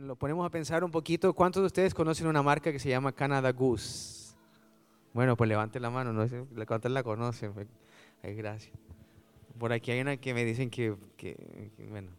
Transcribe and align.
Lo 0.00 0.16
ponemos 0.16 0.46
a 0.46 0.50
pensar 0.50 0.84
un 0.84 0.90
poquito. 0.90 1.32
¿Cuántos 1.32 1.62
de 1.62 1.66
ustedes 1.66 1.94
conocen 1.94 2.26
una 2.26 2.42
marca 2.42 2.70
que 2.72 2.78
se 2.78 2.88
llama 2.88 3.12
Canada 3.12 3.52
Goose? 3.52 4.34
Bueno, 5.12 5.36
pues 5.36 5.48
levante 5.48 5.80
la 5.80 5.90
mano, 5.90 6.12
no 6.12 6.28
sé 6.28 6.44
cuántos 6.66 6.90
la 6.92 7.02
conocen. 7.02 7.52
Ay, 8.22 8.34
gracias. 8.34 8.76
Por 9.58 9.72
aquí 9.72 9.90
hay 9.90 10.00
una 10.00 10.16
que 10.16 10.34
me 10.34 10.44
dicen 10.44 10.70
que, 10.70 10.94
que, 11.16 11.34
que 11.76 11.86
bueno, 11.88 12.10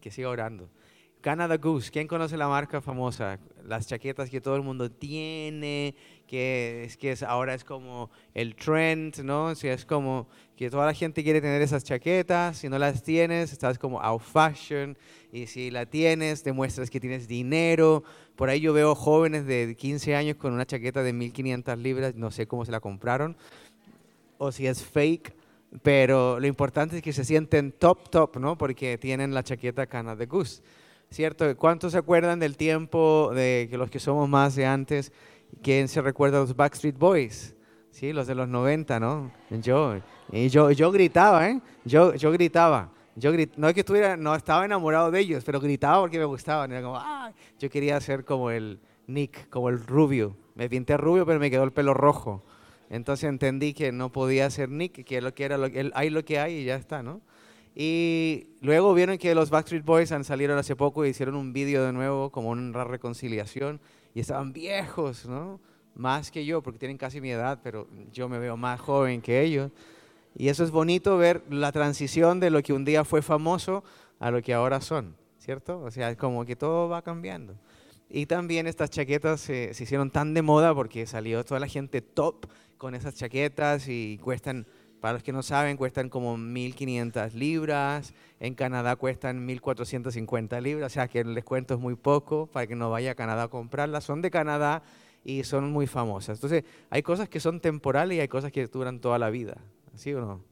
que 0.00 0.10
siga 0.10 0.28
orando. 0.28 0.68
Canada 1.20 1.56
Goose, 1.56 1.90
¿quién 1.90 2.06
conoce 2.06 2.36
la 2.36 2.46
marca 2.46 2.80
famosa? 2.80 3.40
Las 3.66 3.88
chaquetas 3.88 4.30
que 4.30 4.40
todo 4.40 4.54
el 4.54 4.62
mundo 4.62 4.88
tiene, 4.88 5.96
que 6.28 6.84
es 6.84 6.96
que 6.96 7.10
es, 7.10 7.24
ahora 7.24 7.54
es 7.54 7.64
como 7.64 8.10
el 8.34 8.54
trend, 8.54 9.18
¿no? 9.24 9.46
O 9.46 9.50
es 9.50 9.84
como 9.84 10.28
que 10.56 10.70
toda 10.70 10.86
la 10.86 10.94
gente 10.94 11.24
quiere 11.24 11.40
tener 11.40 11.60
esas 11.60 11.82
chaquetas, 11.82 12.58
si 12.58 12.68
no 12.68 12.78
las 12.78 13.02
tienes, 13.02 13.52
estás 13.52 13.78
como 13.80 14.00
out 14.00 14.22
fashion, 14.22 14.96
y 15.32 15.48
si 15.48 15.72
la 15.72 15.86
tienes, 15.86 16.44
demuestras 16.44 16.88
que 16.88 17.00
tienes 17.00 17.26
dinero. 17.26 18.04
Por 18.36 18.48
ahí 18.48 18.60
yo 18.60 18.72
veo 18.72 18.94
jóvenes 18.94 19.44
de 19.44 19.74
15 19.76 20.14
años 20.14 20.36
con 20.36 20.52
una 20.52 20.66
chaqueta 20.66 21.02
de 21.02 21.12
1500 21.12 21.78
libras, 21.78 22.14
no 22.14 22.30
sé 22.30 22.46
cómo 22.46 22.64
se 22.64 22.70
la 22.70 22.78
compraron, 22.78 23.36
o 24.38 24.52
si 24.52 24.68
es 24.68 24.84
fake, 24.84 25.34
pero 25.82 26.38
lo 26.38 26.46
importante 26.46 26.96
es 26.96 27.02
que 27.02 27.12
se 27.12 27.24
sienten 27.24 27.72
top, 27.72 28.08
top, 28.08 28.36
¿no? 28.36 28.56
Porque 28.56 28.98
tienen 28.98 29.34
la 29.34 29.42
chaqueta 29.42 29.86
Canada 29.86 30.24
Goose. 30.24 30.62
¿Cierto? 31.10 31.56
¿Cuántos 31.56 31.92
se 31.92 31.98
acuerdan 31.98 32.38
del 32.38 32.56
tiempo 32.56 33.32
de 33.34 33.68
los 33.72 33.90
que 33.90 33.98
somos 33.98 34.28
más 34.28 34.54
de 34.54 34.66
antes, 34.66 35.12
quién 35.62 35.88
se 35.88 36.02
recuerda 36.02 36.38
a 36.38 36.40
los 36.40 36.56
Backstreet 36.56 36.98
Boys? 36.98 37.54
Sí, 37.90 38.12
los 38.12 38.26
de 38.26 38.34
los 38.34 38.48
90, 38.48 39.00
¿no? 39.00 39.32
Yo, 39.50 39.96
y 40.30 40.48
yo, 40.48 40.70
yo 40.70 40.92
gritaba, 40.92 41.48
¿eh? 41.48 41.60
Yo, 41.84 42.14
yo 42.14 42.30
gritaba. 42.30 42.92
Yo 43.16 43.32
no 43.56 43.68
es 43.68 43.74
que 43.74 43.80
estuviera, 43.80 44.16
no 44.16 44.34
estaba 44.34 44.64
enamorado 44.64 45.10
de 45.10 45.18
ellos, 45.18 45.42
pero 45.44 45.58
gritaba 45.58 46.00
porque 46.02 46.18
me 46.18 46.24
gustaban. 46.24 46.70
Era 46.70 46.82
como, 46.82 46.96
ah, 46.96 47.32
yo 47.58 47.68
quería 47.68 48.00
ser 48.00 48.24
como 48.24 48.50
el 48.50 48.78
Nick, 49.08 49.48
como 49.48 49.70
el 49.70 49.84
rubio. 49.84 50.36
Me 50.54 50.68
pinté 50.68 50.96
rubio, 50.96 51.26
pero 51.26 51.40
me 51.40 51.50
quedó 51.50 51.64
el 51.64 51.72
pelo 51.72 51.94
rojo. 51.94 52.44
Entonces 52.90 53.28
entendí 53.28 53.74
que 53.74 53.90
no 53.90 54.12
podía 54.12 54.48
ser 54.50 54.68
Nick, 54.68 55.04
que 55.04 55.20
lo 55.20 55.34
que 55.34 55.44
era, 55.44 55.58
lo, 55.58 55.68
hay 55.94 56.10
lo 56.10 56.24
que 56.24 56.38
hay 56.38 56.58
y 56.58 56.64
ya 56.64 56.76
está, 56.76 57.02
¿no? 57.02 57.20
Y 57.80 58.56
luego 58.60 58.92
vieron 58.92 59.18
que 59.18 59.36
los 59.36 59.50
Backstreet 59.50 59.84
Boys 59.84 60.08
salieron 60.22 60.58
hace 60.58 60.74
poco 60.74 61.06
y 61.06 61.10
hicieron 61.10 61.36
un 61.36 61.52
vídeo 61.52 61.86
de 61.86 61.92
nuevo 61.92 62.32
como 62.32 62.48
una 62.48 62.82
reconciliación 62.82 63.80
y 64.14 64.18
estaban 64.18 64.52
viejos, 64.52 65.26
¿no? 65.26 65.60
Más 65.94 66.32
que 66.32 66.44
yo, 66.44 66.60
porque 66.60 66.80
tienen 66.80 66.98
casi 66.98 67.20
mi 67.20 67.30
edad, 67.30 67.60
pero 67.62 67.86
yo 68.10 68.28
me 68.28 68.40
veo 68.40 68.56
más 68.56 68.80
joven 68.80 69.22
que 69.22 69.42
ellos. 69.42 69.70
Y 70.34 70.48
eso 70.48 70.64
es 70.64 70.72
bonito 70.72 71.18
ver 71.18 71.44
la 71.50 71.70
transición 71.70 72.40
de 72.40 72.50
lo 72.50 72.64
que 72.64 72.72
un 72.72 72.84
día 72.84 73.04
fue 73.04 73.22
famoso 73.22 73.84
a 74.18 74.32
lo 74.32 74.42
que 74.42 74.54
ahora 74.54 74.80
son, 74.80 75.14
¿cierto? 75.38 75.80
O 75.80 75.92
sea, 75.92 76.16
como 76.16 76.44
que 76.44 76.56
todo 76.56 76.88
va 76.88 77.02
cambiando. 77.02 77.54
Y 78.10 78.26
también 78.26 78.66
estas 78.66 78.90
chaquetas 78.90 79.40
se, 79.40 79.72
se 79.72 79.84
hicieron 79.84 80.10
tan 80.10 80.34
de 80.34 80.42
moda 80.42 80.74
porque 80.74 81.06
salió 81.06 81.44
toda 81.44 81.60
la 81.60 81.68
gente 81.68 82.02
top 82.02 82.46
con 82.76 82.96
esas 82.96 83.14
chaquetas 83.14 83.86
y 83.86 84.18
cuestan 84.20 84.66
para 85.00 85.14
los 85.14 85.22
que 85.22 85.32
no 85.32 85.42
saben, 85.42 85.76
cuestan 85.76 86.08
como 86.08 86.36
1.500 86.36 87.32
libras. 87.32 88.14
En 88.40 88.54
Canadá 88.54 88.96
cuestan 88.96 89.46
1.450 89.46 90.60
libras. 90.60 90.92
O 90.92 90.94
sea 90.94 91.08
que 91.08 91.20
el 91.20 91.34
descuento 91.34 91.74
es 91.74 91.80
muy 91.80 91.94
poco 91.94 92.46
para 92.46 92.66
que 92.66 92.74
no 92.74 92.90
vaya 92.90 93.12
a 93.12 93.14
Canadá 93.14 93.44
a 93.44 93.48
comprarlas. 93.48 94.04
Son 94.04 94.22
de 94.22 94.30
Canadá 94.30 94.82
y 95.24 95.44
son 95.44 95.70
muy 95.70 95.86
famosas. 95.86 96.38
Entonces, 96.38 96.64
hay 96.90 97.02
cosas 97.02 97.28
que 97.28 97.40
son 97.40 97.60
temporales 97.60 98.18
y 98.18 98.20
hay 98.20 98.28
cosas 98.28 98.50
que 98.50 98.66
duran 98.66 99.00
toda 99.00 99.18
la 99.18 99.30
vida. 99.30 99.58
¿Sí 99.94 100.12
o 100.14 100.20
no? 100.20 100.42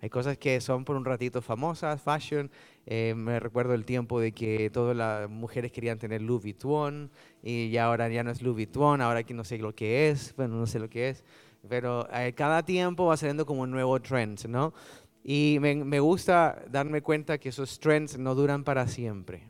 Hay 0.00 0.10
cosas 0.10 0.36
que 0.36 0.60
son 0.60 0.84
por 0.84 0.96
un 0.96 1.04
ratito 1.04 1.40
famosas, 1.42 2.02
fashion. 2.02 2.50
Eh, 2.86 3.14
me 3.16 3.38
recuerdo 3.38 3.74
el 3.74 3.84
tiempo 3.84 4.20
de 4.20 4.32
que 4.32 4.68
todas 4.70 4.96
las 4.96 5.30
mujeres 5.30 5.70
querían 5.70 5.98
tener 5.98 6.22
Louis 6.22 6.42
Vuitton 6.42 7.08
y 7.40 7.70
ya 7.70 7.84
ahora 7.84 8.08
ya 8.08 8.24
no 8.24 8.32
es 8.32 8.42
Louis 8.42 8.56
Vuitton, 8.56 9.00
ahora 9.00 9.20
aquí 9.20 9.32
no 9.32 9.44
sé 9.44 9.58
lo 9.58 9.72
que 9.76 10.10
es, 10.10 10.34
bueno, 10.36 10.56
no 10.56 10.66
sé 10.66 10.80
lo 10.80 10.90
que 10.90 11.10
es 11.10 11.22
pero 11.68 12.08
eh, 12.12 12.32
cada 12.34 12.62
tiempo 12.64 13.06
va 13.06 13.16
saliendo 13.16 13.46
como 13.46 13.62
un 13.62 13.70
nuevo 13.70 14.00
trend, 14.00 14.46
¿no? 14.46 14.72
Y 15.24 15.58
me, 15.60 15.74
me, 15.76 16.00
gusta 16.00 16.64
darme 16.68 17.02
cuenta 17.02 17.38
que 17.38 17.50
esos 17.50 17.78
trends 17.78 18.18
no 18.18 18.34
duran 18.34 18.64
para 18.64 18.88
siempre, 18.88 19.48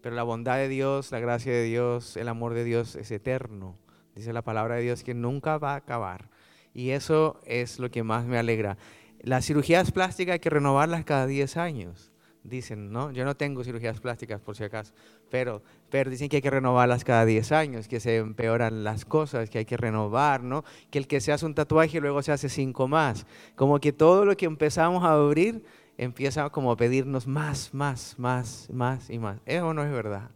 pero 0.00 0.14
la 0.14 0.22
bondad 0.22 0.56
de 0.56 0.68
Dios, 0.68 1.12
la 1.12 1.20
gracia 1.20 1.52
de 1.52 1.64
Dios, 1.64 2.16
el 2.16 2.28
amor 2.28 2.54
de 2.54 2.64
Dios 2.64 2.96
es 2.96 3.10
eterno. 3.10 3.78
Dice 4.14 4.32
la 4.32 4.42
palabra 4.42 4.76
de 4.76 4.82
Dios 4.82 5.02
que 5.02 5.14
nunca 5.14 5.58
va 5.58 5.72
a 5.72 5.76
acabar. 5.76 6.28
Y 6.74 6.90
eso 6.90 7.40
es 7.44 7.78
lo 7.78 7.90
que 7.90 8.02
más 8.02 8.26
me 8.26 8.38
alegra. 8.38 8.78
Las 9.20 9.46
cirugías 9.46 9.90
plásticas 9.92 10.34
hay 10.34 10.40
que 10.40 10.50
renovarlas 10.50 11.04
cada 11.04 11.26
10 11.26 11.56
años 11.56 12.11
dicen, 12.44 12.92
¿no? 12.92 13.10
Yo 13.12 13.24
no 13.24 13.36
tengo 13.36 13.62
cirugías 13.62 14.00
plásticas 14.00 14.40
por 14.40 14.56
si 14.56 14.64
acaso, 14.64 14.92
pero, 15.30 15.62
pero 15.90 16.10
dicen 16.10 16.28
que 16.28 16.36
hay 16.36 16.42
que 16.42 16.50
renovarlas 16.50 17.04
cada 17.04 17.24
10 17.24 17.52
años, 17.52 17.88
que 17.88 18.00
se 18.00 18.16
empeoran 18.16 18.84
las 18.84 19.04
cosas, 19.04 19.48
que 19.50 19.58
hay 19.58 19.64
que 19.64 19.76
renovar, 19.76 20.42
¿no? 20.42 20.64
Que 20.90 20.98
el 20.98 21.06
que 21.06 21.20
se 21.20 21.32
hace 21.32 21.46
un 21.46 21.54
tatuaje 21.54 22.00
luego 22.00 22.22
se 22.22 22.32
hace 22.32 22.48
cinco 22.48 22.88
más. 22.88 23.26
Como 23.54 23.78
que 23.80 23.92
todo 23.92 24.24
lo 24.24 24.36
que 24.36 24.46
empezamos 24.46 25.04
a 25.04 25.12
abrir 25.12 25.64
empieza 25.98 26.50
como 26.50 26.72
a 26.72 26.76
pedirnos 26.76 27.26
más, 27.26 27.72
más, 27.72 28.18
más, 28.18 28.68
más 28.72 29.10
y 29.10 29.18
más. 29.18 29.40
Eso 29.46 29.72
no 29.72 29.84
es 29.84 29.90
verdad, 29.90 30.30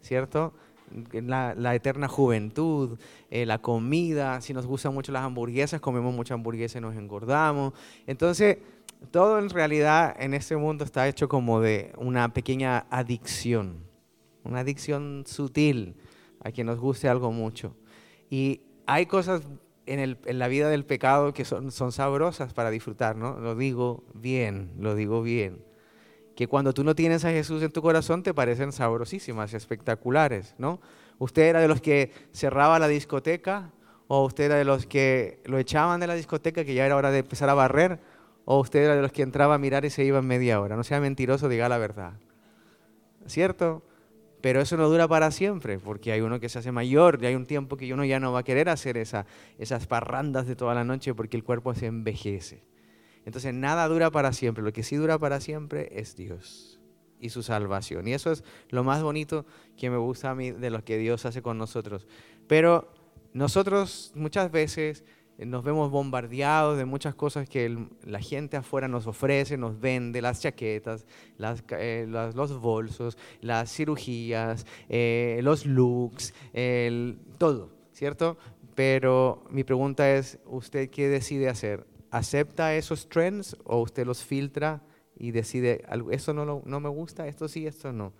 ¿cierto? 0.00 0.52
La, 1.12 1.54
la, 1.54 1.74
eterna 1.74 2.06
juventud, 2.06 2.98
eh, 3.30 3.46
la 3.46 3.60
comida, 3.60 4.42
si 4.42 4.52
nos 4.52 4.66
gustan 4.66 4.92
mucho 4.92 5.10
las 5.10 5.22
hamburguesas, 5.22 5.80
comemos 5.80 6.12
mucha 6.14 6.34
hamburguesa 6.34 6.78
y 6.78 6.80
nos 6.82 6.94
engordamos. 6.96 7.72
Entonces, 8.06 8.58
todo 9.10 9.38
en 9.38 9.50
realidad 9.50 10.14
en 10.18 10.34
este 10.34 10.56
mundo 10.56 10.84
está 10.84 11.08
hecho 11.08 11.28
como 11.28 11.60
de 11.60 11.92
una 11.96 12.32
pequeña 12.32 12.86
adicción, 12.90 13.84
una 14.44 14.60
adicción 14.60 15.24
sutil 15.26 15.96
a 16.42 16.50
quien 16.50 16.66
nos 16.66 16.78
guste 16.78 17.08
algo 17.08 17.32
mucho. 17.32 17.76
Y 18.30 18.62
hay 18.86 19.06
cosas 19.06 19.42
en, 19.86 20.18
la 20.26 20.48
vida 20.48 20.68
del 20.68 20.84
pecado 20.84 21.32
que 21.32 21.44
son, 21.44 21.70
son 21.70 21.92
sabrosas 21.92 22.52
para 22.52 22.70
disfrutar, 22.70 23.16
¿no? 23.16 23.38
Lo 23.38 23.54
digo 23.54 24.04
bien, 24.14 24.72
lo 24.78 24.94
digo 24.94 25.22
bien. 25.22 25.64
Que 26.36 26.46
cuando 26.46 26.72
tú 26.72 26.82
no 26.82 26.94
tienes 26.94 27.24
a 27.24 27.30
Jesús 27.30 27.62
en 27.62 27.72
tu 27.72 27.82
corazón 27.82 28.22
te 28.22 28.32
parecen 28.32 28.72
sabrosísimas, 28.72 29.54
espectaculares, 29.54 30.54
¿no? 30.58 30.80
Usted 31.18 31.42
era 31.42 31.60
de 31.60 31.68
los 31.68 31.80
que 31.80 32.10
cerraba 32.32 32.78
la 32.78 32.88
discoteca 32.88 33.70
o 34.08 34.24
usted 34.24 34.44
era 34.44 34.56
de 34.56 34.64
los 34.64 34.86
que 34.86 35.40
lo 35.44 35.58
echaban 35.58 36.00
de 36.00 36.06
la 36.06 36.14
discoteca 36.14 36.64
que 36.64 36.74
ya 36.74 36.86
era 36.86 36.96
hora 36.96 37.10
de 37.10 37.18
empezar 37.18 37.48
a 37.48 37.54
barrer 37.54 38.00
¿O 38.44 38.60
usted 38.60 38.84
era 38.84 38.96
de 38.96 39.02
los 39.02 39.12
que 39.12 39.22
entraba 39.22 39.54
a 39.54 39.58
mirar 39.58 39.84
y 39.84 39.90
se 39.90 40.04
iba 40.04 40.18
en 40.18 40.26
media 40.26 40.60
hora? 40.60 40.76
No 40.76 40.84
sea 40.84 41.00
mentiroso, 41.00 41.48
diga 41.48 41.68
la 41.68 41.78
verdad. 41.78 42.14
¿Cierto? 43.26 43.82
Pero 44.40 44.60
eso 44.60 44.76
no 44.76 44.88
dura 44.88 45.06
para 45.06 45.30
siempre, 45.30 45.78
porque 45.78 46.10
hay 46.10 46.20
uno 46.20 46.40
que 46.40 46.48
se 46.48 46.58
hace 46.58 46.72
mayor 46.72 47.20
y 47.22 47.26
hay 47.26 47.36
un 47.36 47.46
tiempo 47.46 47.76
que 47.76 47.92
uno 47.94 48.04
ya 48.04 48.18
no 48.18 48.32
va 48.32 48.40
a 48.40 48.42
querer 48.42 48.68
hacer 48.68 48.96
esa, 48.96 49.24
esas 49.58 49.86
parrandas 49.86 50.46
de 50.46 50.56
toda 50.56 50.74
la 50.74 50.82
noche 50.82 51.14
porque 51.14 51.36
el 51.36 51.44
cuerpo 51.44 51.74
se 51.74 51.86
envejece. 51.86 52.64
Entonces 53.24 53.54
nada 53.54 53.86
dura 53.86 54.10
para 54.10 54.32
siempre, 54.32 54.64
lo 54.64 54.72
que 54.72 54.82
sí 54.82 54.96
dura 54.96 55.16
para 55.18 55.40
siempre 55.40 55.88
es 55.92 56.16
Dios 56.16 56.80
y 57.20 57.28
su 57.28 57.44
salvación. 57.44 58.08
Y 58.08 58.14
eso 58.14 58.32
es 58.32 58.42
lo 58.70 58.82
más 58.82 59.00
bonito 59.00 59.46
que 59.76 59.90
me 59.90 59.96
gusta 59.96 60.30
a 60.30 60.34
mí 60.34 60.50
de 60.50 60.70
lo 60.70 60.84
que 60.84 60.98
Dios 60.98 61.24
hace 61.24 61.40
con 61.40 61.56
nosotros. 61.56 62.08
Pero 62.48 62.92
nosotros 63.32 64.10
muchas 64.16 64.50
veces 64.50 65.04
nos 65.38 65.64
vemos 65.64 65.90
bombardeados 65.90 66.78
de 66.78 66.84
muchas 66.84 67.14
cosas 67.14 67.48
que 67.48 67.86
la 68.04 68.20
gente 68.20 68.56
afuera 68.56 68.88
nos 68.88 69.06
ofrece, 69.06 69.56
nos 69.56 69.80
vende, 69.80 70.22
las 70.22 70.40
chaquetas, 70.40 71.06
eh, 71.70 72.06
los 72.08 72.60
bolsos, 72.60 73.18
las 73.40 73.72
cirugías, 73.72 74.66
eh, 74.88 75.40
los 75.42 75.66
looks, 75.66 76.34
todo, 77.38 77.70
¿cierto? 77.92 78.36
Pero 78.74 79.44
mi 79.50 79.64
pregunta 79.64 80.10
es, 80.14 80.38
¿usted 80.46 80.90
qué 80.90 81.08
decide 81.08 81.48
hacer? 81.48 81.86
¿Acepta 82.10 82.74
esos 82.74 83.08
trends 83.08 83.56
o 83.64 83.80
usted 83.80 84.06
los 84.06 84.22
filtra 84.22 84.82
y 85.16 85.30
decide, 85.30 85.84
eso 86.10 86.32
no, 86.32 86.62
no 86.64 86.80
me 86.80 86.88
gusta, 86.88 87.26
esto 87.26 87.48
sí, 87.48 87.66
esto 87.66 87.92
no? 87.92 88.12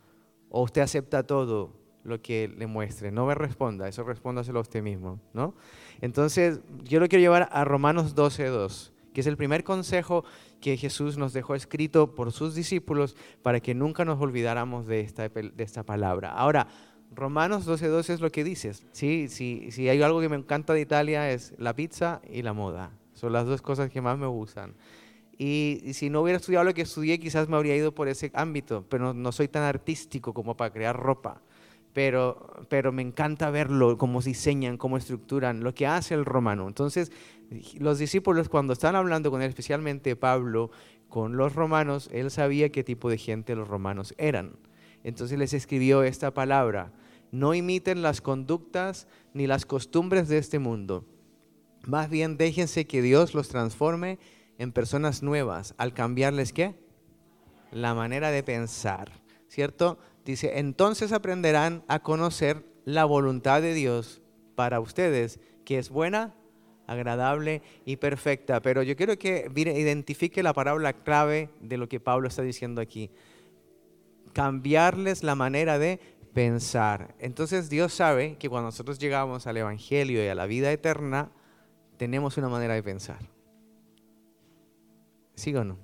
¿O 0.48 0.62
usted 0.62 0.82
acepta 0.82 1.22
todo 1.22 1.81
lo 2.04 2.20
que 2.20 2.48
le 2.48 2.66
muestre? 2.66 3.10
No 3.10 3.26
me 3.26 3.34
responda, 3.34 3.88
eso 3.88 4.02
respóndaselo 4.04 4.58
a 4.58 4.62
usted 4.62 4.82
mismo, 4.82 5.20
¿no? 5.32 5.54
Entonces, 6.00 6.60
yo 6.84 7.00
lo 7.00 7.08
quiero 7.08 7.20
llevar 7.20 7.48
a 7.52 7.64
Romanos 7.64 8.16
12.2, 8.16 8.90
que 9.12 9.20
es 9.20 9.26
el 9.26 9.36
primer 9.36 9.64
consejo 9.64 10.24
que 10.60 10.76
Jesús 10.76 11.18
nos 11.18 11.32
dejó 11.32 11.54
escrito 11.54 12.14
por 12.14 12.32
sus 12.32 12.54
discípulos 12.54 13.16
para 13.42 13.60
que 13.60 13.74
nunca 13.74 14.04
nos 14.04 14.20
olvidáramos 14.20 14.86
de 14.86 15.00
esta, 15.00 15.28
de 15.28 15.52
esta 15.58 15.82
palabra. 15.82 16.30
Ahora, 16.30 16.68
Romanos 17.14 17.66
12.2 17.66 18.10
es 18.10 18.20
lo 18.20 18.30
que 18.30 18.44
dices. 18.44 18.86
Sí, 18.92 19.28
sí, 19.28 19.68
sí, 19.70 19.88
hay 19.88 20.00
algo 20.02 20.20
que 20.20 20.28
me 20.28 20.36
encanta 20.36 20.72
de 20.72 20.80
Italia 20.80 21.30
es 21.30 21.54
la 21.58 21.74
pizza 21.74 22.22
y 22.30 22.42
la 22.42 22.52
moda. 22.52 22.90
Son 23.12 23.32
las 23.32 23.46
dos 23.46 23.60
cosas 23.60 23.90
que 23.90 24.00
más 24.00 24.18
me 24.18 24.26
gustan. 24.26 24.74
Y, 25.38 25.92
si 25.92 26.08
no 26.08 26.22
hubiera 26.22 26.38
estudiado 26.38 26.64
lo 26.64 26.74
que 26.74 26.82
estudié, 26.82 27.18
quizás 27.18 27.48
me 27.48 27.56
habría 27.56 27.76
ido 27.76 27.94
por 27.94 28.08
ese 28.08 28.30
ámbito, 28.34 28.86
pero 28.88 29.12
no 29.12 29.32
soy 29.32 29.48
tan 29.48 29.64
artístico 29.64 30.32
como 30.32 30.56
para 30.56 30.72
crear 30.72 30.96
ropa 30.96 31.42
pero, 31.92 32.64
pero 32.68 32.92
me 32.92 33.02
encanta 33.02 33.50
verlo, 33.50 33.98
cómo 33.98 34.20
diseñan, 34.22 34.76
cómo 34.76 34.96
estructuran, 34.96 35.62
lo 35.62 35.74
que 35.74 35.86
hace 35.86 36.14
el 36.14 36.24
romano. 36.24 36.66
Entonces, 36.68 37.12
los 37.78 37.98
discípulos 37.98 38.48
cuando 38.48 38.72
están 38.72 38.96
hablando 38.96 39.30
con 39.30 39.42
él, 39.42 39.48
especialmente 39.48 40.16
Pablo, 40.16 40.70
con 41.08 41.36
los 41.36 41.54
romanos, 41.54 42.08
él 42.12 42.30
sabía 42.30 42.72
qué 42.72 42.82
tipo 42.82 43.10
de 43.10 43.18
gente 43.18 43.54
los 43.54 43.68
romanos 43.68 44.14
eran. 44.16 44.56
Entonces 45.04 45.38
les 45.38 45.52
escribió 45.52 46.02
esta 46.02 46.32
palabra. 46.32 46.92
No 47.30 47.54
imiten 47.54 48.02
las 48.02 48.20
conductas 48.20 49.06
ni 49.34 49.46
las 49.46 49.66
costumbres 49.66 50.28
de 50.28 50.38
este 50.38 50.58
mundo. 50.58 51.04
Más 51.86 52.08
bien 52.08 52.36
déjense 52.36 52.86
que 52.86 53.02
Dios 53.02 53.34
los 53.34 53.48
transforme 53.48 54.18
en 54.58 54.72
personas 54.72 55.22
nuevas 55.22 55.74
al 55.76 55.92
cambiarles 55.92 56.52
qué? 56.52 56.76
La 57.72 57.94
manera 57.94 58.30
de 58.30 58.42
pensar, 58.42 59.12
¿cierto? 59.48 59.98
Dice, 60.24 60.58
entonces 60.58 61.12
aprenderán 61.12 61.84
a 61.88 62.00
conocer 62.00 62.64
la 62.84 63.04
voluntad 63.04 63.60
de 63.62 63.74
Dios 63.74 64.22
para 64.54 64.80
ustedes, 64.80 65.40
que 65.64 65.78
es 65.78 65.90
buena, 65.90 66.34
agradable 66.86 67.62
y 67.84 67.96
perfecta. 67.96 68.60
Pero 68.62 68.82
yo 68.82 68.96
quiero 68.96 69.18
que 69.18 69.50
identifique 69.54 70.42
la 70.42 70.52
palabra 70.52 70.92
clave 70.92 71.50
de 71.60 71.76
lo 71.76 71.88
que 71.88 72.00
Pablo 72.00 72.28
está 72.28 72.42
diciendo 72.42 72.80
aquí. 72.80 73.10
Cambiarles 74.32 75.22
la 75.22 75.34
manera 75.34 75.78
de 75.78 76.00
pensar. 76.32 77.14
Entonces 77.18 77.68
Dios 77.68 77.92
sabe 77.92 78.36
que 78.36 78.48
cuando 78.48 78.68
nosotros 78.68 78.98
llegamos 78.98 79.46
al 79.46 79.56
Evangelio 79.56 80.24
y 80.24 80.28
a 80.28 80.34
la 80.34 80.46
vida 80.46 80.72
eterna, 80.72 81.30
tenemos 81.96 82.36
una 82.36 82.48
manera 82.48 82.74
de 82.74 82.82
pensar. 82.82 83.30
¿Sí 85.34 85.54
o 85.54 85.64
no? 85.64 85.78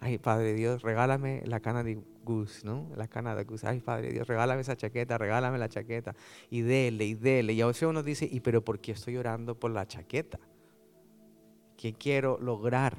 Ay, 0.00 0.18
Padre 0.18 0.54
Dios, 0.54 0.82
regálame 0.82 1.42
la 1.46 1.60
cana 1.60 1.82
de 1.82 2.02
Gus, 2.24 2.64
¿no? 2.64 2.90
La 2.96 3.06
cana 3.06 3.34
de 3.34 3.44
Gus. 3.44 3.64
Ay, 3.64 3.80
Padre 3.80 4.12
Dios, 4.12 4.26
regálame 4.26 4.62
esa 4.62 4.76
chaqueta, 4.76 5.18
regálame 5.18 5.58
la 5.58 5.68
chaqueta. 5.68 6.14
Y 6.50 6.62
dele, 6.62 7.04
y 7.04 7.14
dele. 7.14 7.52
Y 7.52 7.60
a 7.60 7.66
veces 7.66 7.84
uno 7.84 8.02
dice, 8.02 8.28
¿y 8.30 8.40
pero 8.40 8.64
por 8.64 8.80
qué 8.80 8.92
estoy 8.92 9.16
orando 9.16 9.58
por 9.58 9.70
la 9.70 9.86
chaqueta? 9.86 10.40
¿Qué 11.76 11.92
quiero 11.92 12.38
lograr? 12.40 12.96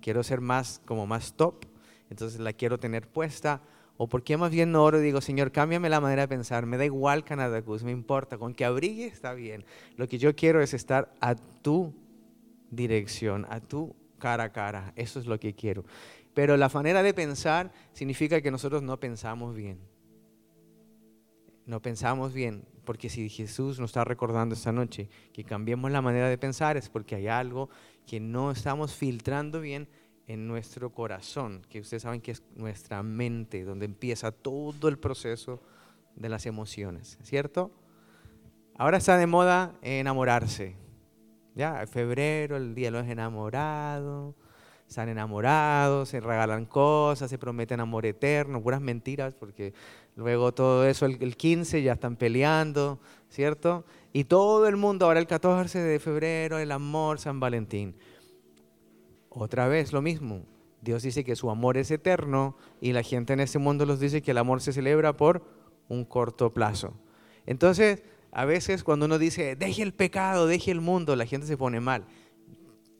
Quiero 0.00 0.22
ser 0.22 0.40
más, 0.40 0.80
como 0.84 1.06
más 1.06 1.34
top. 1.34 1.64
Entonces 2.10 2.40
la 2.40 2.52
quiero 2.52 2.78
tener 2.78 3.08
puesta. 3.08 3.62
¿O 3.96 4.08
por 4.08 4.22
qué 4.22 4.36
más 4.36 4.50
bien 4.50 4.72
no 4.72 4.84
oro 4.84 5.00
y 5.00 5.02
digo, 5.02 5.20
Señor, 5.20 5.52
cámbiame 5.52 5.88
la 5.88 6.00
manera 6.00 6.22
de 6.22 6.28
pensar? 6.28 6.66
Me 6.66 6.76
da 6.76 6.84
igual 6.84 7.24
Canadá 7.24 7.60
Gus, 7.60 7.82
me 7.82 7.92
importa. 7.92 8.38
Con 8.38 8.54
que 8.54 8.64
abrigue 8.64 9.06
está 9.06 9.32
bien. 9.32 9.64
Lo 9.96 10.08
que 10.08 10.18
yo 10.18 10.34
quiero 10.34 10.60
es 10.60 10.74
estar 10.74 11.14
a 11.20 11.34
tu 11.34 11.94
dirección, 12.70 13.46
a 13.48 13.60
tu 13.60 13.94
cara 14.18 14.44
a 14.44 14.52
cara. 14.52 14.92
Eso 14.96 15.20
es 15.20 15.26
lo 15.26 15.38
que 15.38 15.54
quiero. 15.54 15.84
Pero 16.34 16.56
la 16.56 16.68
manera 16.68 17.02
de 17.02 17.14
pensar 17.14 17.72
significa 17.92 18.40
que 18.40 18.50
nosotros 18.50 18.82
no 18.82 18.98
pensamos 18.98 19.54
bien. 19.54 19.80
No 21.66 21.80
pensamos 21.80 22.32
bien, 22.32 22.64
porque 22.84 23.08
si 23.08 23.28
Jesús 23.28 23.78
nos 23.78 23.90
está 23.90 24.04
recordando 24.04 24.54
esta 24.54 24.72
noche 24.72 25.08
que 25.32 25.44
cambiemos 25.44 25.90
la 25.90 26.02
manera 26.02 26.28
de 26.28 26.38
pensar 26.38 26.76
es 26.76 26.88
porque 26.88 27.14
hay 27.14 27.28
algo 27.28 27.70
que 28.06 28.18
no 28.18 28.50
estamos 28.50 28.94
filtrando 28.94 29.60
bien 29.60 29.88
en 30.26 30.48
nuestro 30.48 30.92
corazón, 30.92 31.62
que 31.68 31.80
ustedes 31.80 32.02
saben 32.02 32.20
que 32.20 32.32
es 32.32 32.42
nuestra 32.54 33.02
mente, 33.02 33.64
donde 33.64 33.86
empieza 33.86 34.32
todo 34.32 34.88
el 34.88 34.98
proceso 34.98 35.62
de 36.16 36.28
las 36.28 36.46
emociones, 36.46 37.18
¿cierto? 37.22 37.70
Ahora 38.76 38.98
está 38.98 39.16
de 39.16 39.26
moda 39.26 39.74
enamorarse. 39.82 40.76
Ya, 41.54 41.86
febrero, 41.86 42.56
el 42.56 42.74
día 42.74 42.88
de 42.88 42.98
los 42.98 43.06
enamorados, 43.06 44.34
están 44.92 45.08
enamorados, 45.08 46.10
se 46.10 46.20
regalan 46.20 46.66
cosas, 46.66 47.30
se 47.30 47.38
prometen 47.38 47.80
amor 47.80 48.06
eterno, 48.06 48.62
puras 48.62 48.80
mentiras, 48.80 49.34
porque 49.34 49.72
luego 50.16 50.52
todo 50.52 50.86
eso, 50.86 51.06
el, 51.06 51.36
15 51.36 51.82
ya 51.82 51.94
están 51.94 52.16
peleando, 52.16 53.00
¿cierto? 53.30 53.84
Y 54.12 54.24
todo 54.24 54.68
el 54.68 54.76
mundo, 54.76 55.06
ahora 55.06 55.18
el 55.18 55.26
14 55.26 55.78
de 55.78 55.98
febrero, 55.98 56.58
el 56.58 56.70
amor, 56.70 57.18
San 57.18 57.40
Valentín. 57.40 57.96
Otra 59.30 59.66
vez 59.66 59.92
lo 59.92 60.02
mismo. 60.02 60.44
Dios 60.82 61.02
dice 61.02 61.24
que 61.24 61.36
su 61.36 61.48
amor 61.48 61.78
es 61.78 61.90
eterno 61.90 62.56
y 62.80 62.92
la 62.92 63.02
gente 63.02 63.32
en 63.32 63.40
este 63.40 63.58
mundo 63.58 63.86
nos 63.86 63.98
dice 63.98 64.20
que 64.20 64.32
el 64.32 64.38
amor 64.38 64.60
se 64.60 64.72
celebra 64.72 65.16
por 65.16 65.42
un 65.88 66.04
corto 66.04 66.52
plazo. 66.52 66.92
Entonces, 67.46 68.02
a 68.30 68.44
veces 68.44 68.84
cuando 68.84 69.06
uno 69.06 69.18
dice, 69.18 69.56
deje 69.56 69.82
el 69.82 69.94
pecado, 69.94 70.46
deje 70.46 70.70
el 70.70 70.80
mundo, 70.80 71.16
la 71.16 71.24
gente 71.24 71.46
se 71.46 71.56
pone 71.56 71.80
mal. 71.80 72.04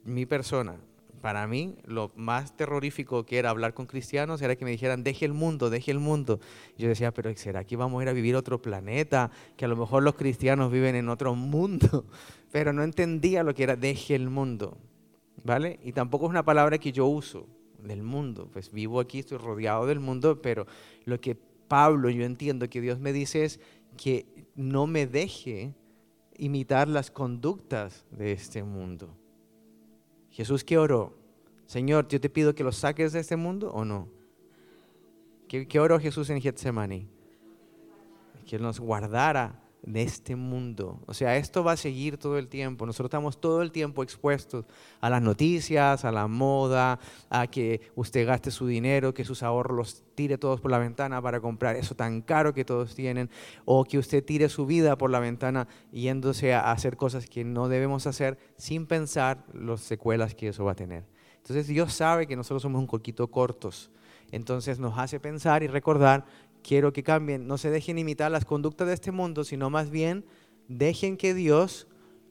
Mi 0.05 0.25
persona, 0.27 0.77
para 1.23 1.47
mí 1.47 1.77
lo 1.85 2.11
más 2.17 2.57
terrorífico 2.57 3.25
que 3.25 3.39
era 3.39 3.51
hablar 3.51 3.75
con 3.75 3.87
cristianos 3.87 4.43
era 4.43 4.57
que 4.57 4.65
me 4.65 4.73
dijeran, 4.73 5.05
deje 5.05 5.25
el 5.25 5.33
mundo, 5.33 5.71
deje 5.71 5.93
el 5.93 6.01
mundo. 6.01 6.41
yo 6.77 6.89
decía, 6.89 7.15
pero 7.15 7.35
¿será 7.37 7.65
que 7.65 7.77
vamos 7.77 8.01
a 8.01 8.03
ir 8.03 8.09
a 8.09 8.13
vivir 8.13 8.35
otro 8.35 8.61
planeta? 8.61 9.31
Que 9.57 9.65
a 9.65 9.69
lo 9.69 9.77
mejor 9.77 10.03
los 10.03 10.17
cristianos 10.17 10.73
viven 10.73 10.97
en 10.97 11.09
otro 11.09 11.35
mundo. 11.35 12.05
Pero 12.53 12.75
no 12.75 12.83
entendía 12.83 13.43
lo 13.45 13.55
que 13.55 13.63
era 13.63 13.77
deje 13.77 14.15
el 14.15 14.29
mundo. 14.29 14.77
¿Vale? 15.43 15.81
Y 15.83 15.93
tampoco 15.93 16.27
es 16.27 16.31
una 16.31 16.45
palabra 16.45 16.77
que 16.77 16.93
yo 16.93 17.07
uso 17.07 17.47
del 17.79 18.03
mundo. 18.03 18.51
Pues 18.53 18.71
vivo 18.71 19.01
aquí, 19.01 19.21
estoy 19.21 19.39
rodeado 19.39 19.87
del 19.87 20.01
mundo, 20.01 20.43
pero 20.43 20.67
lo 21.07 21.19
que 21.19 21.35
Pablo, 21.35 22.11
yo 22.11 22.25
entiendo 22.25 22.69
que 22.69 22.83
Dios 22.83 22.99
me 22.99 23.15
dice 23.15 23.45
es 23.45 23.59
que 23.97 24.27
no 24.55 24.87
me 24.87 25.07
deje 25.07 25.75
imitar 26.37 26.89
las 26.89 27.11
conductas 27.11 28.05
de 28.11 28.33
este 28.33 28.63
mundo. 28.63 29.17
Jesús 30.33 30.65
que 30.65 30.79
oró, 30.79 31.15
Señor, 31.67 32.09
yo 32.09 32.21
te 32.21 32.29
pido 32.29 32.55
que 32.55 32.65
los 32.65 32.77
saques 32.77 33.13
de 33.13 33.21
este 33.21 33.37
mundo 33.37 33.71
o 33.71 33.85
no. 33.85 34.09
¿Qué, 35.47 35.69
qué 35.69 35.79
oró 35.79 36.01
Jesús 36.01 36.29
en 36.31 36.41
Getsemaní? 36.41 37.07
Que 38.47 38.59
nos 38.59 38.81
guardara 38.81 39.62
de 39.83 40.03
este 40.03 40.37
mundo. 40.37 41.01
O 41.07 41.15
sea, 41.15 41.37
esto 41.37 41.65
va 41.65 41.73
a 41.73 41.77
seguir 41.77 42.17
todo 42.17 42.39
el 42.39 42.49
tiempo. 42.49 42.87
Nosotros 42.87 43.09
estamos 43.09 43.41
todo 43.41 43.63
el 43.63 43.73
tiempo 43.73 44.03
expuestos 44.03 44.65
a 45.01 45.11
las 45.11 45.21
noticias, 45.21 46.05
a 46.05 46.13
la 46.13 46.29
moda, 46.29 47.01
a 47.29 47.47
que 47.49 47.81
usted 47.97 48.27
gaste 48.27 48.51
su 48.51 48.67
dinero, 48.67 49.13
que 49.13 49.25
sus 49.25 49.43
ahorros 49.43 49.77
los 49.77 50.05
tire 50.15 50.39
todos 50.39 50.61
por 50.61 50.71
la 50.71 50.79
ventana 50.79 51.21
para 51.21 51.41
comprar 51.41 51.77
eso 51.77 51.95
tan 51.95 52.23
caro 52.23 52.55
que 52.55 52.65
todos 52.65 52.95
tienen, 52.95 53.29
o 53.65 53.85
que 53.85 53.99
usted 53.99 54.25
tire 54.25 54.49
su 54.49 54.67
vida 54.67 54.97
por 54.97 55.11
la 55.11 55.19
ventana 55.19 55.67
yéndose 55.91 56.55
a 56.55 56.71
hacer 56.71 56.97
cosas 56.97 57.27
que 57.27 57.45
no 57.45 57.69
debemos 57.69 58.07
hacer 58.07 58.39
sin 58.57 58.87
pensar 58.87 59.45
las 59.53 59.81
secuelas 59.81 60.35
que 60.35 60.49
eso 60.49 60.65
va 60.65 60.73
a 60.73 60.77
tener. 60.77 61.05
Entonces 61.39 61.67
Dios 61.67 61.93
sabe 61.93 62.29
que 62.29 62.37
nosotros 62.37 62.63
somos 62.63 62.81
un 62.81 62.87
poquito 62.87 63.29
cortos. 63.29 63.91
Entonces 64.33 64.79
nos 64.79 64.99
hace 64.99 65.21
pensar 65.21 65.63
y 65.63 65.67
recordar 65.67 66.25
quiero 66.63 66.93
que 66.93 67.03
cambien, 67.03 67.47
no 67.47 67.59
se 67.59 67.71
dejen 67.71 67.99
imitar 67.99 68.31
las 68.31 68.45
conductas 68.45 68.89
de 68.89 68.95
este 68.95 69.13
mundo, 69.13 69.45
sino 69.45 69.71
más 69.71 69.91
bien 69.91 70.25
dejen 70.69 71.17
que 71.17 71.35
Dios 71.35 71.89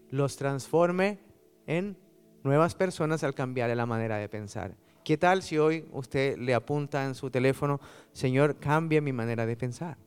los 0.10 0.38
transforme 0.38 1.20
en 1.68 1.98
nuevas 2.44 2.76
personas 2.76 3.24
al 3.24 3.34
cambiar 3.34 3.76
la 3.76 3.86
manera 3.86 4.18
de 4.18 4.30
pensar. 4.30 4.76
¿Qué 5.04 5.18
tal 5.18 5.42
si 5.42 5.58
hoy 5.58 5.86
usted 5.92 6.38
le 6.38 6.54
apunta 6.54 7.06
en 7.06 7.16
su 7.16 7.30
teléfono, 7.30 7.80
Señor, 8.12 8.58
cambia 8.58 9.02
mi 9.02 9.14
manera 9.14 9.46
de 9.46 9.56
pensar? 9.56 9.98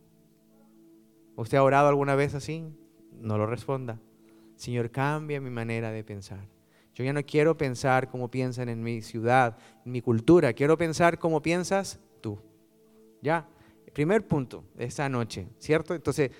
¿Usted 1.37 1.59
ha 1.59 1.62
orado 1.62 1.88
alguna 1.88 2.14
vez 2.14 2.35
así? 2.35 2.64
No 3.21 3.38
lo 3.38 3.47
responda. 3.47 3.99
Señor, 4.57 4.90
cambia 4.90 5.40
mi 5.40 5.50
manera 5.50 5.90
de 5.90 6.04
pensar. 6.04 6.47
Yo 6.95 7.02
ya 7.02 7.12
no 7.12 7.25
quiero 7.25 7.57
pensar 7.57 8.09
como 8.09 8.31
piensan 8.31 8.69
en 8.69 8.83
mi 8.83 9.02
ciudad, 9.02 9.59
en 9.85 9.93
mi 9.93 10.00
cultura. 10.00 10.52
Quiero 10.52 10.78
pensar 10.78 11.19
como 11.19 11.43
piensas 11.43 11.99
tú. 12.21 12.38
¿Ya? 13.21 13.49
Primer 13.94 14.26
punto 14.26 14.64
esta 14.76 15.08
noche, 15.08 15.48
¿cierto? 15.58 15.94
Entonces, 15.94 16.30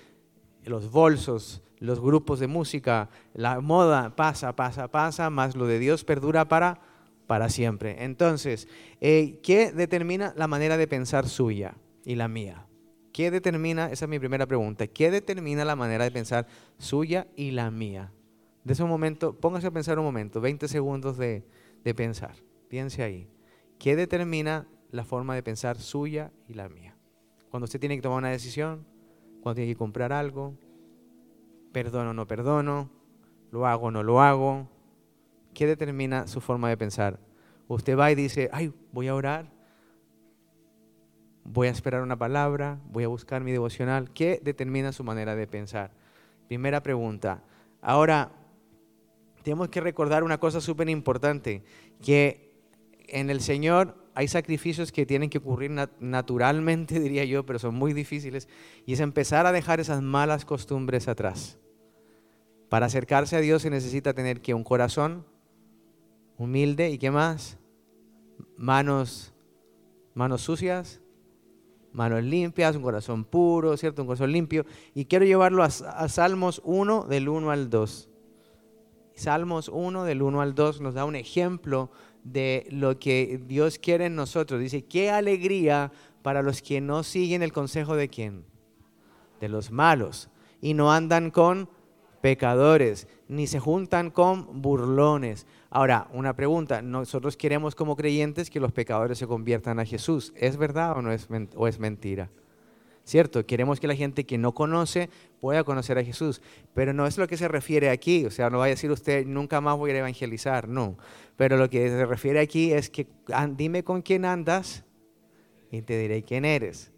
los 0.65 0.91
bolsos, 0.91 1.63
los 1.79 1.99
grupos 1.99 2.39
de 2.39 2.47
música, 2.47 3.09
la 3.33 3.61
moda 3.61 4.15
pasa, 4.15 4.55
pasa, 4.55 4.89
pasa, 4.89 5.29
más 5.29 5.55
lo 5.55 5.65
de 5.65 5.79
Dios 5.79 6.03
perdura 6.03 6.47
para, 6.47 6.79
para 7.25 7.49
siempre. 7.49 8.03
Entonces, 8.03 8.67
eh, 9.01 9.39
¿qué 9.41 9.71
determina 9.71 10.33
la 10.35 10.47
manera 10.47 10.77
de 10.77 10.87
pensar 10.87 11.27
suya 11.27 11.75
y 12.03 12.15
la 12.15 12.27
mía? 12.27 12.67
¿Qué 13.11 13.31
determina, 13.31 13.85
esa 13.91 14.05
es 14.05 14.09
mi 14.09 14.19
primera 14.19 14.45
pregunta, 14.45 14.87
¿qué 14.87 15.09
determina 15.09 15.63
la 15.63 15.77
manera 15.77 16.03
de 16.03 16.11
pensar 16.11 16.47
suya 16.77 17.27
y 17.35 17.51
la 17.51 17.71
mía? 17.71 18.11
De 18.65 18.73
ese 18.73 18.83
momento, 18.83 19.33
póngase 19.33 19.67
a 19.67 19.71
pensar 19.71 19.97
un 19.97 20.05
momento, 20.05 20.41
20 20.41 20.67
segundos 20.67 21.17
de, 21.17 21.45
de 21.83 21.95
pensar, 21.95 22.35
piense 22.67 23.03
ahí. 23.03 23.29
¿Qué 23.79 23.95
determina 23.95 24.67
la 24.91 25.05
forma 25.05 25.35
de 25.35 25.43
pensar 25.43 25.77
suya 25.79 26.31
y 26.47 26.55
la 26.55 26.67
mía? 26.67 26.94
Cuando 27.55 27.63
usted 27.63 27.79
tiene 27.79 27.95
que 27.95 28.01
tomar 28.01 28.17
una 28.17 28.31
decisión, 28.31 28.85
cuando 29.39 29.55
tiene 29.55 29.71
que 29.71 29.77
comprar 29.77 30.11
algo, 30.11 30.57
perdono 31.71 32.09
o 32.09 32.13
no 32.13 32.27
perdono, 32.27 32.89
lo 33.49 33.65
hago 33.65 33.85
o 33.85 33.91
no 33.91 34.03
lo 34.03 34.19
hago. 34.19 34.67
¿Qué 35.53 35.65
determina 35.65 36.27
su 36.27 36.41
forma 36.41 36.67
de 36.67 36.75
pensar? 36.75 37.17
Usted 37.69 37.97
va 37.97 38.11
y 38.11 38.15
dice, 38.15 38.49
ay, 38.51 38.73
voy 38.91 39.07
a 39.07 39.15
orar, 39.15 39.53
voy 41.45 41.69
a 41.69 41.71
esperar 41.71 42.01
una 42.01 42.17
palabra, 42.17 42.77
voy 42.89 43.05
a 43.05 43.07
buscar 43.07 43.41
mi 43.41 43.53
devocional. 43.53 44.11
¿Qué 44.11 44.41
determina 44.43 44.91
su 44.91 45.05
manera 45.05 45.33
de 45.33 45.47
pensar? 45.47 45.91
Primera 46.49 46.83
pregunta. 46.83 47.41
Ahora, 47.81 48.33
tenemos 49.43 49.69
que 49.69 49.79
recordar 49.79 50.25
una 50.25 50.41
cosa 50.41 50.59
súper 50.59 50.89
importante, 50.89 51.63
que 52.01 52.53
en 53.07 53.29
el 53.29 53.39
Señor 53.39 54.04
hay 54.15 54.29
sacrificios 54.29 54.93
que 54.93 55.05
tienen 55.05 55.29
que 55.29 55.37
ocurrir 55.37 55.71
naturalmente, 55.99 56.99
diría 57.01 57.25
yo, 57.25 57.45
pero 57.45 57.59
son 57.59 57.75
muy 57.75 57.93
difíciles, 57.93 58.47
y 58.85 58.93
es 58.93 59.01
empezar 59.01 59.45
a 59.45 59.51
dejar 59.51 59.79
esas 59.79 60.01
malas 60.01 60.45
costumbres 60.45 61.07
atrás. 61.07 61.59
Para 62.69 62.87
acercarse 62.87 63.35
a 63.35 63.41
Dios 63.41 63.61
se 63.61 63.69
necesita 63.69 64.13
tener 64.13 64.41
que 64.41 64.53
un 64.53 64.63
corazón 64.63 65.25
humilde 66.37 66.89
y 66.89 66.97
qué 66.97 67.11
más? 67.11 67.57
Manos, 68.57 69.33
manos 70.13 70.41
sucias, 70.41 71.01
manos 71.91 72.23
limpias, 72.23 72.75
un 72.75 72.81
corazón 72.81 73.23
puro, 73.23 73.77
¿cierto? 73.77 74.01
Un 74.01 74.07
corazón 74.07 74.31
limpio. 74.31 74.65
Y 74.93 75.05
quiero 75.05 75.25
llevarlo 75.25 75.61
a, 75.63 75.67
a 75.67 76.09
Salmos 76.09 76.61
1 76.65 77.03
del 77.03 77.29
1 77.29 77.51
al 77.51 77.69
2. 77.69 78.09
Salmos 79.13 79.69
1 79.69 80.03
del 80.03 80.21
1 80.21 80.41
al 80.41 80.55
2 80.55 80.81
nos 80.81 80.93
da 80.95 81.05
un 81.05 81.15
ejemplo 81.15 81.91
de 82.25 82.67
lo 82.71 82.99
que 82.99 83.39
Dios 83.47 83.79
quiere 83.79 84.07
en 84.07 84.15
nosotros. 84.15 84.59
Dice, 84.59 84.83
qué 84.83 85.11
alegría 85.11 85.91
para 86.21 86.41
los 86.41 86.61
que 86.61 86.81
no 86.81 87.03
siguen 87.03 87.43
el 87.43 87.53
consejo 87.53 87.95
de 87.95 88.09
quién? 88.09 88.43
De 89.39 89.47
los 89.47 89.71
malos. 89.71 90.29
Y 90.59 90.73
no 90.73 90.91
andan 90.91 91.29
con 91.31 91.69
pecadores, 92.21 93.07
ni 93.27 93.45
se 93.45 93.59
juntan 93.59 94.09
con 94.09 94.61
burlones. 94.61 95.45
Ahora, 95.69 96.07
una 96.11 96.35
pregunta, 96.35 96.81
nosotros 96.81 97.37
queremos 97.37 97.75
como 97.75 97.95
creyentes 97.95 98.49
que 98.49 98.59
los 98.59 98.71
pecadores 98.71 99.19
se 99.19 99.27
conviertan 99.27 99.79
a 99.79 99.85
Jesús. 99.85 100.33
¿Es 100.35 100.57
verdad 100.57 100.97
o, 100.97 101.03
no 101.03 101.11
es, 101.11 101.27
o 101.55 101.67
es 101.67 101.77
mentira? 101.79 102.31
¿Cierto? 103.05 103.45
Queremos 103.45 103.79
que 103.79 103.85
la 103.85 103.95
gente 103.95 104.25
que 104.25 104.39
no 104.39 104.53
conoce 104.55 105.11
pueda 105.39 105.63
conocer 105.63 105.99
a 105.99 106.03
Jesús, 106.03 106.41
pero 106.73 106.91
no 106.91 107.05
es 107.05 107.19
lo 107.19 107.27
que 107.27 107.37
se 107.37 107.47
refiere 107.47 107.91
aquí, 107.91 108.25
o 108.25 108.31
sea, 108.31 108.49
no 108.49 108.57
vaya 108.57 108.71
a 108.71 108.75
decir 108.75 108.89
usted, 108.89 109.27
nunca 109.27 109.61
más 109.61 109.77
voy 109.77 109.91
a 109.91 109.99
evangelizar, 109.99 110.67
no. 110.67 110.97
Pero 111.35 111.55
lo 111.55 111.69
que 111.69 111.87
se 111.87 112.03
refiere 112.07 112.39
aquí 112.39 112.73
es 112.73 112.89
que 112.89 113.07
dime 113.51 113.83
con 113.83 114.01
quién 114.01 114.25
andas 114.25 114.85
y 115.69 115.83
te 115.83 115.99
diré 115.99 116.23
quién 116.23 116.45
eres, 116.45 116.91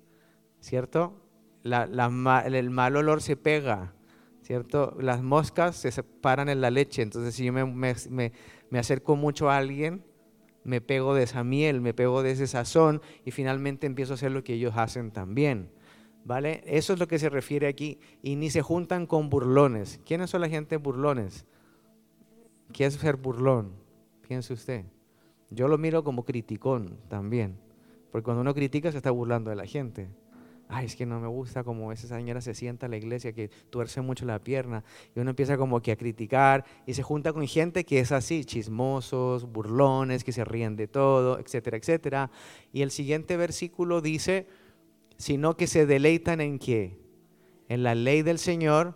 ¿cierto? 0.62 1.22
el 1.66 2.70
mal 2.70 2.96
olor 2.96 3.22
se 3.22 3.36
pega, 3.36 3.94
¿cierto? 4.44 4.96
Las 5.02 5.22
moscas 5.22 5.76
se 5.76 5.92
separan 5.92 6.48
en 6.48 6.62
la 6.62 6.72
leche, 6.72 7.02
entonces 7.02 7.36
si 7.36 7.44
yo 7.44 7.52
me, 7.52 7.66
me 7.66 8.80
acerco 8.80 9.18
mucho 9.18 9.50
a 9.50 9.58
alguien, 9.58 10.06
me 10.64 10.80
pego 10.80 11.14
de 11.16 11.24
esa 11.24 11.44
miel, 11.44 11.82
me 11.82 11.94
pego 11.94 12.24
de 12.24 12.32
ese 12.32 12.48
sazón 12.48 13.02
y 13.26 13.32
finalmente 13.32 13.88
empiezo 13.88 14.14
a 14.14 14.16
hacer 14.16 14.32
lo 14.32 14.46
que 14.46 14.54
ellos 14.54 14.74
hacen 14.78 15.12
también. 15.12 15.70
¿Vale? 16.28 16.62
Eso 16.66 16.92
es 16.92 17.00
lo 17.00 17.08
que 17.08 17.20
se 17.20 17.30
refiere 17.30 17.68
aquí. 17.68 18.02
Y 18.22 18.36
ni 18.36 18.50
se 18.50 18.62
juntan 18.62 19.06
con 19.08 19.30
burlones. 19.30 20.02
¿Quiénes 20.06 20.30
son 20.30 20.42
la 20.42 20.50
gente 20.50 20.76
burlones? 20.76 21.46
¿Qué 22.74 22.86
es 22.86 22.96
ser 22.96 23.16
burlón? 23.16 23.72
Piense 24.28 24.52
usted. 24.52 24.84
Yo 25.50 25.70
lo 25.70 25.78
miro 25.78 26.04
como 26.04 26.26
criticón 26.26 27.00
también. 27.08 27.58
Porque 28.12 28.26
cuando 28.26 28.42
uno 28.42 28.54
critica 28.54 28.92
se 28.92 28.98
está 28.98 29.10
burlando 29.10 29.52
de 29.52 29.56
la 29.56 29.66
gente. 29.66 30.10
Ay, 30.68 30.88
es 30.88 30.98
que 30.98 31.06
no 31.06 31.18
me 31.22 31.30
gusta 31.30 31.64
como 31.64 31.94
esa 31.94 32.10
señora 32.10 32.42
se 32.42 32.54
sienta 32.54 32.88
en 32.88 32.92
la 32.92 32.98
iglesia, 32.98 33.32
que 33.32 33.48
tuerce 33.70 34.02
mucho 34.02 34.26
la 34.26 34.44
pierna. 34.44 34.84
Y 35.16 35.22
uno 35.22 35.30
empieza 35.30 35.56
como 35.58 35.82
que 35.82 35.94
a 35.94 35.96
criticar 35.96 36.66
y 36.86 36.94
se 36.94 37.04
junta 37.04 37.32
con 37.32 37.48
gente 37.48 37.86
que 37.86 38.02
es 38.02 38.12
así, 38.12 38.44
chismosos, 38.44 39.50
burlones, 39.50 40.26
que 40.26 40.34
se 40.34 40.44
ríen 40.44 40.76
de 40.76 40.90
todo, 40.90 41.40
etcétera, 41.40 41.78
etcétera. 41.78 42.32
Y 42.74 42.82
el 42.82 42.92
siguiente 42.92 43.38
versículo 43.38 44.02
dice, 44.02 44.46
sino 45.18 45.58
que 45.58 45.68
se 45.68 45.86
deleitan 45.86 46.42
en 46.42 46.60
qué? 46.60 47.00
En 47.70 47.84
la 47.84 47.96
ley 47.96 48.22
del 48.22 48.40
Señor, 48.40 48.96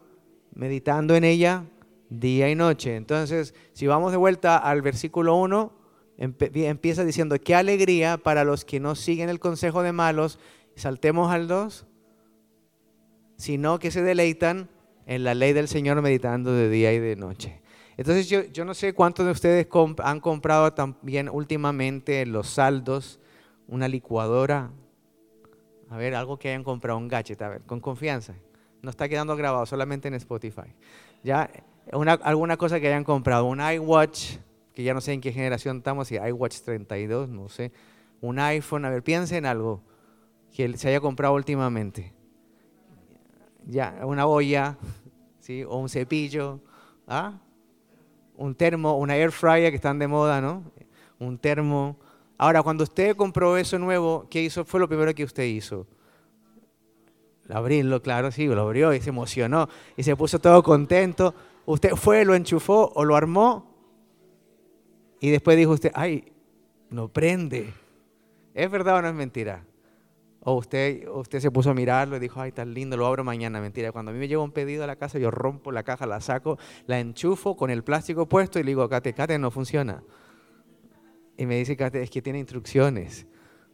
meditando 0.53 1.15
en 1.15 1.23
ella 1.23 1.65
día 2.09 2.49
y 2.49 2.55
noche. 2.55 2.95
Entonces, 2.95 3.53
si 3.73 3.87
vamos 3.87 4.11
de 4.11 4.17
vuelta 4.17 4.57
al 4.57 4.81
versículo 4.81 5.35
1, 5.37 5.73
empieza 6.17 7.03
diciendo, 7.03 7.35
qué 7.43 7.55
alegría 7.55 8.17
para 8.17 8.43
los 8.43 8.65
que 8.65 8.79
no 8.79 8.95
siguen 8.95 9.29
el 9.29 9.39
consejo 9.39 9.81
de 9.81 9.91
malos. 9.91 10.39
Saltemos 10.75 11.31
al 11.31 11.47
2, 11.47 11.85
sino 13.37 13.79
que 13.79 13.91
se 13.91 14.03
deleitan 14.03 14.69
en 15.05 15.23
la 15.23 15.33
ley 15.33 15.53
del 15.53 15.67
Señor 15.67 16.01
meditando 16.01 16.53
de 16.53 16.69
día 16.69 16.93
y 16.93 16.99
de 16.99 17.15
noche. 17.15 17.61
Entonces 17.97 18.29
yo, 18.29 18.43
yo 18.43 18.65
no 18.65 18.73
sé 18.73 18.93
cuántos 18.93 19.25
de 19.25 19.31
ustedes 19.31 19.67
han 20.03 20.19
comprado 20.19 20.73
también 20.73 21.29
últimamente 21.29 22.25
los 22.25 22.49
saldos, 22.49 23.19
una 23.67 23.87
licuadora, 23.87 24.71
a 25.91 25.97
ver, 25.97 26.15
algo 26.15 26.39
que 26.39 26.47
hayan 26.47 26.63
comprado, 26.63 26.97
un 26.97 27.09
gadget, 27.09 27.41
a 27.41 27.49
ver, 27.49 27.61
con 27.63 27.81
confianza. 27.81 28.33
No 28.81 28.89
está 28.89 29.09
quedando 29.09 29.35
grabado, 29.35 29.65
solamente 29.65 30.07
en 30.07 30.13
Spotify. 30.13 30.73
Ya, 31.21 31.51
una, 31.91 32.13
alguna 32.13 32.55
cosa 32.55 32.79
que 32.79 32.87
hayan 32.87 33.03
comprado, 33.03 33.43
un 33.43 33.59
iWatch, 33.59 34.37
que 34.73 34.83
ya 34.83 34.93
no 34.93 35.01
sé 35.01 35.11
en 35.11 35.19
qué 35.19 35.33
generación 35.33 35.77
estamos, 35.77 36.07
si 36.07 36.15
iWatch 36.15 36.61
32, 36.61 37.27
no 37.27 37.49
sé. 37.49 37.73
Un 38.21 38.39
iPhone, 38.39 38.85
a 38.85 38.89
ver, 38.89 39.03
piensen 39.03 39.39
en 39.39 39.45
algo 39.47 39.81
que 40.55 40.77
se 40.77 40.87
haya 40.87 41.01
comprado 41.01 41.33
últimamente. 41.33 42.13
Ya, 43.67 43.99
una 44.03 44.27
olla, 44.27 44.77
¿sí? 45.39 45.65
O 45.65 45.75
un 45.75 45.89
cepillo, 45.89 46.61
¿ah? 47.05 47.33
Un 48.37 48.55
termo, 48.55 48.97
una 48.97 49.17
air 49.17 49.33
fryer 49.33 49.71
que 49.71 49.75
están 49.75 49.99
de 49.99 50.07
moda, 50.07 50.39
¿no? 50.39 50.63
Un 51.19 51.37
termo. 51.37 51.97
Ahora, 52.41 52.63
cuando 52.63 52.85
usted 52.85 53.15
compró 53.15 53.55
eso 53.55 53.77
nuevo, 53.77 54.25
¿qué 54.27 54.41
hizo? 54.41 54.65
Fue 54.65 54.79
lo 54.79 54.87
primero 54.87 55.13
que 55.13 55.23
usted 55.23 55.43
hizo. 55.43 55.85
Abrirlo, 57.47 58.01
claro, 58.01 58.31
sí, 58.31 58.47
lo 58.47 58.59
abrió 58.61 58.95
y 58.95 58.99
se 58.99 59.09
emocionó 59.09 59.69
y 59.95 60.01
se 60.01 60.15
puso 60.15 60.39
todo 60.39 60.63
contento. 60.63 61.35
Usted 61.67 61.91
fue, 61.91 62.25
lo 62.25 62.33
enchufó 62.33 62.91
o 62.95 63.05
lo 63.05 63.15
armó 63.15 63.71
y 65.19 65.29
después 65.29 65.55
dijo 65.55 65.73
usted, 65.73 65.91
ay, 65.93 66.33
no 66.89 67.09
prende. 67.09 67.71
¿Es 68.55 68.71
verdad 68.71 68.95
o 68.95 69.01
no 69.03 69.09
es 69.09 69.13
mentira? 69.13 69.63
O 70.39 70.55
usted, 70.55 71.07
usted 71.09 71.41
se 71.41 71.51
puso 71.51 71.69
a 71.69 71.73
mirarlo 71.75 72.17
y 72.17 72.19
dijo, 72.19 72.41
ay, 72.41 72.51
tan 72.51 72.73
lindo, 72.73 72.97
lo 72.97 73.05
abro 73.05 73.23
mañana. 73.23 73.61
Mentira, 73.61 73.91
cuando 73.91 74.09
a 74.09 74.13
mí 74.15 74.19
me 74.19 74.27
llega 74.27 74.41
un 74.41 74.51
pedido 74.51 74.83
a 74.83 74.87
la 74.87 74.95
casa, 74.95 75.19
yo 75.19 75.29
rompo 75.29 75.71
la 75.71 75.83
caja, 75.83 76.07
la 76.07 76.19
saco, 76.21 76.57
la 76.87 76.99
enchufo 76.99 77.55
con 77.55 77.69
el 77.69 77.83
plástico 77.83 78.27
puesto 78.27 78.57
y 78.57 78.63
le 78.63 78.69
digo, 78.69 78.89
Cate, 78.89 79.13
Cate, 79.13 79.37
no 79.37 79.51
funciona. 79.51 80.01
Y 81.41 81.47
me 81.47 81.55
dice 81.55 81.75
es 81.93 82.11
que 82.11 82.21
tiene 82.21 82.37
instrucciones. 82.37 83.25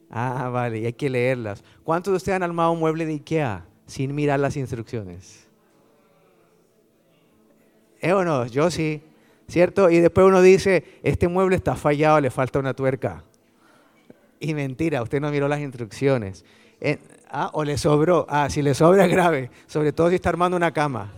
Ah, 0.10 0.48
vale, 0.48 0.80
y 0.80 0.86
hay 0.86 0.94
que 0.94 1.10
leerlas. 1.10 1.62
¿Cuántos 1.84 2.14
de 2.14 2.16
ustedes 2.16 2.38
han 2.38 2.44
armado 2.44 2.72
un 2.72 2.80
mueble 2.80 3.06
de 3.06 3.12
Ikea 3.12 3.66
sin 3.86 4.16
mirar 4.16 4.40
las 4.40 4.56
instrucciones? 4.56 5.50
¿Eh 8.00 8.14
o 8.14 8.24
no? 8.24 8.46
Yo 8.46 8.72
sí, 8.72 9.02
¿cierto? 9.50 9.90
Y 9.90 10.00
después 10.00 10.26
uno 10.26 10.42
dice, 10.42 10.86
este 11.04 11.28
mueble 11.28 11.58
está 11.58 11.76
fallado, 11.76 12.22
le 12.22 12.32
falta 12.32 12.58
una 12.58 12.74
tuerca. 12.74 13.26
Y 14.40 14.54
mentira, 14.54 15.04
usted 15.04 15.20
no 15.20 15.30
miró 15.30 15.50
las 15.50 15.60
instrucciones. 15.60 16.46
Ah, 17.30 17.50
o 17.52 17.66
le 17.66 17.78
sobró. 17.78 18.26
Ah, 18.30 18.50
si 18.50 18.62
le 18.62 18.76
sobra 18.76 19.04
es 19.08 19.12
grave, 19.12 19.52
sobre 19.66 19.92
todo 19.92 20.08
si 20.08 20.16
está 20.16 20.30
armando 20.30 20.56
una 20.56 20.72
cama. 20.72 21.12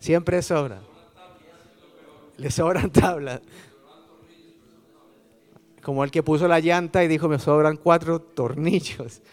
Siempre 0.00 0.42
sobra. 0.42 0.80
Le 2.38 2.50
sobran 2.50 2.90
tablas 2.90 3.40
como 5.82 6.04
el 6.04 6.10
que 6.10 6.22
puso 6.22 6.46
la 6.48 6.60
llanta 6.60 7.02
y 7.04 7.08
dijo, 7.08 7.28
me 7.28 7.38
sobran 7.38 7.76
cuatro 7.76 8.20
tornillos. 8.20 9.22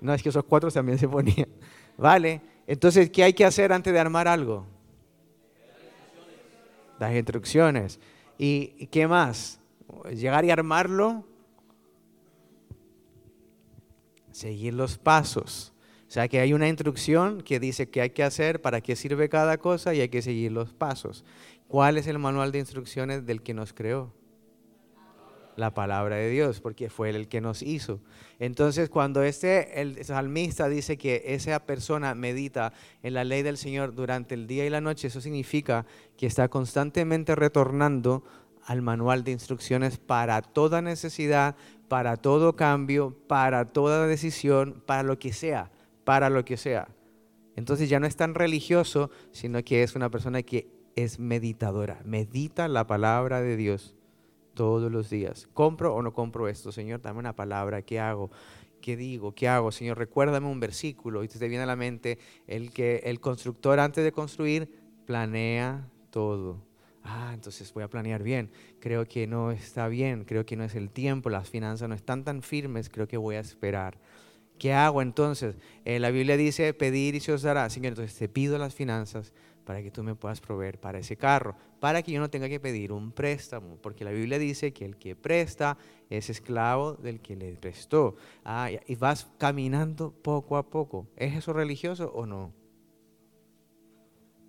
No, 0.00 0.14
es 0.14 0.22
que 0.22 0.30
esos 0.30 0.44
cuatro 0.44 0.70
también 0.70 0.96
se 0.96 1.06
ponían. 1.06 1.48
Vale, 1.98 2.40
entonces, 2.66 3.10
¿qué 3.10 3.22
hay 3.22 3.34
que 3.34 3.44
hacer 3.44 3.70
antes 3.70 3.92
de 3.92 4.00
armar 4.00 4.28
algo? 4.28 4.64
Las 6.98 7.14
instrucciones. 7.14 8.00
¿Y 8.38 8.86
qué 8.86 9.06
más? 9.06 9.60
Llegar 10.10 10.46
y 10.46 10.50
armarlo. 10.50 11.26
Seguir 14.32 14.72
los 14.72 14.96
pasos. 14.96 15.74
O 16.08 16.10
sea 16.10 16.28
que 16.28 16.40
hay 16.40 16.52
una 16.52 16.68
instrucción 16.68 17.42
que 17.42 17.58
dice 17.58 17.90
qué 17.90 18.00
hay 18.00 18.10
que 18.10 18.22
hacer, 18.22 18.62
para 18.62 18.80
qué 18.80 18.94
sirve 18.94 19.28
cada 19.28 19.58
cosa 19.58 19.92
y 19.92 20.00
hay 20.00 20.08
que 20.08 20.22
seguir 20.22 20.52
los 20.52 20.72
pasos. 20.72 21.24
¿Cuál 21.68 21.98
es 21.98 22.06
el 22.06 22.18
manual 22.18 22.52
de 22.52 22.60
instrucciones 22.60 23.26
del 23.26 23.42
que 23.42 23.54
nos 23.54 23.72
creó? 23.72 24.12
La 25.56 25.74
palabra 25.74 26.16
de 26.16 26.30
Dios, 26.30 26.60
porque 26.60 26.88
fue 26.90 27.10
el 27.10 27.28
que 27.28 27.40
nos 27.40 27.62
hizo. 27.62 28.00
Entonces, 28.38 28.88
cuando 28.88 29.22
este, 29.22 29.80
el 29.80 30.04
salmista 30.04 30.68
dice 30.68 30.96
que 30.96 31.22
esa 31.26 31.58
persona 31.64 32.14
medita 32.14 32.72
en 33.02 33.14
la 33.14 33.24
ley 33.24 33.42
del 33.42 33.56
Señor 33.56 33.94
durante 33.94 34.34
el 34.34 34.46
día 34.46 34.66
y 34.66 34.70
la 34.70 34.80
noche, 34.80 35.08
eso 35.08 35.20
significa 35.20 35.86
que 36.16 36.26
está 36.26 36.48
constantemente 36.48 37.34
retornando 37.34 38.22
al 38.64 38.82
manual 38.82 39.24
de 39.24 39.32
instrucciones 39.32 39.96
para 39.98 40.42
toda 40.42 40.82
necesidad, 40.82 41.56
para 41.88 42.16
todo 42.16 42.56
cambio, 42.56 43.16
para 43.26 43.66
toda 43.66 44.06
decisión, 44.06 44.82
para 44.86 45.02
lo 45.02 45.18
que 45.18 45.32
sea, 45.32 45.70
para 46.04 46.30
lo 46.30 46.44
que 46.44 46.56
sea. 46.56 46.88
Entonces 47.54 47.88
ya 47.88 48.00
no 48.00 48.06
es 48.06 48.16
tan 48.16 48.34
religioso, 48.34 49.10
sino 49.32 49.62
que 49.64 49.82
es 49.82 49.96
una 49.96 50.10
persona 50.10 50.42
que 50.42 50.68
es 50.94 51.18
meditadora, 51.18 52.00
medita 52.04 52.68
la 52.68 52.86
palabra 52.86 53.40
de 53.40 53.56
Dios 53.56 53.95
todos 54.56 54.90
los 54.90 55.08
días. 55.08 55.48
¿Compro 55.54 55.94
o 55.94 56.02
no 56.02 56.12
compro 56.12 56.48
esto? 56.48 56.72
Señor, 56.72 57.00
dame 57.00 57.20
una 57.20 57.36
palabra. 57.36 57.82
¿Qué 57.82 58.00
hago? 58.00 58.32
¿Qué 58.80 58.96
digo? 58.96 59.32
¿Qué 59.32 59.46
hago? 59.46 59.70
Señor, 59.70 59.98
recuérdame 59.98 60.48
un 60.48 60.58
versículo. 60.58 61.22
Y 61.22 61.28
te 61.28 61.46
viene 61.46 61.62
a 61.62 61.66
la 61.66 61.76
mente 61.76 62.18
el 62.48 62.72
que 62.72 62.96
el 63.04 63.20
constructor 63.20 63.78
antes 63.78 64.02
de 64.02 64.10
construir 64.10 64.68
planea 65.06 65.88
todo. 66.10 66.64
Ah, 67.04 67.30
entonces 67.34 67.72
voy 67.72 67.84
a 67.84 67.88
planear 67.88 68.24
bien. 68.24 68.50
Creo 68.80 69.06
que 69.06 69.28
no 69.28 69.52
está 69.52 69.86
bien, 69.86 70.24
creo 70.24 70.44
que 70.44 70.56
no 70.56 70.64
es 70.64 70.74
el 70.74 70.90
tiempo, 70.90 71.30
las 71.30 71.48
finanzas 71.48 71.88
no 71.88 71.94
están 71.94 72.24
tan 72.24 72.42
firmes, 72.42 72.88
creo 72.88 73.06
que 73.06 73.16
voy 73.16 73.36
a 73.36 73.40
esperar. 73.40 73.98
¿Qué 74.58 74.72
hago 74.72 75.02
entonces? 75.02 75.56
Eh, 75.84 76.00
la 76.00 76.10
Biblia 76.10 76.36
dice 76.36 76.72
pedir 76.74 77.14
y 77.14 77.20
se 77.20 77.32
os 77.32 77.42
dará. 77.42 77.68
Señor, 77.70 77.90
entonces 77.90 78.18
te 78.18 78.28
pido 78.28 78.58
las 78.58 78.74
finanzas 78.74 79.32
para 79.64 79.82
que 79.82 79.90
tú 79.90 80.02
me 80.02 80.14
puedas 80.14 80.40
proveer 80.40 80.78
para 80.78 80.98
ese 80.98 81.16
carro, 81.16 81.56
para 81.86 82.02
que 82.02 82.10
yo 82.10 82.18
no 82.18 82.28
tenga 82.28 82.48
que 82.48 82.58
pedir 82.58 82.90
un 82.90 83.12
préstamo, 83.12 83.78
porque 83.80 84.04
la 84.04 84.10
Biblia 84.10 84.40
dice 84.40 84.72
que 84.72 84.84
el 84.84 84.96
que 84.96 85.14
presta 85.14 85.78
es 86.10 86.28
esclavo 86.30 86.94
del 86.94 87.20
que 87.20 87.36
le 87.36 87.52
prestó. 87.52 88.16
Ah, 88.44 88.68
y 88.88 88.96
vas 88.96 89.28
caminando 89.38 90.10
poco 90.10 90.56
a 90.56 90.68
poco. 90.68 91.06
¿Es 91.14 91.36
eso 91.36 91.52
religioso 91.52 92.10
o 92.12 92.26
no? 92.26 92.52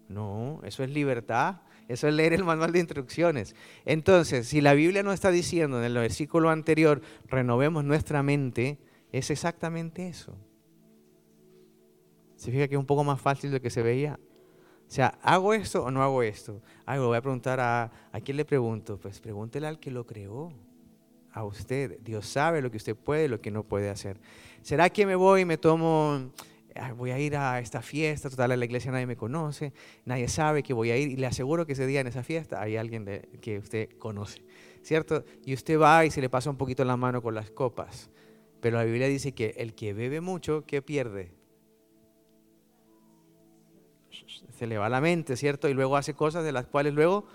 No, 0.09 0.61
eso 0.63 0.83
es 0.83 0.89
libertad. 0.89 1.61
Eso 1.87 2.07
es 2.07 2.15
leer 2.15 2.33
el 2.33 2.43
manual 2.43 2.71
de 2.71 2.79
instrucciones. 2.79 3.55
Entonces, 3.85 4.47
si 4.47 4.59
la 4.59 4.73
Biblia 4.73 5.03
no 5.03 5.13
está 5.13 5.29
diciendo 5.29 5.77
en 5.77 5.83
el 5.83 5.93
versículo 5.93 6.49
anterior, 6.49 7.03
renovemos 7.27 7.83
nuestra 7.83 8.23
mente, 8.23 8.79
es 9.11 9.29
exactamente 9.29 10.07
eso. 10.07 10.35
¿Se 12.35 12.49
fija 12.49 12.67
que 12.67 12.73
es 12.73 12.79
un 12.79 12.87
poco 12.87 13.03
más 13.03 13.21
fácil 13.21 13.51
de 13.51 13.57
lo 13.57 13.61
que 13.61 13.69
se 13.69 13.83
veía? 13.83 14.19
O 14.87 14.91
sea, 14.91 15.17
¿hago 15.21 15.53
esto 15.53 15.83
o 15.83 15.91
no 15.91 16.01
hago 16.01 16.23
esto? 16.23 16.61
Ay, 16.85 16.99
lo 16.99 17.07
voy 17.07 17.17
a 17.17 17.21
preguntar 17.21 17.59
a... 17.59 17.91
¿A 18.11 18.21
quién 18.21 18.37
le 18.37 18.45
pregunto? 18.45 18.97
Pues 18.97 19.19
pregúntele 19.19 19.67
al 19.67 19.79
que 19.79 19.91
lo 19.91 20.05
creó, 20.05 20.53
a 21.31 21.43
usted. 21.43 21.99
Dios 21.99 22.25
sabe 22.25 22.61
lo 22.61 22.71
que 22.71 22.77
usted 22.77 22.95
puede 22.95 23.25
y 23.25 23.27
lo 23.27 23.41
que 23.41 23.51
no 23.51 23.63
puede 23.63 23.89
hacer. 23.89 24.19
¿Será 24.61 24.89
que 24.89 25.05
me 25.05 25.15
voy 25.15 25.41
y 25.41 25.45
me 25.45 25.57
tomo... 25.57 26.31
Voy 26.95 27.09
a 27.09 27.17
ir 27.17 27.35
a 27.35 27.59
esta 27.59 27.81
fiesta, 27.81 28.29
total, 28.29 28.51
en 28.51 28.59
la 28.59 28.65
iglesia 28.65 28.91
nadie 28.91 29.07
me 29.07 29.15
conoce, 29.15 29.73
nadie 30.05 30.27
sabe 30.27 30.61
que 30.61 30.73
voy 30.73 30.91
a 30.91 30.97
ir 30.97 31.09
y 31.09 31.15
le 31.15 31.25
aseguro 31.25 31.65
que 31.65 31.73
ese 31.73 31.87
día 31.87 32.01
en 32.01 32.07
esa 32.07 32.21
fiesta 32.21 32.61
hay 32.61 32.77
alguien 32.77 33.03
que 33.41 33.57
usted 33.57 33.89
conoce, 33.97 34.43
¿cierto? 34.83 35.25
Y 35.43 35.55
usted 35.55 35.79
va 35.79 36.05
y 36.05 36.11
se 36.11 36.21
le 36.21 36.29
pasa 36.29 36.51
un 36.51 36.55
poquito 36.55 36.85
la 36.85 36.95
mano 36.95 37.23
con 37.23 37.33
las 37.33 37.49
copas. 37.49 38.11
Pero 38.59 38.77
la 38.77 38.83
Biblia 38.83 39.07
dice 39.07 39.31
que 39.31 39.55
el 39.57 39.73
que 39.73 39.93
bebe 39.93 40.21
mucho, 40.21 40.65
¿qué 40.67 40.83
pierde? 40.83 41.31
Se 44.57 44.67
le 44.67 44.77
va 44.77 44.89
la 44.89 45.01
mente, 45.01 45.35
¿cierto? 45.37 45.69
Y 45.69 45.73
luego 45.73 45.97
hace 45.97 46.13
cosas 46.13 46.43
de 46.43 46.51
las 46.51 46.65
cuales 46.65 46.93
luego 46.93 47.25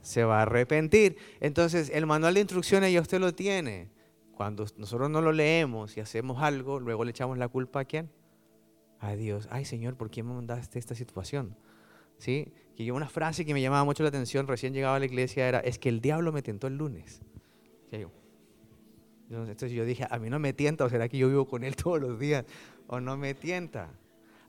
se 0.00 0.24
va 0.24 0.40
a 0.40 0.42
arrepentir. 0.42 1.16
Entonces, 1.40 1.90
el 1.94 2.06
manual 2.06 2.34
de 2.34 2.40
instrucciones 2.40 2.92
ya 2.92 3.00
usted 3.00 3.20
lo 3.20 3.32
tiene. 3.34 3.88
Cuando 4.34 4.66
nosotros 4.76 5.08
no 5.08 5.20
lo 5.20 5.32
leemos 5.32 5.96
y 5.96 6.00
hacemos 6.00 6.42
algo, 6.42 6.80
luego 6.80 7.04
le 7.04 7.10
echamos 7.10 7.38
la 7.38 7.48
culpa 7.48 7.80
a 7.80 7.84
quién? 7.84 8.10
A 8.98 9.14
Dios. 9.14 9.46
Ay, 9.50 9.64
Señor, 9.64 9.96
¿por 9.96 10.10
qué 10.10 10.22
me 10.22 10.34
mandaste 10.34 10.78
esta 10.78 10.94
situación? 10.94 11.56
¿Sí? 12.18 12.52
Que 12.76 12.84
yo 12.84 12.94
una 12.94 13.08
frase 13.08 13.44
que 13.44 13.54
me 13.54 13.62
llamaba 13.62 13.84
mucho 13.84 14.02
la 14.02 14.08
atención 14.08 14.48
recién 14.48 14.72
llegaba 14.72 14.96
a 14.96 14.98
la 14.98 15.04
iglesia 15.04 15.46
era, 15.46 15.60
es 15.60 15.78
que 15.78 15.88
el 15.88 16.00
diablo 16.00 16.32
me 16.32 16.42
tentó 16.42 16.66
el 16.66 16.76
lunes. 16.76 17.22
Entonces 19.40 19.72
yo 19.72 19.84
dije, 19.84 20.06
a 20.10 20.18
mí 20.18 20.28
no 20.28 20.38
me 20.38 20.52
tienta, 20.52 20.84
o 20.84 20.90
será 20.90 21.08
que 21.08 21.16
yo 21.16 21.28
vivo 21.28 21.46
con 21.46 21.64
él 21.64 21.76
todos 21.82 22.00
los 22.00 22.18
días, 22.18 22.44
o 22.86 23.00
no 23.00 23.16
me 23.16 23.34
tienta. 23.34 23.90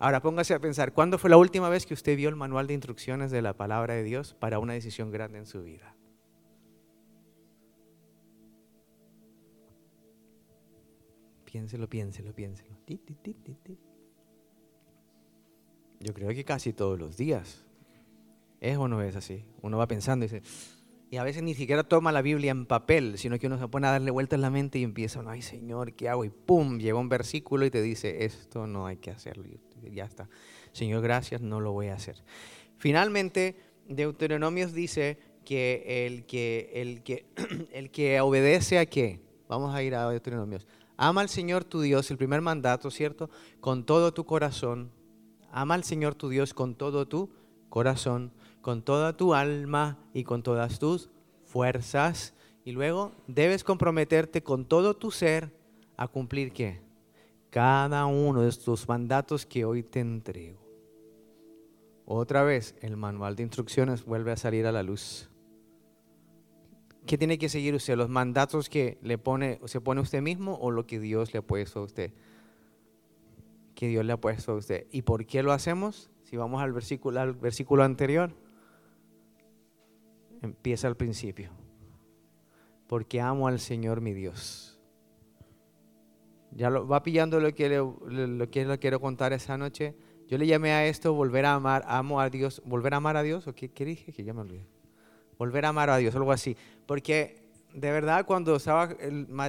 Ahora 0.04 0.22
póngase 0.22 0.54
a 0.54 0.60
pensar, 0.60 0.92
¿cuándo 0.92 1.18
fue 1.18 1.30
la 1.30 1.38
última 1.38 1.70
vez 1.70 1.86
que 1.86 1.94
usted 1.94 2.18
vio 2.18 2.28
el 2.28 2.36
manual 2.36 2.68
de 2.68 2.74
instrucciones 2.74 3.32
de 3.32 3.42
la 3.42 3.54
palabra 3.54 3.94
de 3.94 4.04
Dios 4.04 4.34
para 4.34 4.60
una 4.60 4.74
decisión 4.74 5.12
grande 5.12 5.38
en 5.38 5.46
su 5.46 5.64
vida? 5.64 5.96
Piénselo, 11.46 11.88
piénselo, 11.88 12.34
piénselo. 12.36 12.76
Yo 16.02 16.14
creo 16.14 16.32
que 16.32 16.44
casi 16.44 16.74
todos 16.74 17.00
los 17.00 17.16
días. 17.16 17.66
¿Es 18.60 18.78
o 18.78 18.90
no 18.90 19.02
es 19.02 19.16
así? 19.16 19.46
Uno 19.62 19.78
va 19.78 19.88
pensando 19.88 20.26
y 20.26 20.28
dice, 20.28 20.42
y 21.12 21.16
a 21.16 21.24
veces 21.24 21.44
ni 21.44 21.54
siquiera 21.54 21.86
toma 21.86 22.12
la 22.12 22.22
Biblia 22.22 22.52
en 22.52 22.66
papel, 22.66 23.18
sino 23.18 23.40
que 23.40 23.48
uno 23.48 23.58
se 23.58 23.70
pone 23.70 23.88
a 23.88 23.92
darle 23.92 24.12
vueltas 24.12 24.36
en 24.36 24.42
la 24.42 24.50
mente 24.50 24.80
y 24.80 24.84
empieza, 24.84 25.24
ay 25.26 25.42
Señor, 25.42 25.94
¿qué 25.94 26.10
hago? 26.10 26.26
Y 26.26 26.30
pum, 26.30 26.78
llega 26.78 27.00
un 27.00 27.08
versículo 27.08 27.66
y 27.66 27.72
te 27.72 27.82
dice, 27.82 28.26
esto 28.26 28.68
no 28.68 28.86
hay 28.86 28.98
que 28.98 29.10
hacerlo. 29.10 29.46
Ya 29.92 30.06
está. 30.06 30.30
Señor, 30.72 31.02
gracias, 31.02 31.42
no 31.42 31.60
lo 31.60 31.72
voy 31.72 31.88
a 31.88 31.96
hacer. 31.96 32.24
Finalmente, 32.78 33.56
Deuteronomios 33.88 34.74
dice 34.74 35.18
que 35.46 36.06
el 36.06 36.26
que, 36.26 36.72
el 36.76 37.04
que, 37.04 37.26
el 37.72 37.92
que 37.92 38.22
obedece 38.22 38.80
a 38.80 38.86
qué? 38.86 39.20
Vamos 39.48 39.74
a 39.76 39.84
ir 39.84 39.96
a 39.96 40.10
Deuteronomios. 40.10 40.68
Ama 40.98 41.22
al 41.22 41.30
Señor 41.30 41.64
tu 41.64 41.82
Dios, 41.82 42.10
el 42.12 42.18
primer 42.18 42.42
mandato, 42.42 42.92
¿cierto? 42.92 43.30
Con 43.60 43.86
todo 43.86 44.14
tu 44.14 44.26
corazón. 44.26 44.92
Ama 45.52 45.76
al 45.76 45.84
Señor 45.84 46.16
tu 46.16 46.30
Dios 46.30 46.54
con 46.54 46.76
todo 46.76 47.08
tu 47.08 47.30
corazón 47.70 48.32
con 48.64 48.82
toda 48.82 49.18
tu 49.18 49.36
alma 49.36 50.00
y 50.14 50.24
con 50.24 50.42
todas 50.42 50.80
tus 50.80 51.10
fuerzas. 51.44 52.34
Y 52.64 52.72
luego 52.72 53.12
debes 53.28 53.64
comprometerte 53.64 54.42
con 54.42 54.66
todo 54.66 54.96
tu 54.96 55.12
ser 55.12 55.54
a 55.98 56.08
cumplir 56.08 56.54
qué? 56.54 56.80
Cada 57.54 58.08
uno 58.08 58.42
de 58.42 58.50
estos 58.50 58.88
mandatos 58.88 59.46
que 59.46 59.64
hoy 59.64 59.84
te 59.84 60.00
entrego. 60.00 60.60
Otra 62.04 62.42
vez, 62.42 62.76
el 62.82 62.98
manual 62.98 63.36
de 63.36 63.44
instrucciones 63.44 64.06
vuelve 64.06 64.32
a 64.32 64.38
salir 64.38 64.66
a 64.66 64.72
la 64.72 64.82
luz. 64.82 65.30
¿Qué 67.06 67.16
tiene 67.16 67.38
que 67.38 67.50
seguir 67.50 67.76
usted? 67.76 67.96
¿Los 67.96 68.10
mandatos 68.10 68.70
que 68.70 68.98
le 69.04 69.20
pone, 69.20 69.60
se 69.66 69.82
pone 69.82 70.02
usted 70.02 70.24
mismo 70.24 70.56
o 70.56 70.72
lo 70.72 70.88
que 70.88 71.00
Dios 71.00 71.32
le 71.32 71.38
ha 71.38 71.42
puesto 71.44 71.82
a 71.82 71.84
usted? 71.84 72.12
Que 73.76 73.88
Dios 73.88 74.04
le 74.04 74.14
ha 74.14 74.18
puesto 74.18 74.54
a 74.54 74.56
usted. 74.56 74.88
¿Y 74.90 75.04
por 75.04 75.28
qué 75.28 75.44
lo 75.44 75.52
hacemos? 75.52 76.10
Si 76.24 76.36
vamos 76.36 76.60
al 76.60 76.74
versículo, 76.74 77.20
al 77.20 77.34
versículo 77.34 77.84
anterior. 77.84 78.34
Empieza 80.42 80.88
al 80.88 80.98
principio. 80.98 81.52
Porque 82.88 83.22
amo 83.22 83.48
al 83.48 83.60
Señor 83.60 84.02
mi 84.02 84.14
Dios. 84.14 84.73
Ya 86.56 86.70
lo, 86.70 86.88
va 86.88 87.04
pillando 87.04 87.40
lo 87.40 87.54
que, 87.54 87.70
lo 87.70 88.50
que 88.52 88.66
le 88.66 88.80
quiero 88.80 89.00
contar 89.00 89.34
esa 89.34 89.58
noche. 89.58 89.96
Yo 90.28 90.38
le 90.38 90.48
llamé 90.48 90.72
a 90.72 90.86
esto 90.86 91.14
volver 91.14 91.46
a 91.46 91.54
amar, 91.54 91.84
amo 91.88 92.20
a 92.20 92.30
Dios, 92.30 92.62
volver 92.66 92.94
a 92.94 92.98
amar 92.98 93.18
a 93.18 93.24
Dios, 93.24 93.48
o 93.48 93.54
qué, 93.54 93.70
dije, 93.86 94.12
que 94.12 94.24
ya 94.24 94.34
me 94.34 94.42
olvidé. 94.42 94.66
Volver 95.38 95.66
a 95.66 95.70
amar 95.70 95.90
a 95.90 95.98
Dios, 95.98 96.16
algo 96.16 96.32
así. 96.32 96.56
Porque 96.86 97.42
de 97.74 97.92
verdad 97.92 98.26
cuando 98.26 98.56
estaba 98.56 98.96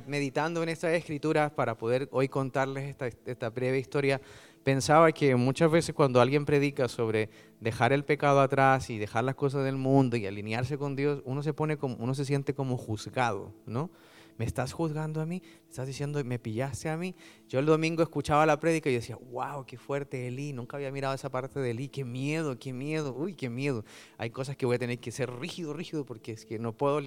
meditando 0.07 0.63
en 0.63 0.71
estas 0.71 0.93
escrituras 0.93 1.53
para 1.53 1.77
poder 1.77 2.09
hoy 2.11 2.29
contarles 2.29 2.85
esta, 2.85 3.07
esta 3.07 3.51
breve 3.51 3.79
historia, 3.79 4.21
pensaba 4.65 5.13
que 5.13 5.37
muchas 5.37 5.71
veces 5.71 5.95
cuando 5.95 6.21
alguien 6.21 6.45
predica 6.45 6.89
sobre 6.89 7.29
dejar 7.61 7.93
el 7.93 8.05
pecado 8.05 8.41
atrás 8.41 8.91
y 8.91 8.99
dejar 8.99 9.25
las 9.25 9.35
cosas 9.35 9.65
del 9.65 9.77
mundo 9.77 10.17
y 10.17 10.27
alinearse 10.27 10.79
con 10.79 10.97
Dios, 10.97 11.23
uno 11.25 11.43
se 11.43 11.53
pone 11.53 11.77
como, 11.77 11.97
uno 11.97 12.15
se 12.15 12.25
siente 12.25 12.55
como 12.55 12.77
juzgado, 12.77 13.53
¿no? 13.67 13.91
¿Me 14.37 14.45
estás 14.45 14.73
juzgando 14.73 15.21
a 15.21 15.27
mí? 15.27 15.43
¿Me 15.45 15.71
estás 15.71 15.87
diciendo, 15.87 16.23
me 16.25 16.39
pillaste 16.39 16.89
a 16.89 16.97
mí? 16.97 17.15
Yo 17.49 17.61
el 17.61 17.67
domingo 17.67 18.03
escuchaba 18.03 18.47
la 18.47 18.59
prédica 18.59 18.91
y 18.91 18.95
decía, 18.95 19.17
wow, 19.31 19.65
qué 19.65 19.79
fuerte 19.79 20.27
Eli. 20.27 20.53
Nunca 20.53 20.77
había 20.77 20.91
mirado 20.91 21.15
esa 21.15 21.31
parte 21.31 21.61
de 21.61 21.71
Eli. 21.71 21.89
Qué 21.89 22.05
miedo, 22.05 22.59
qué 22.59 22.73
miedo. 22.73 23.15
Uy, 23.15 23.35
qué 23.35 23.49
miedo. 23.49 23.85
Hay 24.19 24.31
cosas 24.31 24.57
que 24.57 24.67
voy 24.67 24.77
a 24.77 24.79
tener 24.79 24.99
que 24.99 25.13
ser 25.13 25.31
rígido, 25.31 25.73
rígido, 25.73 26.05
porque 26.05 26.33
es 26.33 26.45
que 26.45 26.59
no 26.59 26.77
puedo, 26.77 27.01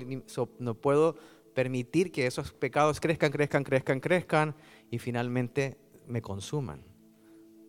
no 0.60 0.76
puedo 0.76 1.16
permitir 1.54 2.12
que 2.12 2.28
esos 2.28 2.54
pecados 2.54 3.00
crezcan, 3.00 3.32
crezcan, 3.32 3.64
crezcan, 3.64 4.00
crezcan 4.00 4.56
y 4.90 5.00
finalmente 5.00 5.78
me 6.08 6.22
consuman. 6.22 6.98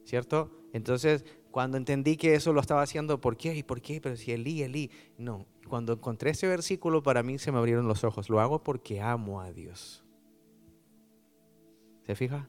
¿cierto? 0.09 0.51
Entonces, 0.73 1.25
cuando 1.51 1.77
entendí 1.77 2.17
que 2.17 2.35
eso 2.35 2.55
lo 2.55 2.63
estaba 2.63 2.81
haciendo, 2.81 3.21
¿por 3.21 3.37
qué? 3.37 3.55
¿Y 3.55 3.63
por 3.63 3.83
qué? 3.83 4.01
Pero 4.01 4.17
si 4.17 4.33
Elí, 4.33 4.63
Elí. 4.63 4.91
No, 5.19 5.47
cuando 5.69 5.93
encontré 5.93 6.31
ese 6.31 6.47
versículo, 6.47 7.03
para 7.03 7.23
mí 7.23 7.39
se 7.39 7.53
me 7.53 7.59
abrieron 7.59 7.87
los 7.87 8.05
ojos. 8.05 8.29
Lo 8.29 8.41
hago 8.41 8.63
porque 8.63 9.01
amo 9.01 9.41
a 9.41 9.53
Dios. 9.53 10.05
¿Se 12.07 12.15
fija? 12.15 12.49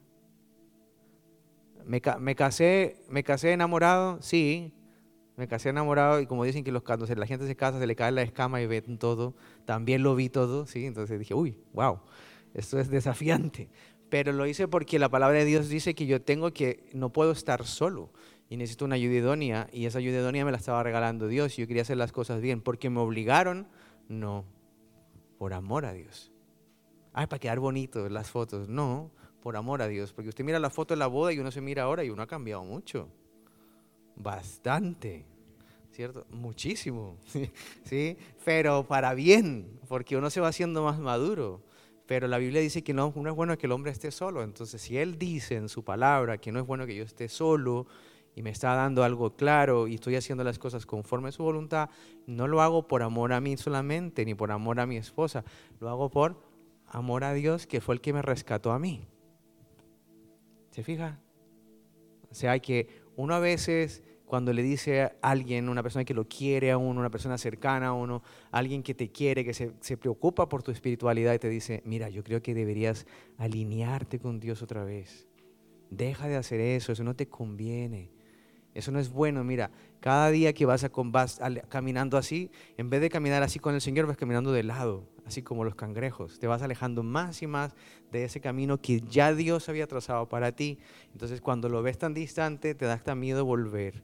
Me, 1.85 2.01
casé, 2.35 3.03
me 3.09 3.23
casé 3.23 3.51
enamorado, 3.51 4.21
sí, 4.21 4.73
me 5.37 5.47
casé 5.47 5.69
enamorado 5.69 6.19
y 6.19 6.27
como 6.27 6.43
dicen 6.43 6.63
que 6.63 6.71
los, 6.71 6.83
cuando 6.83 7.05
la 7.07 7.25
gente 7.25 7.47
se 7.47 7.55
casa 7.55 7.79
se 7.79 7.87
le 7.87 7.95
cae 7.95 8.11
la 8.11 8.21
escama 8.21 8.61
y 8.61 8.67
ven 8.67 8.99
todo, 8.99 9.33
también 9.65 10.03
lo 10.03 10.15
vi 10.15 10.29
todo, 10.29 10.67
sí, 10.67 10.85
entonces 10.85 11.17
dije, 11.17 11.33
uy, 11.33 11.57
wow, 11.73 11.99
esto 12.53 12.79
es 12.79 12.89
desafiante 12.89 13.69
pero 14.09 14.33
lo 14.33 14.45
hice 14.45 14.67
porque 14.67 14.99
la 14.99 15.09
palabra 15.09 15.39
de 15.39 15.45
Dios 15.45 15.69
dice 15.69 15.93
que 15.93 16.05
yo 16.05 16.21
tengo 16.21 16.51
que, 16.51 16.89
no 16.93 17.11
puedo 17.11 17.31
estar 17.31 17.65
solo 17.65 18.11
y 18.49 18.57
necesito 18.57 18.85
una 18.85 18.95
ayuda 18.95 19.15
idónea 19.15 19.69
y 19.71 19.85
esa 19.85 19.99
ayuda 19.99 20.19
idónea 20.19 20.43
me 20.43 20.51
la 20.51 20.57
estaba 20.57 20.81
regalando 20.81 21.27
Dios 21.27 21.57
y 21.57 21.61
yo 21.61 21.67
quería 21.67 21.83
hacer 21.83 21.97
las 21.97 22.11
cosas 22.11 22.41
bien 22.41 22.61
porque 22.61 22.89
me 22.89 22.99
obligaron, 22.99 23.67
no, 24.07 24.43
por 25.37 25.53
amor 25.53 25.85
a 25.85 25.93
Dios. 25.93 26.31
Ay, 27.13 27.27
para 27.27 27.39
quedar 27.39 27.59
bonito 27.59 28.09
las 28.09 28.31
fotos, 28.31 28.67
no, 28.67 29.11
por 29.41 29.55
amor 29.55 29.83
a 29.83 29.87
Dios, 29.87 30.13
porque 30.13 30.29
usted 30.29 30.43
mira 30.43 30.59
la 30.59 30.71
foto 30.71 30.95
de 30.95 30.97
la 30.97 31.07
boda 31.07 31.31
y 31.31 31.39
uno 31.39 31.51
se 31.51 31.61
mira 31.61 31.83
ahora 31.83 32.03
y 32.03 32.09
uno 32.09 32.23
ha 32.23 32.27
cambiado 32.27 32.63
mucho, 32.63 33.07
bastante. 34.15 35.25
¿Cierto? 35.91 36.25
Muchísimo, 36.29 37.17
¿sí? 37.83 38.17
Pero 38.45 38.87
para 38.87 39.13
bien, 39.13 39.79
porque 39.87 40.15
uno 40.15 40.29
se 40.29 40.39
va 40.39 40.47
haciendo 40.47 40.83
más 40.83 40.97
maduro. 40.99 41.61
Pero 42.05 42.27
la 42.27 42.37
Biblia 42.37 42.61
dice 42.61 42.83
que 42.83 42.93
no, 42.93 43.11
no 43.15 43.29
es 43.29 43.35
bueno 43.35 43.57
que 43.57 43.65
el 43.65 43.71
hombre 43.71 43.91
esté 43.91 44.09
solo. 44.11 44.43
Entonces, 44.43 44.81
si 44.81 44.97
Él 44.97 45.17
dice 45.19 45.55
en 45.55 45.67
su 45.67 45.83
palabra 45.83 46.37
que 46.37 46.51
no 46.51 46.59
es 46.59 46.65
bueno 46.65 46.85
que 46.85 46.95
yo 46.95 47.03
esté 47.03 47.27
solo 47.27 47.85
y 48.39 48.41
me 48.41 48.51
está 48.51 48.73
dando 48.73 49.03
algo 49.03 49.35
claro 49.35 49.89
y 49.89 49.95
estoy 49.95 50.15
haciendo 50.15 50.45
las 50.45 50.57
cosas 50.57 50.85
conforme 50.85 51.27
a 51.27 51.31
su 51.33 51.43
voluntad, 51.43 51.89
no 52.25 52.47
lo 52.47 52.61
hago 52.61 52.87
por 52.87 53.03
amor 53.03 53.33
a 53.33 53.41
mí 53.41 53.57
solamente, 53.57 54.23
ni 54.23 54.33
por 54.33 54.49
amor 54.49 54.79
a 54.79 54.85
mi 54.85 54.95
esposa. 54.95 55.43
Lo 55.81 55.89
hago 55.89 56.09
por 56.09 56.41
amor 56.87 57.25
a 57.25 57.33
Dios, 57.33 57.67
que 57.67 57.81
fue 57.81 57.95
el 57.95 58.01
que 58.01 58.13
me 58.13 58.21
rescató 58.21 58.71
a 58.71 58.79
mí. 58.79 59.05
¿Se 60.71 60.83
fija? 60.83 61.19
O 62.31 62.33
sea, 62.33 62.57
que 62.59 62.87
uno 63.17 63.35
a 63.35 63.39
veces 63.39 64.03
cuando 64.23 64.53
le 64.53 64.63
dice 64.63 65.01
a 65.01 65.17
alguien, 65.21 65.67
una 65.67 65.83
persona 65.83 66.05
que 66.05 66.13
lo 66.13 66.29
quiere 66.29 66.71
a 66.71 66.77
uno, 66.77 67.01
una 67.01 67.11
persona 67.11 67.37
cercana 67.37 67.87
a 67.87 67.93
uno, 67.93 68.23
alguien 68.51 68.83
que 68.83 68.93
te 68.93 69.11
quiere, 69.11 69.43
que 69.43 69.53
se, 69.53 69.73
se, 69.81 69.97
preocupa 69.97 70.47
por 70.47 70.63
tu 70.63 70.71
espiritualidad 70.71 71.33
y 71.33 71.39
te 71.39 71.49
dice, 71.49 71.81
mira, 71.83 72.07
yo 72.07 72.23
creo 72.23 72.41
que 72.41 72.53
deberías 72.53 73.05
alinearte 73.37 74.17
con 74.17 74.39
Dios 74.39 74.61
otra 74.61 74.85
vez. 74.85 75.27
Deja 75.89 76.29
de 76.29 76.37
hacer 76.37 76.61
eso, 76.61 76.93
eso 76.93 77.03
no 77.03 77.17
te 77.17 77.27
conviene. 77.27 78.17
Eso 78.79 78.91
no 78.91 78.99
es 78.99 79.11
bueno. 79.11 79.43
Mira, 79.43 79.71
cada 79.99 80.31
día 80.31 80.53
que 80.53 80.65
vas, 80.65 80.85
a, 80.85 80.89
caminando 81.67 82.17
así, 82.17 82.49
en 82.77 82.89
vez 82.89 83.01
de 83.01 83.09
caminar 83.09 83.43
así 83.43 83.59
con 83.59 83.75
el 83.75 83.81
Señor, 83.81 84.07
vas 84.07 84.15
caminando 84.15 84.53
de 84.53 84.63
lado, 84.63 85.05
así 85.25 85.43
como 85.43 85.65
los 85.65 85.75
cangrejos. 85.75 86.39
Te 86.39 86.47
vas 86.47 86.61
alejando 86.61 87.03
más 87.03 87.41
y 87.41 87.47
más 87.47 87.75
de 88.09 88.23
ese 88.23 88.39
camino 88.39 88.79
que 88.81 89.01
ya 89.01 89.33
Dios 89.33 89.67
había 89.67 89.85
trazado 89.85 90.29
para 90.29 90.53
ti. 90.53 90.79
Entonces, 91.11 91.41
cuando 91.41 91.67
lo 91.67 91.83
ves 91.83 91.97
tan 91.97 92.13
distante, 92.13 92.73
te 92.73 92.85
da 92.85 92.93
hasta 92.93 93.15
miedo 93.15 93.43
volver. 93.43 94.01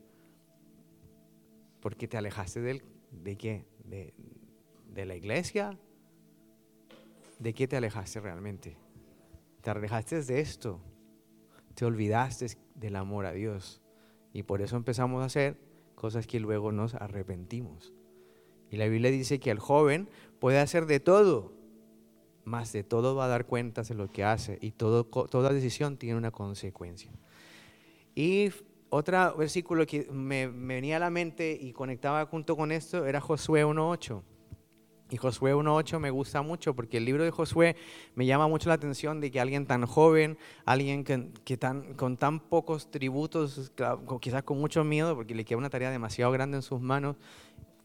Porque 1.80 2.10
te 2.10 2.18
alejaste 2.18 2.60
de 2.60 3.38
qué? 3.38 3.66
De, 3.86 4.14
de 4.94 5.06
la 5.06 5.16
iglesia. 5.16 5.80
¿De 7.40 7.54
qué 7.54 7.66
te 7.66 7.78
alejaste 7.78 8.20
realmente? 8.20 8.76
Te 9.62 9.70
alejaste 9.70 10.22
de 10.22 10.42
esto. 10.42 10.82
Te 11.76 11.86
olvidaste 11.86 12.58
del 12.74 12.98
amor 12.98 13.26
a 13.26 13.32
Dios. 13.32 13.82
Y 14.36 14.43
por 14.43 14.62
eso 14.62 14.76
empezamos 14.76 15.21
a 15.21 15.28
hacer 15.28 15.56
cosas 15.95 16.28
que 16.28 16.41
luego 16.41 16.74
nos 16.74 16.93
arrepentimos. 16.93 17.93
Y 18.69 18.76
la 18.76 18.86
Biblia 18.86 19.10
dice 19.10 19.39
que 19.39 19.50
el 19.50 19.60
joven 19.60 20.10
puede 20.39 20.60
hacer 20.60 20.88
de 20.88 21.00
todo, 21.00 21.54
más 22.43 22.74
de 22.74 22.84
todo 22.84 23.15
va 23.15 23.26
a 23.26 23.28
dar 23.30 23.45
cuentas 23.45 23.88
de 23.88 23.95
lo 23.95 24.12
que 24.12 24.26
hace 24.26 24.58
y 24.60 24.71
toda 24.71 25.54
decisión 25.54 25.95
tiene 25.95 26.17
una 26.17 26.32
consecuencia. 26.32 27.13
Y 28.13 28.50
otro 28.89 29.38
versículo 29.38 29.86
que 29.86 30.06
me 30.12 30.48
venía 30.48 30.98
a 30.98 31.00
la 31.00 31.10
mente 31.10 31.58
y 31.60 31.71
conectaba 31.71 32.26
junto 32.26 32.58
con 32.58 32.74
esto 32.74 33.06
era 33.06 33.21
Josué 33.21 33.65
1.8. 33.65 34.21
Y 35.15 35.17
Josué 35.17 35.56
1.8 35.56 35.97
me 35.97 36.10
gusta 36.10 36.41
mucho 36.41 36.75
porque 36.75 36.97
el 36.97 37.06
libro 37.06 37.23
de 37.23 37.32
Josué 37.32 37.78
me 38.15 38.25
llama 38.25 38.49
mucho 38.49 38.67
la 38.67 38.75
atención 38.75 39.21
de 39.21 39.32
que 39.32 39.39
alguien 39.39 39.65
tan 39.65 39.86
joven, 39.86 40.38
alguien 40.65 41.06
que, 41.06 41.56
tan, 41.56 41.93
con 41.93 42.17
tan 42.17 42.41
pocos 42.41 42.91
tributos, 42.91 43.71
quizás 44.19 44.43
con 44.43 44.60
mucho 44.60 44.84
miedo, 44.84 45.15
porque 45.15 45.34
le 45.34 45.45
queda 45.45 45.58
una 45.58 45.69
tarea 45.69 45.89
demasiado 45.89 46.34
grande 46.34 46.58
en 46.58 46.63
sus 46.63 46.82
manos, 46.82 47.15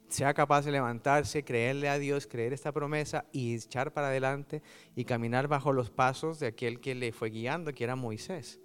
sea 0.08 0.34
capaz 0.34 0.64
de 0.64 0.72
levantarse, 0.72 1.44
creerle 1.44 1.88
a 1.88 2.00
Dios, 2.00 2.26
creer 2.26 2.52
esta 2.52 2.72
promesa 2.72 3.24
y 3.30 3.54
echar 3.54 3.92
para 3.92 4.08
adelante 4.08 4.60
y 4.96 5.04
caminar 5.04 5.46
bajo 5.46 5.72
los 5.72 5.88
pasos 5.88 6.40
de 6.40 6.48
aquel 6.48 6.80
que 6.80 6.96
le 6.96 7.12
fue 7.12 7.30
guiando, 7.30 7.72
que 7.72 7.84
era 7.84 7.94
Moisés. 7.94 8.58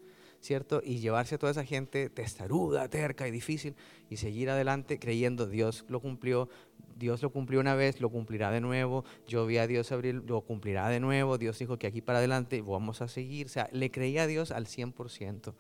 ¿cierto? 0.45 0.82
Y 0.84 0.99
llevarse 0.99 1.36
a 1.36 1.38
toda 1.38 1.51
esa 1.51 1.65
gente 1.65 2.10
testaruda, 2.10 2.88
terca 2.88 3.28
y 3.28 3.32
difícil 3.32 3.75
y 4.10 4.17
seguir 4.17 4.49
adelante 4.49 4.99
creyendo 4.99 5.47
Dios 5.47 5.86
lo 5.89 5.99
cumplió, 5.99 6.49
Dios 6.95 7.21
lo 7.21 7.29
cumplió 7.29 7.60
una 7.60 7.75
vez, 7.75 7.99
lo 7.99 8.10
cumplirá 8.10 8.51
de 8.51 8.62
nuevo, 8.62 9.03
yo 9.27 9.45
vi 9.45 9.58
a 9.58 9.67
Dios 9.67 9.91
abrir, 9.91 10.23
lo 10.25 10.41
cumplirá 10.41 10.88
de 10.89 10.99
nuevo, 10.99 11.38
Dios 11.38 11.60
dijo 11.60 11.77
que 11.77 11.88
aquí 11.88 12.01
para 12.01 12.19
adelante 12.19 12.62
vamos 12.62 13.01
a 13.01 13.08
seguir, 13.08 13.47
o 13.47 13.49
sea, 13.49 13.69
le 13.71 13.91
creía 13.91 14.23
a 14.23 14.27
Dios 14.27 14.51
al 14.51 14.65
100%. 14.65 15.53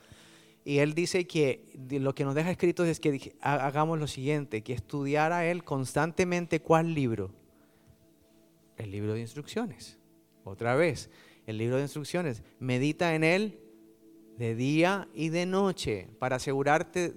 Y 0.63 0.79
él 0.79 0.95
dice 0.95 1.27
que 1.27 1.69
lo 1.91 2.15
que 2.15 2.23
nos 2.23 2.33
deja 2.33 2.49
escrito 2.49 2.83
es 2.85 2.99
que 2.99 3.35
hagamos 3.39 3.99
lo 3.99 4.07
siguiente, 4.07 4.63
que 4.63 4.73
estudiara 4.73 5.45
él 5.45 5.63
constantemente 5.63 6.59
cuál 6.59 6.95
libro. 6.95 7.31
El 8.75 8.89
libro 8.89 9.13
de 9.13 9.21
instrucciones. 9.21 9.99
Otra 10.43 10.75
vez, 10.75 11.11
el 11.45 11.59
libro 11.59 11.75
de 11.75 11.83
instrucciones. 11.83 12.41
Medita 12.59 13.13
en 13.13 13.23
él 13.23 13.59
de 14.37 14.55
día 14.55 15.07
y 15.13 15.29
de 15.29 15.45
noche 15.45 16.09
para 16.17 16.37
asegurarte, 16.37 17.13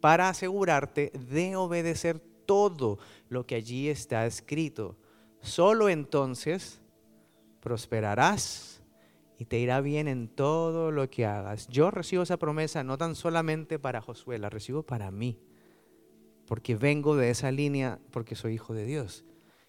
para 0.00 0.28
asegurarte 0.28 1.12
de 1.30 1.54
obedecer 1.54 2.20
todo 2.50 2.98
lo 3.28 3.46
que 3.46 3.54
allí 3.54 3.88
está 3.88 4.26
escrito. 4.26 4.96
Solo 5.40 5.88
entonces 5.88 6.80
prosperarás 7.60 8.82
y 9.38 9.44
te 9.44 9.60
irá 9.60 9.80
bien 9.80 10.08
en 10.08 10.26
todo 10.26 10.90
lo 10.90 11.08
que 11.08 11.26
hagas. 11.26 11.68
Yo 11.68 11.92
recibo 11.92 12.24
esa 12.24 12.38
promesa 12.38 12.82
no 12.82 12.98
tan 12.98 13.14
solamente 13.14 13.78
para 13.78 14.00
Josué, 14.00 14.40
la 14.40 14.50
recibo 14.50 14.82
para 14.82 15.12
mí, 15.12 15.38
porque 16.44 16.74
vengo 16.74 17.14
de 17.14 17.30
esa 17.30 17.52
línea, 17.52 18.00
porque 18.10 18.34
soy 18.34 18.54
hijo 18.54 18.74
de 18.74 18.84
Dios. 18.84 19.24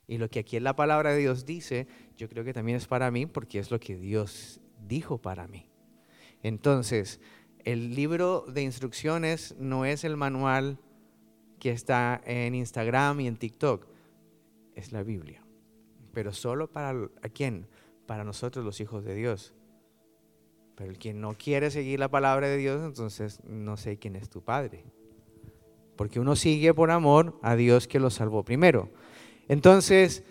Y 0.08 0.17
lo 0.17 0.32
que 0.32 0.39
aquí 0.39 0.58
en 0.58 0.63
la 0.63 0.76
palabra 0.76 1.12
de 1.12 1.20
Dios 1.20 1.46
dice, 1.46 1.86
yo 2.17 2.28
creo 2.30 2.44
que 2.44 2.52
también 2.52 2.78
es 2.78 2.88
para 2.88 3.12
mí, 3.12 3.28
porque 3.28 3.60
es 3.60 3.70
lo 3.70 3.80
que 3.80 3.96
Dios 3.96 4.60
dijo 4.88 5.20
para 5.20 5.48
mí. 5.48 5.70
Entonces, 6.41 7.20
el 7.63 7.94
libro 7.94 8.44
de 8.48 8.63
instrucciones 8.63 9.56
no 9.60 9.86
es 9.86 10.04
el 10.04 10.17
manual 10.17 10.80
que 11.62 11.69
está 11.69 12.19
en 12.26 12.56
Instagram 12.56 13.19
y 13.19 13.28
en 13.28 13.38
TikTok, 13.38 13.86
es 14.74 14.91
la 14.91 15.04
Biblia. 15.04 15.43
Pero 16.12 16.34
solo 16.34 16.71
para 16.71 16.89
¿a 17.21 17.30
quién? 17.30 17.67
Para 18.08 18.24
nosotros 18.24 18.65
los 18.65 18.82
hijos 18.82 19.06
de 19.06 19.13
Dios. 19.13 19.54
Pero 20.76 20.89
el 20.89 20.97
que 20.97 21.13
no 21.13 21.38
quiere 21.38 21.69
seguir 21.69 22.00
la 22.00 22.10
palabra 22.10 22.47
de 22.47 22.58
Dios, 22.58 22.82
entonces 22.84 23.41
no 23.43 23.78
sé 23.78 24.00
quién 24.00 24.15
es 24.15 24.28
tu 24.28 24.41
padre. 24.41 24.84
Porque 25.97 26.19
uno 26.19 26.36
sigue 26.36 26.74
por 26.74 26.89
amor 26.89 27.38
a 27.43 27.56
Dios 27.56 27.88
que 27.88 28.00
lo 28.00 28.10
salvó 28.10 28.43
primero. 28.43 28.89
Entonces, 29.47 30.24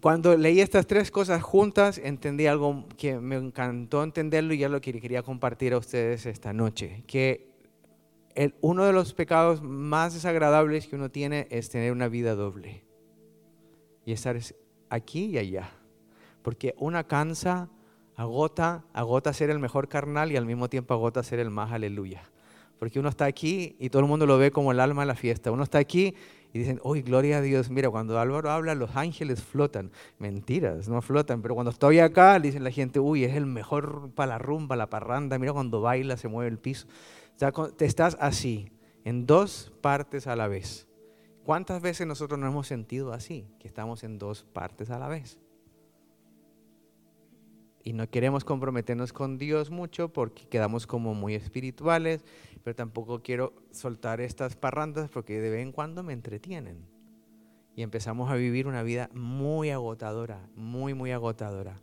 cuando 0.00 0.36
leí 0.36 0.60
estas 0.60 0.88
tres 0.88 1.12
cosas 1.12 1.40
juntas, 1.40 1.98
entendí 1.98 2.48
algo 2.48 2.88
que 2.96 3.20
me 3.20 3.36
encantó 3.36 4.02
entenderlo 4.02 4.54
y 4.54 4.58
ya 4.58 4.68
lo 4.68 4.80
que 4.80 5.00
quería 5.00 5.22
compartir 5.22 5.72
a 5.72 5.78
ustedes 5.78 6.26
esta 6.26 6.52
noche, 6.52 7.04
que 7.06 7.47
uno 8.60 8.84
de 8.84 8.92
los 8.92 9.14
pecados 9.14 9.62
más 9.62 10.14
desagradables 10.14 10.86
que 10.86 10.96
uno 10.96 11.10
tiene 11.10 11.48
es 11.50 11.70
tener 11.70 11.92
una 11.92 12.08
vida 12.08 12.34
doble 12.34 12.84
y 14.04 14.12
estar 14.12 14.38
aquí 14.90 15.26
y 15.26 15.38
allá. 15.38 15.70
Porque 16.42 16.74
una 16.78 17.04
cansa, 17.04 17.68
agota, 18.16 18.84
agota 18.92 19.32
ser 19.32 19.50
el 19.50 19.58
mejor 19.58 19.88
carnal 19.88 20.32
y 20.32 20.36
al 20.36 20.46
mismo 20.46 20.68
tiempo 20.68 20.94
agota 20.94 21.22
ser 21.22 21.40
el 21.40 21.50
más 21.50 21.72
aleluya. 21.72 22.22
Porque 22.78 23.00
uno 23.00 23.08
está 23.08 23.24
aquí 23.24 23.76
y 23.80 23.90
todo 23.90 24.02
el 24.02 24.08
mundo 24.08 24.24
lo 24.24 24.38
ve 24.38 24.52
como 24.52 24.70
el 24.70 24.78
alma 24.78 25.02
de 25.02 25.06
la 25.06 25.16
fiesta. 25.16 25.50
Uno 25.50 25.64
está 25.64 25.78
aquí 25.78 26.14
y 26.52 26.60
dicen, 26.60 26.80
uy, 26.84 27.02
gloria 27.02 27.38
a 27.38 27.40
Dios, 27.42 27.70
mira, 27.70 27.90
cuando 27.90 28.18
Álvaro 28.20 28.50
habla, 28.50 28.74
los 28.76 28.94
ángeles 28.94 29.42
flotan. 29.42 29.90
Mentiras, 30.18 30.88
no 30.88 31.02
flotan, 31.02 31.42
pero 31.42 31.54
cuando 31.54 31.70
estoy 31.70 31.98
acá, 31.98 32.38
dicen 32.38 32.62
la 32.62 32.70
gente, 32.70 33.00
uy, 33.00 33.24
es 33.24 33.34
el 33.36 33.46
mejor 33.46 34.12
para 34.14 34.34
la 34.34 34.38
rumba, 34.38 34.76
la 34.76 34.88
parranda, 34.88 35.38
mira 35.38 35.52
cuando 35.52 35.80
baila, 35.80 36.16
se 36.16 36.28
mueve 36.28 36.50
el 36.50 36.58
piso 36.58 36.86
te 37.76 37.84
estás 37.84 38.16
así, 38.20 38.72
en 39.04 39.26
dos 39.26 39.72
partes 39.80 40.26
a 40.26 40.34
la 40.34 40.48
vez. 40.48 40.88
¿Cuántas 41.44 41.80
veces 41.80 42.06
nosotros 42.06 42.38
nos 42.38 42.50
hemos 42.50 42.66
sentido 42.66 43.12
así, 43.12 43.46
que 43.58 43.68
estamos 43.68 44.02
en 44.02 44.18
dos 44.18 44.44
partes 44.44 44.90
a 44.90 44.98
la 44.98 45.08
vez? 45.08 45.40
Y 47.84 47.92
no 47.92 48.10
queremos 48.10 48.44
comprometernos 48.44 49.12
con 49.12 49.38
Dios 49.38 49.70
mucho 49.70 50.12
porque 50.12 50.46
quedamos 50.48 50.86
como 50.86 51.14
muy 51.14 51.34
espirituales, 51.34 52.24
pero 52.64 52.74
tampoco 52.74 53.22
quiero 53.22 53.54
soltar 53.70 54.20
estas 54.20 54.56
parrandas 54.56 55.08
porque 55.08 55.40
de 55.40 55.48
vez 55.48 55.62
en 55.62 55.72
cuando 55.72 56.02
me 56.02 56.12
entretienen. 56.12 56.84
Y 57.76 57.82
empezamos 57.82 58.30
a 58.30 58.34
vivir 58.34 58.66
una 58.66 58.82
vida 58.82 59.08
muy 59.14 59.70
agotadora, 59.70 60.50
muy, 60.56 60.92
muy 60.92 61.12
agotadora. 61.12 61.80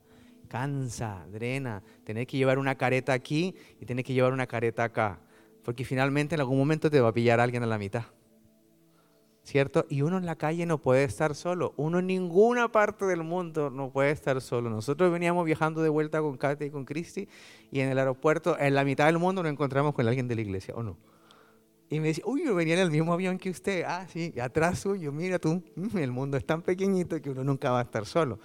Cansa, 0.49 1.25
drena, 1.31 1.81
tener 2.03 2.27
que 2.27 2.37
llevar 2.37 2.59
una 2.59 2.75
careta 2.75 3.13
aquí 3.13 3.55
y 3.79 3.85
tener 3.85 4.03
que 4.03 4.13
llevar 4.13 4.33
una 4.33 4.45
careta 4.45 4.83
acá 4.83 5.21
porque 5.65 5.83
finalmente 5.83 6.35
en 6.35 6.41
algún 6.41 6.59
momento 6.59 6.91
te 6.91 7.01
va 7.01 7.09
a 7.09 7.13
pillar 7.13 7.39
alguien 7.39 7.63
a 7.63 7.65
la 7.65 7.79
mitad. 7.79 8.03
¿Cierto? 9.43 9.85
Y 9.89 10.03
uno 10.03 10.17
en 10.17 10.25
la 10.25 10.35
calle 10.35 10.65
no 10.65 10.79
puede 10.79 11.03
estar 11.03 11.35
solo. 11.35 11.73
Uno 11.75 11.99
en 11.99 12.07
ninguna 12.07 12.71
parte 12.71 13.05
del 13.05 13.23
mundo 13.23 13.71
no 13.71 13.91
puede 13.91 14.11
estar 14.11 14.41
solo. 14.41 14.69
Nosotros 14.69 15.11
veníamos 15.11 15.43
viajando 15.45 15.81
de 15.81 15.89
vuelta 15.89 16.21
con 16.21 16.37
Katy 16.37 16.65
y 16.65 16.69
con 16.69 16.85
Christy 16.85 17.27
y 17.71 17.79
en 17.79 17.89
el 17.89 17.97
aeropuerto, 17.97 18.57
en 18.59 18.75
la 18.75 18.83
mitad 18.83 19.07
del 19.07 19.17
mundo, 19.17 19.41
nos 19.41 19.51
encontramos 19.51 19.93
con 19.93 20.07
alguien 20.07 20.27
de 20.27 20.35
la 20.35 20.41
iglesia, 20.41 20.75
¿o 20.75 20.83
no? 20.83 20.97
Y 21.89 21.99
me 21.99 22.09
dice, 22.09 22.21
uy, 22.25 22.45
yo 22.45 22.55
venía 22.55 22.75
en 22.75 22.81
el 22.81 22.91
mismo 22.91 23.13
avión 23.13 23.37
que 23.37 23.49
usted. 23.49 23.83
Ah, 23.87 24.07
sí, 24.07 24.33
atrás 24.39 24.79
suyo, 24.79 25.11
mira 25.11 25.39
tú, 25.39 25.63
mm, 25.75 25.97
el 25.97 26.11
mundo 26.11 26.37
es 26.37 26.45
tan 26.45 26.61
pequeñito 26.61 27.21
que 27.21 27.29
uno 27.31 27.43
nunca 27.43 27.71
va 27.71 27.79
a 27.79 27.83
estar 27.83 28.05
solo. 28.05 28.39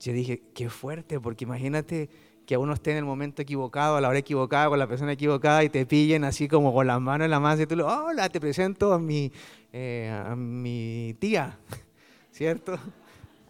Yo 0.00 0.12
dije, 0.12 0.42
qué 0.54 0.68
fuerte, 0.68 1.20
porque 1.20 1.44
imagínate 1.44 2.08
que 2.50 2.56
uno 2.56 2.72
esté 2.72 2.90
en 2.90 2.96
el 2.96 3.04
momento 3.04 3.42
equivocado, 3.42 3.94
a 3.94 4.00
la 4.00 4.08
hora 4.08 4.18
equivocada, 4.18 4.68
con 4.68 4.76
la 4.80 4.88
persona 4.88 5.12
equivocada 5.12 5.62
y 5.62 5.68
te 5.68 5.86
pillen 5.86 6.24
así 6.24 6.48
como 6.48 6.74
con 6.74 6.84
las 6.84 7.00
manos 7.00 7.26
en 7.26 7.30
la 7.30 7.38
masa 7.38 7.62
y 7.62 7.66
tú 7.66 7.76
le 7.76 7.84
hola, 7.84 8.28
te 8.28 8.40
presento 8.40 8.92
a 8.92 8.98
mi, 8.98 9.30
eh, 9.72 10.10
a 10.26 10.34
mi 10.34 11.14
tía, 11.20 11.56
¿cierto? 12.32 12.76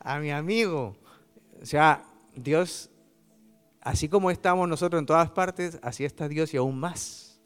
A 0.01 0.19
mi 0.19 0.31
amigo. 0.31 0.95
O 1.63 1.65
sea, 1.65 2.05
Dios, 2.37 2.91
así 3.81 4.07
como 4.07 4.31
estamos 4.31 4.69
nosotros 4.69 5.01
en 5.01 5.07
todas 5.07 5.31
partes, 5.31 5.79
así 5.81 6.05
está 6.05 6.29
Dios 6.29 6.53
y 6.53 6.59
aún 6.59 6.79
más 6.79 7.41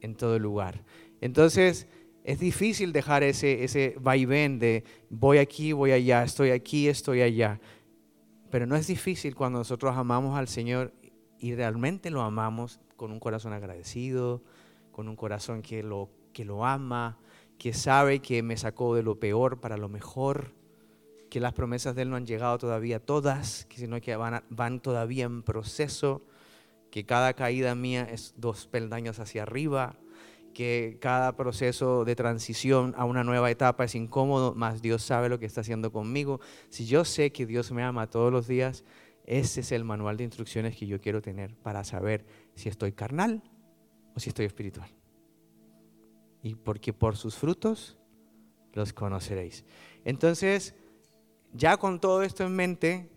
en 0.00 0.16
todo 0.16 0.36
lugar. 0.40 0.82
Entonces, 1.20 1.86
es 2.24 2.40
difícil 2.40 2.92
dejar 2.92 3.22
ese, 3.22 3.62
ese 3.62 3.94
vaivén 4.00 4.58
de 4.58 4.82
voy 5.10 5.38
aquí, 5.38 5.70
voy 5.72 5.92
allá, 5.92 6.24
estoy 6.24 6.50
aquí, 6.50 6.88
estoy 6.88 7.22
allá. 7.22 7.60
Pero 8.50 8.66
no 8.66 8.76
es 8.76 8.86
difícil 8.86 9.34
cuando 9.34 9.58
nosotros 9.58 9.96
amamos 9.96 10.38
al 10.38 10.48
Señor 10.48 10.92
y 11.38 11.54
realmente 11.54 12.10
lo 12.10 12.22
amamos 12.22 12.80
con 12.96 13.12
un 13.12 13.20
corazón 13.20 13.52
agradecido, 13.52 14.42
con 14.90 15.08
un 15.08 15.16
corazón 15.16 15.62
que 15.62 15.82
lo, 15.82 16.10
que 16.32 16.44
lo 16.44 16.64
ama, 16.64 17.18
que 17.58 17.72
sabe 17.72 18.20
que 18.20 18.42
me 18.42 18.56
sacó 18.56 18.94
de 18.94 19.02
lo 19.02 19.18
peor 19.18 19.60
para 19.60 19.76
lo 19.76 19.88
mejor, 19.88 20.52
que 21.30 21.40
las 21.40 21.52
promesas 21.52 21.94
de 21.94 22.02
Él 22.02 22.10
no 22.10 22.16
han 22.16 22.26
llegado 22.26 22.58
todavía 22.58 23.04
todas, 23.04 23.66
sino 23.70 24.00
que 24.00 24.16
van, 24.16 24.42
van 24.48 24.80
todavía 24.80 25.26
en 25.26 25.42
proceso, 25.42 26.22
que 26.90 27.04
cada 27.04 27.34
caída 27.34 27.74
mía 27.74 28.08
es 28.10 28.34
dos 28.36 28.66
peldaños 28.66 29.18
hacia 29.18 29.42
arriba, 29.42 29.96
que 30.58 30.98
cada 31.00 31.36
proceso 31.36 32.04
de 32.04 32.16
transición 32.16 32.92
a 32.96 33.04
una 33.04 33.22
nueva 33.22 33.48
etapa 33.48 33.84
es 33.84 33.94
incómodo, 33.94 34.56
más 34.56 34.82
Dios 34.82 35.04
sabe 35.04 35.28
lo 35.28 35.38
que 35.38 35.46
está 35.46 35.60
haciendo 35.60 35.92
conmigo. 35.92 36.40
Si 36.68 36.84
yo 36.84 37.04
sé 37.04 37.30
que 37.30 37.46
Dios 37.46 37.70
me 37.70 37.84
ama 37.84 38.10
todos 38.10 38.32
los 38.32 38.48
días, 38.48 38.82
ese 39.24 39.60
es 39.60 39.70
el 39.70 39.84
manual 39.84 40.16
de 40.16 40.24
instrucciones 40.24 40.76
que 40.76 40.88
yo 40.88 41.00
quiero 41.00 41.22
tener 41.22 41.54
para 41.54 41.84
saber 41.84 42.26
si 42.56 42.68
estoy 42.68 42.90
carnal 42.90 43.40
o 44.16 44.18
si 44.18 44.30
estoy 44.30 44.46
espiritual. 44.46 44.90
Y 46.42 46.56
porque 46.56 46.92
por 46.92 47.16
sus 47.16 47.36
frutos 47.36 47.96
los 48.72 48.92
conoceréis. 48.92 49.64
Entonces, 50.04 50.74
ya 51.52 51.76
con 51.76 52.00
todo 52.00 52.24
esto 52.24 52.42
en 52.42 52.56
mente, 52.56 53.08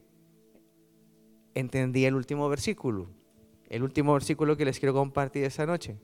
entendí 1.56 2.06
el 2.06 2.14
último 2.14 2.48
versículo. 2.50 3.10
El 3.68 3.82
último 3.82 4.14
versículo 4.14 4.56
que 4.56 4.66
les 4.66 4.78
quiero 4.78 4.94
compartir 4.94 5.44
esta 5.44 5.66
noche. 5.66 5.98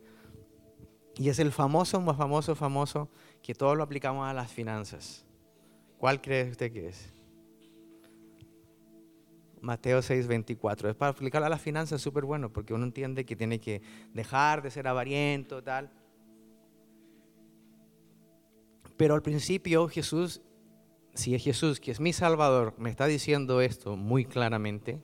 Y 1.20 1.30
es 1.30 1.40
el 1.40 1.52
famoso, 1.52 2.00
más 2.00 2.18
famoso, 2.18 2.56
famoso, 2.56 3.10
que 3.42 3.56
todos 3.56 3.76
lo 3.76 3.84
aplicamos 3.84 4.28
a 4.28 4.34
las 4.34 4.52
finanzas. 4.52 5.26
¿Cuál 5.98 6.22
cree 6.22 6.50
usted 6.50 6.72
que 6.72 6.90
es? 6.90 7.12
Mateo 9.62 10.02
6, 10.02 10.28
24. 10.28 10.90
Es 10.90 10.96
para 10.96 11.12
aplicar 11.12 11.44
a 11.44 11.50
las 11.50 11.62
finanzas 11.62 12.02
súper 12.02 12.26
bueno, 12.26 12.54
porque 12.54 12.74
uno 12.74 12.84
entiende 12.84 13.26
que 13.26 13.36
tiene 13.36 13.60
que 13.60 13.82
dejar 14.14 14.62
de 14.62 14.70
ser 14.70 14.88
avariento, 14.88 15.64
tal. 15.64 15.92
Pero 18.96 19.16
al 19.16 19.22
principio 19.22 19.88
Jesús, 19.88 20.42
si 21.14 21.34
es 21.34 21.44
Jesús, 21.44 21.80
que 21.80 21.92
es 21.92 22.00
mi 22.00 22.14
Salvador, 22.14 22.74
me 22.78 22.90
está 22.90 23.08
diciendo 23.08 23.62
esto 23.62 23.96
muy 23.96 24.26
claramente, 24.26 25.02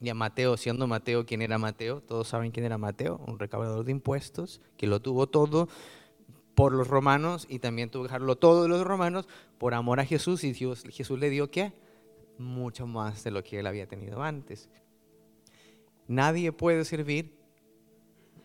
y 0.00 0.08
a 0.08 0.14
Mateo, 0.14 0.56
siendo 0.56 0.86
Mateo 0.86 1.24
quien 1.24 1.42
era 1.42 1.58
Mateo, 1.58 2.00
todos 2.00 2.28
saben 2.28 2.50
quién 2.50 2.66
era 2.66 2.78
Mateo, 2.78 3.20
un 3.26 3.38
recaudador 3.38 3.84
de 3.84 3.92
impuestos, 3.92 4.60
que 4.76 4.86
lo 4.86 5.00
tuvo 5.00 5.26
todo 5.26 5.68
por 6.54 6.72
los 6.72 6.88
romanos 6.88 7.46
y 7.48 7.58
también 7.58 7.90
tuvo 7.90 8.04
que 8.04 8.08
dejarlo 8.08 8.36
todo 8.36 8.62
de 8.62 8.68
los 8.68 8.84
romanos 8.84 9.28
por 9.58 9.74
amor 9.74 10.00
a 10.00 10.04
Jesús 10.04 10.44
y 10.44 10.54
Jesús 10.54 11.18
le 11.18 11.30
dio 11.30 11.50
qué? 11.50 11.72
mucho 12.38 12.86
más 12.86 13.24
de 13.24 13.30
lo 13.30 13.42
que 13.42 13.58
él 13.58 13.66
había 13.66 13.86
tenido 13.86 14.22
antes. 14.22 14.68
Nadie 16.08 16.52
puede 16.52 16.84
servir 16.84 17.36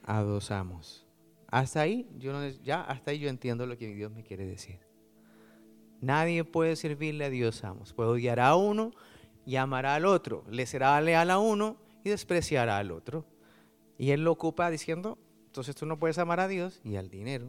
a 0.03 0.21
dos 0.21 0.51
amos. 0.51 1.05
Hasta 1.47 1.81
ahí 1.81 2.07
yo 2.17 2.31
no, 2.31 2.47
ya 2.47 2.81
hasta 2.81 3.11
ahí 3.11 3.19
yo 3.19 3.29
entiendo 3.29 3.65
lo 3.65 3.77
que 3.77 3.93
Dios 3.93 4.11
me 4.11 4.23
quiere 4.23 4.45
decir. 4.45 4.79
Nadie 5.99 6.43
puede 6.43 6.75
servirle 6.75 7.25
a 7.25 7.29
Dios 7.29 7.63
amos. 7.63 7.93
Puede 7.93 8.09
odiar 8.09 8.39
a 8.39 8.55
uno 8.55 8.91
y 9.45 9.55
amará 9.55 9.95
al 9.95 10.05
otro. 10.05 10.43
Le 10.49 10.65
será 10.65 10.99
leal 11.01 11.29
a 11.29 11.39
uno 11.39 11.77
y 12.03 12.09
despreciará 12.09 12.77
al 12.77 12.91
otro. 12.91 13.25
Y 13.97 14.11
él 14.11 14.23
lo 14.23 14.31
ocupa 14.31 14.69
diciendo, 14.69 15.17
entonces 15.45 15.75
tú 15.75 15.85
no 15.85 15.99
puedes 15.99 16.17
amar 16.17 16.39
a 16.39 16.47
Dios 16.47 16.81
y 16.83 16.95
al 16.95 17.09
dinero. 17.09 17.47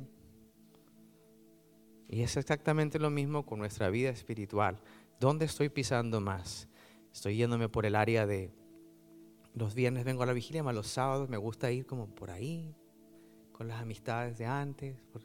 Y 2.08 2.22
es 2.22 2.36
exactamente 2.36 2.98
lo 2.98 3.10
mismo 3.10 3.46
con 3.46 3.58
nuestra 3.58 3.88
vida 3.88 4.10
espiritual. 4.10 4.78
¿Dónde 5.18 5.46
estoy 5.46 5.68
pisando 5.68 6.20
más? 6.20 6.68
Estoy 7.12 7.36
yéndome 7.36 7.68
por 7.68 7.86
el 7.86 7.96
área 7.96 8.26
de 8.26 8.52
los 9.54 9.74
viernes 9.74 10.04
vengo 10.04 10.22
a 10.22 10.26
la 10.26 10.32
vigilia, 10.32 10.62
más 10.62 10.74
los 10.74 10.86
sábados 10.86 11.28
me 11.28 11.36
gusta 11.36 11.70
ir 11.70 11.86
como 11.86 12.06
por 12.06 12.30
ahí, 12.30 12.74
con 13.52 13.68
las 13.68 13.80
amistades 13.80 14.38
de 14.38 14.46
antes, 14.46 14.96
por, 15.12 15.22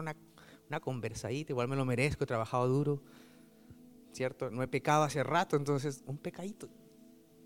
una, 0.00 0.16
una 0.68 0.80
conversadita, 0.80 1.52
igual 1.52 1.68
me 1.68 1.76
lo 1.76 1.84
merezco, 1.84 2.24
he 2.24 2.26
trabajado 2.26 2.68
duro, 2.68 3.02
¿cierto? 4.18 4.50
No 4.50 4.64
he 4.64 4.68
pecado 4.68 5.04
hace 5.04 5.22
rato, 5.22 5.56
entonces 5.56 6.02
un 6.06 6.18
pecadito. 6.18 6.68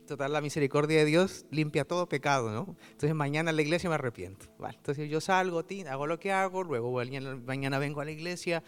Total, 0.06 0.32
la 0.32 0.40
misericordia 0.40 0.98
de 0.98 1.04
Dios 1.04 1.44
limpia 1.50 1.84
todo 1.84 2.08
pecado, 2.08 2.50
¿no? 2.50 2.76
Entonces 2.90 3.14
mañana 3.14 3.50
en 3.50 3.56
la 3.56 3.62
iglesia 3.62 3.90
me 3.90 3.94
arrepiento. 3.94 4.46
Vale, 4.58 4.76
entonces 4.78 5.08
yo 5.10 5.20
salgo, 5.20 5.62
hago 5.88 6.06
lo 6.06 6.18
que 6.18 6.32
hago, 6.32 6.64
luego 6.64 6.98
mañana 7.44 7.78
vengo 7.78 8.00
a 8.00 8.04
la 8.06 8.10
iglesia, 8.10 8.64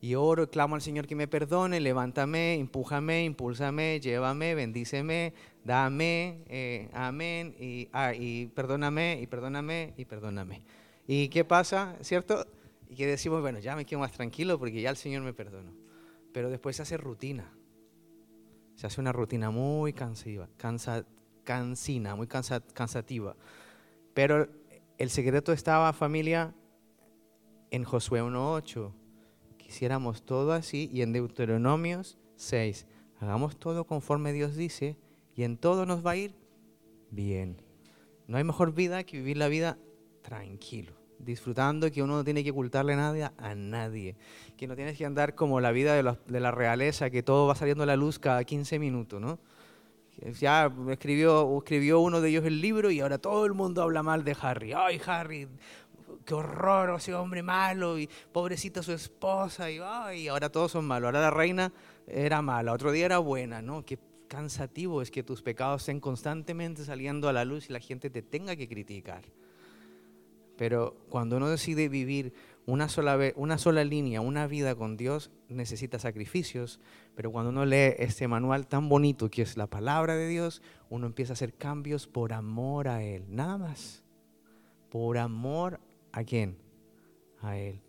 y 0.00 0.14
oro, 0.14 0.48
clamo 0.50 0.76
al 0.76 0.82
Señor 0.82 1.06
que 1.06 1.16
me 1.16 1.28
perdone, 1.28 1.80
levántame, 1.80 2.54
empújame, 2.54 3.24
impúlsame, 3.24 4.00
llévame, 4.00 4.54
bendíceme, 4.54 5.34
dame, 5.64 6.44
eh, 6.48 6.88
amén, 6.92 7.54
y, 7.58 7.88
ah, 7.92 8.14
y 8.14 8.46
perdóname, 8.46 9.20
y 9.20 9.26
perdóname, 9.26 9.94
y 9.96 10.04
perdóname. 10.04 10.62
¿Y 11.06 11.28
qué 11.28 11.44
pasa, 11.44 11.96
cierto? 12.02 12.46
Y 12.88 12.94
que 12.94 13.06
decimos, 13.06 13.40
bueno, 13.40 13.58
ya 13.58 13.74
me 13.76 13.84
quedo 13.84 14.00
más 14.00 14.12
tranquilo 14.12 14.58
porque 14.58 14.80
ya 14.80 14.90
el 14.90 14.96
Señor 14.96 15.22
me 15.22 15.32
perdonó. 15.32 15.81
Pero 16.32 16.50
después 16.50 16.76
se 16.76 16.82
hace 16.82 16.96
rutina. 16.96 17.52
Se 18.74 18.86
hace 18.86 19.00
una 19.00 19.12
rutina 19.12 19.50
muy 19.50 19.92
cansiva, 19.92 20.48
cansina, 21.44 22.14
muy 22.16 22.26
cansativa. 22.26 23.36
Pero 24.14 24.48
el 24.98 25.10
secreto 25.10 25.52
estaba, 25.52 25.92
familia, 25.92 26.54
en 27.70 27.84
Josué 27.84 28.22
1.8 28.22 28.92
hiciéramos 29.72 30.22
todo 30.22 30.52
así 30.52 30.90
y 30.92 31.00
en 31.00 31.14
Deuteronomios 31.14 32.18
6, 32.36 32.86
hagamos 33.20 33.56
todo 33.56 33.86
conforme 33.86 34.34
Dios 34.34 34.54
dice 34.54 34.98
y 35.34 35.44
en 35.44 35.56
todo 35.56 35.86
nos 35.86 36.04
va 36.04 36.10
a 36.10 36.16
ir 36.16 36.34
bien. 37.10 37.56
No 38.26 38.36
hay 38.36 38.44
mejor 38.44 38.74
vida 38.74 39.02
que 39.04 39.16
vivir 39.16 39.38
la 39.38 39.48
vida 39.48 39.78
tranquilo, 40.20 40.92
disfrutando 41.24 41.90
que 41.90 42.02
uno 42.02 42.16
no 42.16 42.24
tiene 42.24 42.44
que 42.44 42.50
ocultarle 42.50 42.96
nada 42.96 43.32
a 43.38 43.54
nadie, 43.54 44.16
que 44.56 44.66
no 44.66 44.76
tienes 44.76 44.96
que 44.96 45.06
andar 45.06 45.34
como 45.34 45.60
la 45.60 45.72
vida 45.72 45.94
de 45.94 46.40
la, 46.40 46.50
realeza, 46.50 47.10
que 47.10 47.22
todo 47.22 47.46
va 47.46 47.54
saliendo 47.54 47.84
a 47.84 47.86
la 47.86 47.96
luz 47.96 48.18
cada 48.18 48.44
15 48.44 48.78
minutos, 48.78 49.20
¿no? 49.20 49.38
Ya 50.40 50.70
escribió, 50.90 51.58
escribió 51.58 52.00
uno 52.00 52.20
de 52.20 52.28
ellos 52.28 52.44
el 52.44 52.60
libro 52.60 52.90
y 52.90 53.00
ahora 53.00 53.18
todo 53.18 53.46
el 53.46 53.54
mundo 53.54 53.82
habla 53.82 54.02
mal 54.02 54.24
de 54.24 54.36
Harry. 54.40 54.72
Ay, 54.74 55.00
Harry, 55.06 55.48
qué 56.24 56.34
horror, 56.34 56.96
ese 56.96 57.14
hombre 57.14 57.42
malo, 57.42 57.98
y 57.98 58.08
pobrecita 58.32 58.82
su 58.82 58.92
esposa, 58.92 59.70
y, 59.70 60.28
ahora 60.28 60.50
todos 60.50 60.72
son 60.72 60.84
malos. 60.84 61.06
Ahora 61.06 61.20
la 61.20 61.30
reina 61.30 61.72
era 62.06 62.42
mala, 62.42 62.72
otro 62.72 62.92
día 62.92 63.06
era 63.06 63.18
buena, 63.18 63.62
¿no? 63.62 63.84
Qué 63.84 63.98
cansativo 64.28 65.02
es 65.02 65.10
que 65.10 65.22
tus 65.22 65.42
pecados 65.42 65.82
estén 65.82 66.00
constantemente 66.00 66.84
saliendo 66.84 67.28
a 67.28 67.32
la 67.32 67.44
luz 67.44 67.68
y 67.68 67.72
la 67.72 67.80
gente 67.80 68.10
te 68.10 68.22
tenga 68.22 68.56
que 68.56 68.68
criticar. 68.68 69.24
Pero 70.62 70.94
cuando 71.08 71.38
uno 71.38 71.48
decide 71.48 71.88
vivir 71.88 72.34
una 72.66 72.88
sola, 72.88 73.18
una 73.34 73.58
sola 73.58 73.82
línea, 73.82 74.20
una 74.20 74.46
vida 74.46 74.76
con 74.76 74.96
Dios, 74.96 75.32
necesita 75.48 75.98
sacrificios. 75.98 76.78
Pero 77.16 77.32
cuando 77.32 77.50
uno 77.50 77.64
lee 77.64 77.96
este 77.98 78.28
manual 78.28 78.68
tan 78.68 78.88
bonito 78.88 79.28
que 79.28 79.42
es 79.42 79.56
la 79.56 79.66
palabra 79.66 80.14
de 80.14 80.28
Dios, 80.28 80.62
uno 80.88 81.08
empieza 81.08 81.32
a 81.32 81.34
hacer 81.34 81.54
cambios 81.54 82.06
por 82.06 82.32
amor 82.32 82.86
a 82.86 83.02
Él. 83.02 83.24
Nada 83.28 83.58
más. 83.58 84.04
Por 84.88 85.18
amor 85.18 85.80
¿A 86.12 86.22
quién? 86.22 86.56
A 87.40 87.58
Él. 87.58 87.80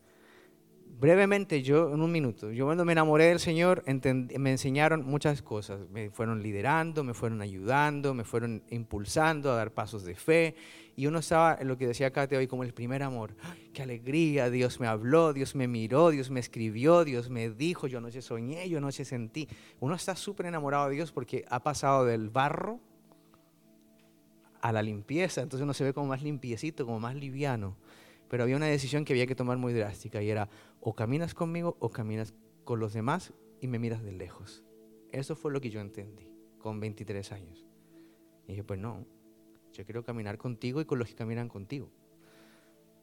Brevemente, 0.99 1.61
yo 1.61 1.93
en 1.93 2.01
un 2.01 2.11
minuto, 2.11 2.51
yo 2.51 2.65
cuando 2.65 2.85
me 2.85 2.93
enamoré 2.93 3.25
del 3.25 3.39
Señor 3.39 3.83
me 3.85 4.51
enseñaron 4.51 5.05
muchas 5.05 5.43
cosas, 5.43 5.87
me 5.91 6.09
fueron 6.09 6.41
liderando, 6.41 7.03
me 7.03 7.13
fueron 7.13 7.43
ayudando, 7.43 8.15
me 8.15 8.23
fueron 8.23 8.63
impulsando 8.71 9.51
a 9.51 9.55
dar 9.57 9.71
pasos 9.71 10.03
de 10.05 10.15
fe 10.15 10.55
y 10.95 11.07
uno 11.07 11.19
estaba 11.19 11.57
en 11.59 11.67
lo 11.67 11.77
que 11.77 11.87
decía 11.87 12.11
Kate 12.11 12.37
hoy 12.37 12.47
como 12.47 12.63
el 12.63 12.73
primer 12.73 13.03
amor. 13.03 13.35
¡Qué 13.73 13.81
alegría! 13.81 14.49
Dios 14.49 14.79
me 14.79 14.87
habló, 14.87 15.33
Dios 15.33 15.55
me 15.55 15.67
miró, 15.67 16.09
Dios 16.09 16.29
me 16.29 16.39
escribió, 16.39 17.03
Dios 17.03 17.29
me 17.29 17.49
dijo, 17.49 17.87
yo 17.87 17.99
no 18.01 18.11
se 18.11 18.21
soñé, 18.21 18.69
yo 18.69 18.79
no 18.79 18.91
se 18.91 19.05
sentí. 19.05 19.47
Uno 19.79 19.95
está 19.95 20.15
súper 20.15 20.45
enamorado 20.45 20.89
de 20.89 20.95
Dios 20.95 21.11
porque 21.11 21.45
ha 21.49 21.61
pasado 21.61 22.05
del 22.05 22.29
barro 22.29 22.79
a 24.61 24.71
la 24.71 24.81
limpieza, 24.81 25.41
entonces 25.41 25.63
uno 25.63 25.73
se 25.73 25.83
ve 25.83 25.93
como 25.93 26.07
más 26.07 26.23
limpiecito, 26.23 26.85
como 26.85 26.99
más 26.99 27.15
liviano 27.15 27.75
pero 28.33 28.41
había 28.41 28.55
una 28.55 28.65
decisión 28.65 29.05
que 29.05 29.13
había 29.13 29.27
que 29.27 29.35
tomar 29.35 29.59
muy 29.59 29.73
drástica 29.73 30.19
y 30.23 30.31
era 30.31 30.49
o 30.81 30.95
caminas 30.95 31.35
conmigo 31.35 31.77
o 31.79 31.89
caminas 31.89 32.33
con 32.63 32.79
los 32.79 32.91
demás 32.91 33.31
y 33.61 33.67
me 33.67 33.77
miras 33.77 34.01
de 34.01 34.11
lejos. 34.11 34.63
Eso 35.11 35.35
fue 35.35 35.51
lo 35.51 35.61
que 35.61 35.69
yo 35.69 35.79
entendí 35.79 36.31
con 36.57 36.79
23 36.79 37.31
años. 37.31 37.63
Y 38.47 38.53
dije, 38.53 38.63
pues 38.63 38.79
no, 38.79 39.05
yo 39.73 39.85
quiero 39.85 40.03
caminar 40.03 40.37
contigo 40.37 40.79
y 40.81 40.85
con 40.85 40.99
los 40.99 41.07
que 41.07 41.15
caminan 41.15 41.49
contigo. 41.49 41.89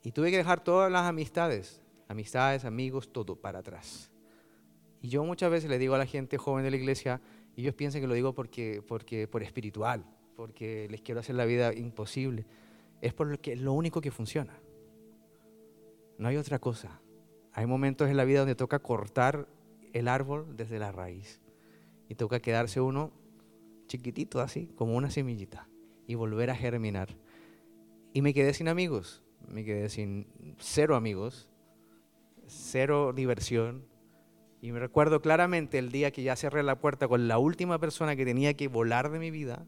Y 0.03 0.13
tuve 0.13 0.31
que 0.31 0.39
dejar 0.39 0.65
todas 0.65 0.91
las 0.91 1.07
amistades, 1.07 1.83
amistades, 2.09 2.65
amigos, 2.65 3.13
todo 3.13 3.37
para 3.37 3.59
atrás. 3.59 4.11
Y 5.03 5.09
yo 5.09 5.25
muchas 5.25 5.51
veces 5.51 5.69
le 5.69 5.79
digo 5.79 5.95
a 5.95 5.99
la 5.99 6.07
gente 6.07 6.39
joven 6.39 6.65
de 6.65 6.71
la 6.71 6.77
iglesia, 6.77 7.21
y 7.57 7.63
ellos 7.63 7.75
piensan 7.75 8.01
que 8.01 8.07
lo 8.07 8.15
digo 8.15 8.35
porque, 8.35 8.83
porque 8.87 9.27
por 9.29 9.43
espiritual, 9.43 10.05
porque 10.37 10.87
les 10.91 11.03
quiero 11.03 11.21
hacer 11.21 11.35
la 11.35 11.45
vida 11.45 11.75
imposible. 11.75 12.47
Es 13.01 13.13
porque 13.13 13.53
es 13.53 13.61
lo 13.61 13.73
único 13.73 14.01
que 14.01 14.11
funciona. 14.11 14.59
No 16.19 16.29
hay 16.29 16.37
otra 16.37 16.59
cosa. 16.59 17.01
Hay 17.53 17.67
momentos 17.67 18.09
en 18.09 18.17
la 18.17 18.25
vida 18.25 18.41
donde 18.41 18.55
toca 18.55 18.79
cortar 18.79 19.49
el 19.93 20.07
árbol 20.07 20.57
desde 20.57 20.79
la 20.79 20.93
raíz 20.93 21.41
y 22.09 22.15
toca 22.15 22.41
quedarse 22.41 22.81
uno 22.81 23.11
chiquitito 23.87 24.41
así, 24.41 24.69
como 24.77 24.95
una 24.97 25.11
semillita, 25.11 25.67
y 26.11 26.17
volver 26.17 26.51
a 26.51 26.57
germinar. 26.57 27.09
Y 28.13 28.21
me 28.21 28.35
quedé 28.35 28.53
sin 28.53 28.67
amigos, 28.67 29.23
me 29.47 29.65
quedé 29.65 29.89
sin 29.89 30.27
cero 30.59 30.97
amigos, 30.97 31.49
cero 32.49 33.13
diversión. 33.15 33.87
Y 34.61 34.73
me 34.73 34.81
recuerdo 34.81 35.23
claramente 35.23 35.79
el 35.79 35.93
día 35.93 36.11
que 36.11 36.25
ya 36.25 36.35
cerré 36.35 36.65
la 36.65 36.81
puerta 36.81 37.07
con 37.07 37.29
la 37.29 37.39
última 37.39 37.79
persona 37.79 38.17
que 38.17 38.25
tenía 38.25 38.55
que 38.55 38.67
volar 38.67 39.13
de 39.13 39.21
mi 39.21 39.31
vida, 39.31 39.65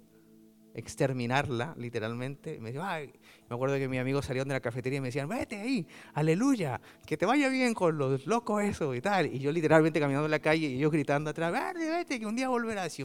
exterminarla, 0.75 1.77
literalmente. 1.79 2.59
Me, 2.59 2.75
Ay. 2.81 3.13
me 3.49 3.55
acuerdo 3.55 3.77
que 3.77 3.87
mis 3.87 4.01
amigos 4.01 4.27
salieron 4.27 4.49
de 4.49 4.55
la 4.55 4.61
cafetería 4.61 4.97
y 4.97 5.01
me 5.01 5.09
decían, 5.09 5.29
vete 5.29 5.61
ahí, 5.61 5.87
aleluya, 6.13 6.81
que 7.07 7.17
te 7.17 7.25
vaya 7.25 7.51
bien 7.51 7.73
con 7.73 7.97
los 7.97 8.27
locos 8.27 8.65
eso 8.65 8.97
y 8.97 9.01
tal. 9.01 9.33
Y 9.33 9.39
yo 9.39 9.53
literalmente 9.53 10.01
caminando 10.01 10.25
en 10.25 10.33
la 10.33 10.41
calle 10.41 10.67
y 10.67 10.75
ellos 10.75 10.91
gritando 10.91 11.31
atrás, 11.31 11.53
vete, 11.53 11.89
vete, 11.89 12.19
que 12.19 12.27
un 12.27 12.35
día 12.35 12.49
volverás. 12.49 12.99
Y 12.99 13.05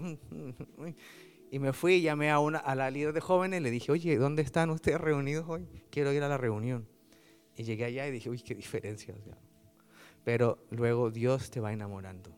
me 1.52 1.74
fui 1.74 1.96
y 1.96 2.02
llamé 2.02 2.30
a, 2.30 2.40
una, 2.40 2.60
a 2.60 2.76
la 2.76 2.92
líder 2.92 3.14
de 3.14 3.22
jóvenes 3.22 3.62
y 3.62 3.64
le 3.64 3.72
dije, 3.72 3.92
oye, 3.92 4.18
¿dónde 4.18 4.42
están 4.42 4.70
ustedes 4.70 5.00
reunidos 5.00 5.46
hoy? 5.48 5.68
Quiero 5.90 6.12
ir 6.12 6.24
a 6.24 6.28
la 6.28 6.38
reunión. 6.38 6.88
Y 7.56 7.64
llegué 7.64 7.86
allá 7.86 8.08
y 8.08 8.12
dije, 8.12 8.30
uy, 8.30 8.40
qué 8.40 8.54
diferencia. 8.54 9.16
pero 10.24 10.60
luego 10.72 11.10
Dios 11.10 11.50
te 11.50 11.60
va 11.60 11.72
enamorando. 11.72 12.36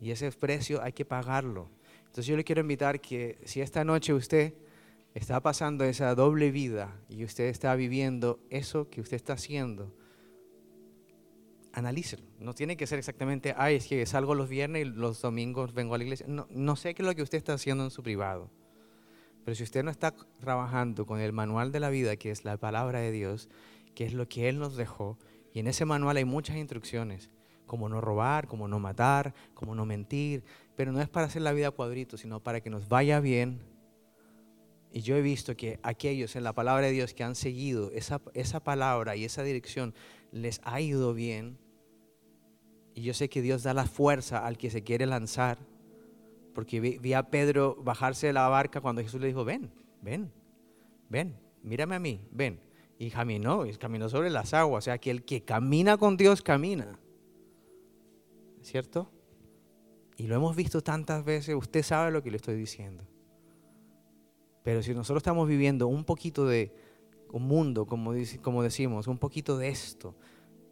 Y 0.00 0.10
ese 0.10 0.30
precio 0.32 0.82
hay 0.82 0.92
que 0.92 1.04
pagarlo. 1.04 1.70
Entonces 2.00 2.26
yo 2.26 2.36
le 2.36 2.44
quiero 2.44 2.62
invitar 2.62 3.00
que 3.00 3.38
si 3.44 3.60
esta 3.60 3.84
noche 3.84 4.14
usted 4.14 4.54
está 5.14 5.40
pasando 5.40 5.84
esa 5.84 6.14
doble 6.14 6.50
vida 6.50 7.00
y 7.08 7.24
usted 7.24 7.44
está 7.44 7.74
viviendo 7.74 8.40
eso 8.50 8.88
que 8.88 9.00
usted 9.00 9.16
está 9.16 9.34
haciendo, 9.34 9.94
analícelo. 11.72 12.24
No 12.38 12.54
tiene 12.54 12.76
que 12.76 12.86
ser 12.86 12.98
exactamente, 12.98 13.54
ay, 13.56 13.76
es 13.76 13.86
que 13.86 14.04
salgo 14.06 14.34
los 14.34 14.48
viernes 14.48 14.82
y 14.82 14.84
los 14.84 15.20
domingos 15.20 15.74
vengo 15.74 15.94
a 15.94 15.98
la 15.98 16.04
iglesia. 16.04 16.26
No, 16.28 16.46
no 16.50 16.76
sé 16.76 16.94
qué 16.94 17.02
es 17.02 17.08
lo 17.08 17.14
que 17.14 17.22
usted 17.22 17.38
está 17.38 17.54
haciendo 17.54 17.84
en 17.84 17.90
su 17.90 18.02
privado. 18.02 18.50
Pero 19.44 19.54
si 19.54 19.62
usted 19.62 19.82
no 19.82 19.90
está 19.90 20.14
trabajando 20.40 21.06
con 21.06 21.20
el 21.20 21.32
manual 21.32 21.72
de 21.72 21.80
la 21.80 21.88
vida, 21.88 22.16
que 22.16 22.30
es 22.30 22.44
la 22.44 22.58
palabra 22.58 23.00
de 23.00 23.12
Dios, 23.12 23.48
que 23.94 24.04
es 24.04 24.12
lo 24.12 24.28
que 24.28 24.48
Él 24.48 24.58
nos 24.58 24.76
dejó, 24.76 25.18
y 25.54 25.60
en 25.60 25.68
ese 25.68 25.84
manual 25.84 26.18
hay 26.18 26.24
muchas 26.24 26.56
instrucciones, 26.56 27.30
como 27.66 27.88
no 27.88 28.00
robar, 28.00 28.46
como 28.46 28.68
no 28.68 28.78
matar, 28.78 29.34
como 29.54 29.74
no 29.74 29.86
mentir, 29.86 30.44
pero 30.76 30.92
no 30.92 31.00
es 31.00 31.08
para 31.08 31.26
hacer 31.26 31.42
la 31.42 31.52
vida 31.52 31.70
cuadrito, 31.70 32.16
sino 32.16 32.42
para 32.42 32.60
que 32.60 32.70
nos 32.70 32.88
vaya 32.88 33.20
bien. 33.20 33.60
Y 34.92 35.00
yo 35.00 35.16
he 35.16 35.22
visto 35.22 35.56
que 35.56 35.78
aquellos 35.82 36.36
en 36.36 36.44
la 36.44 36.52
palabra 36.52 36.86
de 36.86 36.92
Dios 36.92 37.14
que 37.14 37.24
han 37.24 37.34
seguido 37.34 37.90
esa, 37.92 38.20
esa 38.34 38.60
palabra 38.60 39.16
y 39.16 39.24
esa 39.24 39.42
dirección 39.42 39.94
les 40.32 40.60
ha 40.64 40.80
ido 40.80 41.14
bien. 41.14 41.58
Y 42.94 43.02
yo 43.02 43.14
sé 43.14 43.28
que 43.28 43.42
Dios 43.42 43.62
da 43.62 43.74
la 43.74 43.86
fuerza 43.86 44.44
al 44.46 44.58
que 44.58 44.70
se 44.70 44.82
quiere 44.82 45.06
lanzar. 45.06 45.58
Porque 46.54 46.80
vi, 46.80 47.12
a 47.12 47.30
Pedro 47.30 47.76
bajarse 47.82 48.28
de 48.28 48.32
la 48.32 48.48
barca 48.48 48.80
cuando 48.80 49.02
Jesús 49.02 49.20
le 49.20 49.28
dijo, 49.28 49.44
ven, 49.44 49.70
ven, 50.02 50.32
ven, 51.08 51.38
mírame 51.62 51.94
a 51.94 52.00
mí, 52.00 52.20
ven. 52.30 52.60
Y 52.98 53.10
caminó, 53.10 53.64
y 53.64 53.72
caminó 53.76 54.08
sobre 54.08 54.30
las 54.30 54.54
aguas. 54.54 54.82
O 54.82 54.86
sea, 54.86 54.98
que 54.98 55.10
el 55.10 55.24
que 55.24 55.44
camina 55.44 55.96
con 55.96 56.16
Dios 56.16 56.42
camina. 56.42 56.98
¿Cierto? 58.62 59.10
Y 60.16 60.26
lo 60.26 60.34
hemos 60.34 60.56
visto 60.56 60.80
tantas 60.82 61.24
veces, 61.24 61.54
usted 61.54 61.84
sabe 61.84 62.10
lo 62.10 62.22
que 62.24 62.32
le 62.32 62.38
estoy 62.38 62.56
diciendo. 62.56 63.04
Pero 64.64 64.82
si 64.82 64.92
nosotros 64.92 65.20
estamos 65.20 65.48
viviendo 65.48 65.86
un 65.86 66.04
poquito 66.04 66.44
de, 66.44 66.74
un 67.32 67.46
mundo, 67.46 67.86
como, 67.86 68.12
como 68.42 68.62
decimos, 68.62 69.06
un 69.06 69.18
poquito 69.18 69.58
de 69.58 69.68
esto, 69.68 70.16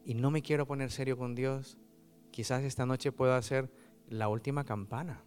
y 0.05 0.15
no 0.15 0.31
me 0.31 0.43
quiero 0.43 0.67
poner 0.67 0.91
serio 0.91 1.17
con 1.17 1.35
Dios, 1.35 1.79
quizás 2.31 2.63
esta 2.63 2.87
noche 2.87 3.13
pueda 3.13 3.41
ser 3.43 3.71
la 4.09 4.29
última 4.29 4.65
campana. 4.65 5.25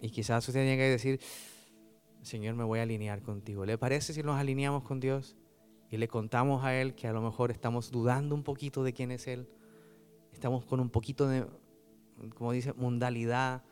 Y 0.00 0.10
quizás 0.10 0.46
usted 0.46 0.60
tenga 0.60 0.76
que 0.76 0.90
decir, 0.90 1.20
Señor, 2.22 2.54
me 2.54 2.64
voy 2.64 2.78
a 2.78 2.82
alinear 2.82 3.22
contigo. 3.22 3.64
¿Le 3.64 3.78
parece 3.78 4.12
si 4.12 4.22
nos 4.22 4.38
alineamos 4.38 4.82
con 4.82 5.00
Dios 5.00 5.36
y 5.90 5.96
le 5.96 6.08
contamos 6.08 6.64
a 6.64 6.74
Él 6.74 6.94
que 6.94 7.08
a 7.08 7.12
lo 7.12 7.20
mejor 7.20 7.50
estamos 7.50 7.90
dudando 7.90 8.34
un 8.34 8.42
poquito 8.42 8.82
de 8.82 8.92
quién 8.92 9.10
es 9.10 9.26
Él? 9.26 9.48
Estamos 10.32 10.64
con 10.64 10.80
un 10.80 10.90
poquito 10.90 11.28
de, 11.28 11.46
como 12.34 12.52
dice, 12.52 12.72
mundalidad, 12.74 13.64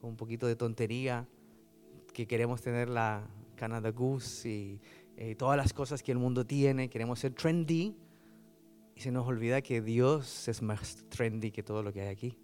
con 0.00 0.10
un 0.10 0.16
poquito 0.16 0.46
de 0.46 0.56
tontería, 0.56 1.26
que 2.12 2.26
queremos 2.26 2.60
tener 2.60 2.88
la, 2.88 3.26
Canada 3.60 3.90
Goose 3.90 4.48
y 4.48 4.80
eh, 5.18 5.34
todas 5.34 5.54
las 5.54 5.74
cosas 5.74 6.02
que 6.02 6.12
el 6.12 6.18
mundo 6.18 6.46
tiene. 6.46 6.88
Queremos 6.88 7.18
ser 7.18 7.34
trendy 7.34 7.94
y 8.96 9.00
se 9.02 9.12
nos 9.12 9.28
olvida 9.28 9.60
que 9.60 9.82
Dios 9.82 10.48
es 10.48 10.62
más 10.62 11.04
trendy 11.10 11.50
que 11.50 11.62
todo 11.62 11.82
lo 11.82 11.92
que 11.92 12.00
hay 12.00 12.08
aquí. 12.08 12.38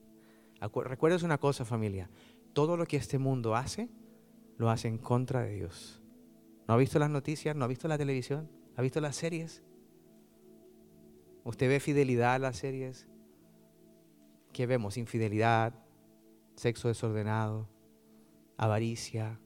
Recuerdes 0.61 1.22
una 1.22 1.38
cosa 1.38 1.64
familia, 1.64 2.11
todo 2.52 2.76
lo 2.76 2.85
que 2.85 2.98
este 2.98 3.18
mundo 3.18 3.57
hace, 3.57 3.88
lo 4.59 4.68
hace 4.68 4.88
en 4.88 4.98
contra 4.98 5.40
de 5.40 5.55
Dios. 5.55 6.02
¿No 6.68 6.74
ha 6.74 6.76
visto 6.76 6.98
las 6.98 7.09
noticias? 7.09 7.57
¿No 7.57 7.64
ha 7.64 7.68
visto 7.68 7.88
la 7.88 7.96
televisión? 7.96 8.50
¿Ha 8.76 8.83
visto 8.83 9.00
las 9.00 9.16
series? 9.16 9.62
¿Usted 11.44 11.68
ve 11.68 11.81
fidelidad 11.81 12.35
a 12.35 12.38
las 12.38 12.59
series? 12.59 13.09
¿Qué 14.52 14.66
vemos? 14.66 14.98
Infidelidad, 14.98 15.72
sexo 16.57 16.88
desordenado, 16.88 17.70
avaricia, 18.59 19.40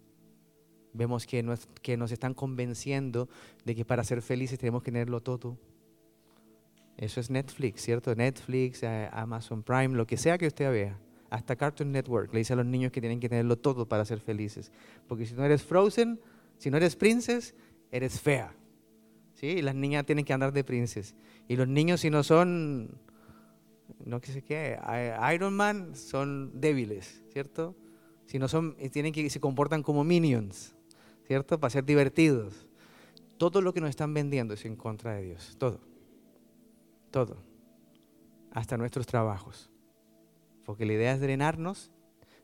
Vemos 0.92 1.26
que 1.26 1.42
nos, 1.42 1.66
que 1.82 1.96
nos 1.96 2.12
están 2.12 2.34
convenciendo 2.34 3.28
de 3.64 3.74
que 3.74 3.84
para 3.84 4.04
ser 4.04 4.22
felices 4.22 4.58
tenemos 4.58 4.82
que 4.82 4.90
tenerlo 4.90 5.20
todo. 5.20 5.56
Eso 6.96 7.20
es 7.20 7.30
Netflix, 7.30 7.82
¿cierto? 7.82 8.14
Netflix, 8.14 8.82
eh, 8.82 9.08
Amazon 9.12 9.62
Prime, 9.62 9.96
lo 9.96 10.06
que 10.06 10.16
sea 10.16 10.36
que 10.36 10.46
usted 10.46 10.70
vea. 10.70 10.98
Hasta 11.30 11.56
Cartoon 11.56 11.92
Network 11.92 12.32
le 12.32 12.40
dice 12.40 12.52
a 12.52 12.56
los 12.56 12.66
niños 12.66 12.92
que 12.92 13.00
tienen 13.00 13.20
que 13.20 13.28
tenerlo 13.28 13.56
todo 13.56 13.88
para 13.88 14.04
ser 14.04 14.20
felices. 14.20 14.70
Porque 15.08 15.24
si 15.24 15.34
no 15.34 15.44
eres 15.44 15.62
Frozen, 15.62 16.20
si 16.58 16.70
no 16.70 16.76
eres 16.76 16.96
Princess, 16.96 17.54
eres 17.90 18.20
fea. 18.20 18.52
¿Sí? 19.34 19.46
Y 19.46 19.62
las 19.62 19.74
niñas 19.74 20.04
tienen 20.04 20.24
que 20.24 20.34
andar 20.34 20.52
de 20.52 20.62
Princess. 20.62 21.14
Y 21.48 21.56
los 21.56 21.68
niños 21.68 22.00
si 22.02 22.10
no 22.10 22.22
son, 22.22 22.98
no 24.04 24.20
sé 24.20 24.42
qué, 24.42 24.78
Iron 25.34 25.54
Man, 25.54 25.94
son 25.96 26.60
débiles, 26.60 27.22
¿cierto? 27.32 27.74
Si 28.26 28.38
no 28.38 28.46
son, 28.46 28.76
tienen 28.92 29.14
que 29.14 29.30
se 29.30 29.40
comportan 29.40 29.82
como 29.82 30.04
minions. 30.04 30.76
¿Cierto? 31.30 31.60
Para 31.60 31.70
ser 31.70 31.84
divertidos. 31.84 32.66
Todo 33.38 33.60
lo 33.60 33.72
que 33.72 33.80
nos 33.80 33.90
están 33.90 34.12
vendiendo 34.12 34.54
es 34.54 34.64
en 34.64 34.74
contra 34.74 35.14
de 35.14 35.22
Dios. 35.22 35.54
Todo. 35.60 35.78
Todo. 37.12 37.36
Hasta 38.50 38.76
nuestros 38.76 39.06
trabajos. 39.06 39.70
Porque 40.64 40.84
la 40.84 40.94
idea 40.94 41.12
es 41.12 41.20
drenarnos, 41.20 41.92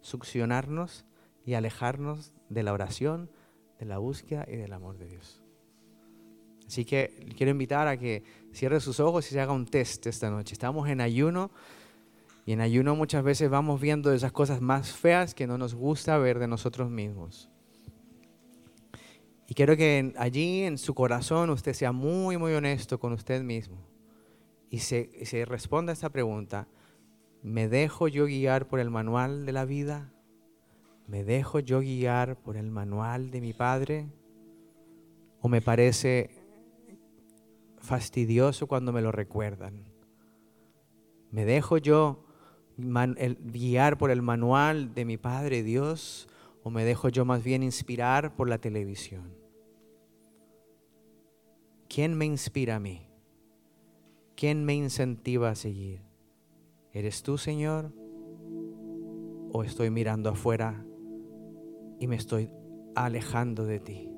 succionarnos 0.03 1.05
y 1.45 1.55
alejarnos 1.55 2.33
de 2.49 2.63
la 2.63 2.73
oración, 2.73 3.29
de 3.81 3.87
la 3.87 3.99
búsqueda 3.99 4.47
y 4.47 4.55
del 4.55 4.73
amor 4.73 4.99
de 4.99 5.09
Dios. 5.09 5.43
Así 6.69 6.85
que 6.85 7.27
quiero 7.37 7.51
invitar 7.51 7.89
a 7.89 7.97
que 7.97 8.23
cierre 8.53 8.79
sus 8.79 9.01
ojos 9.01 9.27
y 9.27 9.35
se 9.35 9.41
haga 9.41 9.53
un 9.53 9.67
test 9.67 10.07
esta 10.07 10.31
noche. 10.31 10.53
Estamos 10.53 10.89
en 10.89 11.01
ayuno 11.01 11.51
y 12.45 12.53
en 12.53 12.61
ayuno 12.61 12.95
muchas 12.95 13.25
veces 13.25 13.51
vamos 13.51 13.81
viendo 13.81 14.13
esas 14.13 14.31
cosas 14.31 14.61
más 14.61 14.93
feas 14.93 15.35
que 15.35 15.49
no 15.49 15.59
nos 15.59 15.75
gusta 15.75 16.17
ver 16.19 16.39
de 16.39 16.47
nosotros 16.47 16.89
mismos. 16.89 17.51
Y 19.49 19.55
quiero 19.55 19.77
que 19.77 20.13
allí 20.17 20.63
en 20.63 20.79
su 20.79 20.95
corazón 20.95 21.51
usted 21.51 21.73
sea 21.73 21.93
muy, 21.93 22.37
muy 22.37 22.53
honesto 22.53 22.99
con 22.99 23.13
usted 23.13 23.43
mismo 23.43 23.77
y 24.71 24.81
se, 24.81 25.25
se 25.25 25.45
responda 25.45 25.93
a 25.93 25.95
esta 25.95 26.11
pregunta. 26.11 26.69
¿Me 27.43 27.69
dejo 27.69 28.09
yo 28.09 28.27
guiar 28.27 28.67
por 28.67 28.81
el 28.81 28.91
manual 28.91 29.47
de 29.47 29.53
la 29.53 29.65
vida? 29.65 30.13
¿Me 31.07 31.23
dejo 31.23 31.61
yo 31.61 31.81
guiar 31.81 32.37
por 32.37 32.57
el 32.57 32.71
manual 32.71 33.31
de 33.31 33.41
mi 33.41 33.53
padre? 33.53 34.09
¿O 35.41 35.49
me 35.49 35.63
parece 35.63 36.31
fastidioso 37.79 38.67
cuando 38.67 38.93
me 38.93 39.03
lo 39.03 39.13
recuerdan? 39.13 39.85
¿Me 41.31 41.45
dejo 41.45 41.79
yo 41.79 42.25
guiar 42.77 43.97
por 43.97 44.11
el 44.11 44.23
manual 44.23 44.95
de 44.95 45.05
mi 45.05 45.17
Padre 45.17 45.63
Dios 45.63 46.29
o 46.67 46.71
me 46.71 46.85
dejo 46.85 47.09
yo 47.11 47.25
más 47.25 47.45
bien 47.45 47.63
inspirar 47.63 48.35
por 48.35 48.49
la 48.49 48.59
televisión? 48.59 49.33
¿Quién 51.89 52.19
me 52.19 52.25
inspira 52.25 52.75
a 52.75 52.81
mí? 52.81 53.07
¿Quién 54.35 54.65
me 54.65 54.75
incentiva 54.75 55.51
a 55.51 55.55
seguir? 55.55 56.03
¿Eres 56.93 57.23
tú, 57.23 57.39
Señor? 57.39 57.93
¿O 59.53 59.63
estoy 59.63 59.91
mirando 59.91 60.29
afuera 60.29 60.85
y 62.01 62.09
me 62.09 62.17
estoy 62.17 62.51
alejando 62.97 63.65
de 63.65 63.79
ti? 63.79 64.11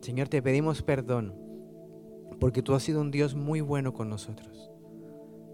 Señor, 0.00 0.28
te 0.28 0.40
pedimos 0.40 0.80
perdón 0.80 1.34
porque 2.40 2.62
tú 2.62 2.72
has 2.72 2.82
sido 2.82 3.02
un 3.02 3.10
Dios 3.10 3.34
muy 3.34 3.60
bueno 3.60 3.92
con 3.92 4.08
nosotros. 4.08 4.70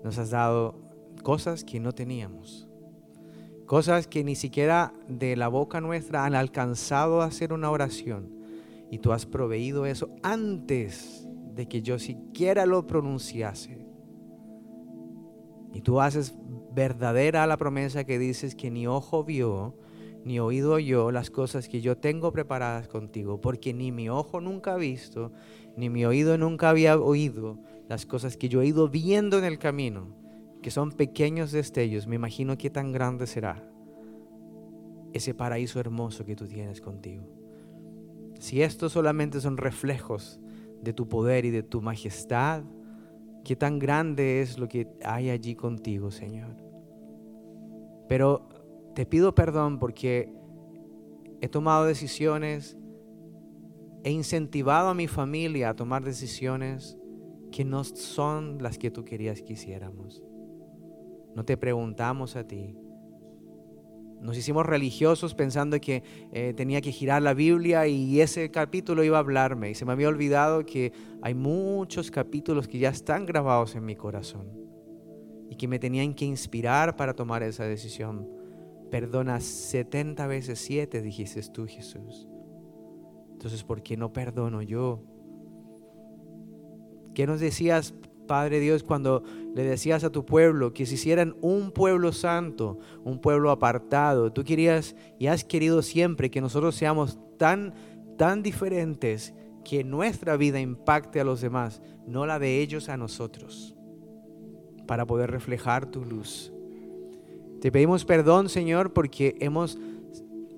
Nos 0.05 0.19
has 0.19 0.31
dado 0.31 0.81
cosas 1.25 1.65
que 1.65 1.81
no 1.81 1.91
teníamos 1.91 2.70
Cosas 3.71 4.09
que 4.09 4.25
ni 4.25 4.35
siquiera 4.35 4.93
de 5.07 5.37
la 5.37 5.47
boca 5.47 5.81
nuestra 5.81 6.25
han 6.25 6.35
alcanzado 6.35 7.23
a 7.23 7.27
hacer 7.27 7.53
una 7.53 7.71
oración. 7.71 8.29
Y 8.91 8.99
tú 8.99 9.12
has 9.12 9.27
proveído 9.27 9.87
eso 9.87 10.11
antes 10.25 11.29
de 11.55 11.68
que 11.68 11.81
yo 11.81 12.01
siquiera 12.01 12.66
lo 12.66 12.89
pronunciase. 12.89 13.87
Y 15.73 15.83
tú 15.83 16.01
haces 16.01 16.35
verdadera 16.75 17.47
la 17.47 17.59
promesa 17.59 18.03
que 18.03 18.18
dices 18.18 18.57
que 18.57 18.73
ni 18.73 18.89
ojo 18.89 19.23
vio, 19.23 19.77
ni 20.25 20.41
oído 20.41 20.81
yo 20.81 21.12
las 21.12 21.31
cosas 21.31 21.68
que 21.68 21.81
yo 21.81 21.97
tengo 21.97 22.33
preparadas 22.33 22.89
contigo, 22.89 23.41
porque 23.41 23.73
ni 23.73 23.93
mi 23.93 24.09
ojo 24.09 24.41
nunca 24.41 24.75
ha 24.75 24.79
visto, 24.79 25.31
ni 25.77 25.89
mi 25.91 26.05
oído 26.05 26.37
nunca 26.39 26.71
había 26.71 26.99
oído 26.99 27.61
las 27.89 28.05
cosas 28.05 28.37
que 28.37 28.49
yo 28.49 28.62
he 28.62 28.66
ido 28.66 28.89
viendo 28.89 29.39
en 29.39 29.45
el 29.45 29.61
camino, 29.61 30.20
que 30.63 30.71
son 30.71 30.93
pequeños 30.93 31.53
destellos. 31.53 32.07
Me 32.07 32.17
imagino 32.17 32.59
qué 32.59 32.71
tan 32.71 32.93
grande 32.93 33.27
será 33.27 33.67
ese 35.13 35.35
paraíso 35.35 35.81
hermoso 35.81 36.25
que 36.25 36.37
tú 36.37 36.47
tienes 36.47 36.81
contigo. 36.81 37.25
Si 38.39 38.63
estos 38.63 38.93
solamente 38.93 39.41
son 39.41 39.57
reflejos 39.57 40.41
de 40.83 40.93
tu 40.93 41.09
poder 41.09 41.45
y 41.45 41.51
de 41.51 41.63
tu 41.63 41.83
majestad, 41.83 42.63
qué 43.45 43.57
tan 43.57 43.79
grande 43.79 44.41
es 44.41 44.59
lo 44.59 44.69
que 44.69 44.89
hay 45.05 45.31
allí 45.31 45.55
contigo, 45.55 46.11
Señor. 46.11 46.57
Pero 48.09 48.49
te 48.95 49.07
pido 49.07 49.35
perdón 49.35 49.79
porque 49.79 50.33
he 51.41 51.49
tomado 51.49 51.85
decisiones, 51.85 52.77
he 54.05 54.11
incentivado 54.11 54.89
a 54.89 54.95
mi 54.95 55.07
familia 55.07 55.71
a 55.71 55.77
tomar 55.77 56.05
decisiones 56.05 56.97
que 57.51 57.65
no 57.65 57.85
son 57.85 58.63
las 58.63 58.79
que 58.79 58.91
tú 58.91 59.05
querías 59.05 59.43
que 59.43 59.55
hiciéramos. 59.55 60.23
No 61.35 61.45
te 61.45 61.57
preguntamos 61.57 62.37
a 62.37 62.47
ti. 62.47 62.76
Nos 64.20 64.37
hicimos 64.37 64.66
religiosos 64.66 65.35
pensando 65.35 65.81
que 65.81 66.03
eh, 66.33 66.53
tenía 66.55 66.83
que 66.83 66.93
girar 66.93 67.22
la 67.22 67.33
Biblia 67.33 67.87
y 67.87 68.20
ese 68.20 68.51
capítulo 68.51 69.03
iba 69.03 69.16
a 69.16 69.20
hablarme. 69.20 69.70
Y 69.70 69.74
se 69.74 69.87
me 69.87 69.93
había 69.93 70.09
olvidado 70.09 70.66
que 70.66 70.93
hay 71.22 71.35
muchos 71.35 72.11
capítulos 72.11 72.68
que 72.68 72.78
ya 72.78 72.91
están 72.91 73.24
grabados 73.24 73.74
en 73.76 73.85
mi 73.87 73.97
corazón 73.97 74.47
y 75.49 75.57
que 75.57 75.66
me 75.66 75.78
tenían 75.78 76.12
que 76.14 76.26
inspirar 76.26 76.97
para 76.97 77.14
tomar 77.14 77.43
esa 77.43 77.64
decisión. 77.64 78.28
Perdona 78.91 79.41
70 79.41 80.26
veces 80.26 80.59
7, 80.59 81.01
dijiste 81.01 81.41
tú, 81.51 81.66
Jesús. 81.66 82.28
Entonces, 83.33 83.64
¿por 83.64 83.83
qué 83.83 83.97
no 83.97 84.12
perdono 84.12 84.61
yo? 84.61 85.03
¿Qué 87.14 87.26
nos 87.26 87.41
decías, 87.41 87.95
Padre 88.26 88.61
Dios, 88.61 88.83
cuando 88.83 89.22
le 89.55 89.65
decías 89.65 90.05
a 90.05 90.11
tu 90.11 90.25
pueblo 90.25 90.73
que 90.73 90.87
se 90.87 90.95
hicieran 90.95 91.37
un 91.41 91.73
pueblo 91.73 92.13
santo, 92.13 92.79
un 93.05 93.21
pueblo 93.21 93.51
apartado? 93.51 94.33
Tú 94.33 94.45
querías 94.45 94.97
y 95.19 95.27
has 95.27 95.45
querido 95.45 95.83
siempre 95.83 96.31
que 96.31 96.41
nosotros 96.41 96.75
seamos 96.75 97.19
tan, 97.39 97.75
tan 98.17 98.43
diferentes 98.43 99.35
que 99.65 99.85
nuestra 99.85 100.37
vida 100.37 100.61
impacte 100.61 101.21
a 101.21 101.25
los 101.25 101.41
demás, 101.41 101.83
no 102.07 102.27
la 102.27 102.39
de 102.39 102.61
ellos 102.61 102.89
a 102.89 102.97
nosotros, 102.97 103.75
para 104.87 105.07
poder 105.07 105.31
reflejar 105.31 105.87
tu 105.87 106.05
luz. 106.05 106.53
Te 107.61 107.71
pedimos 107.71 108.05
perdón, 108.05 108.49
Señor, 108.49 108.93
porque 108.93 109.37
hemos 109.41 109.79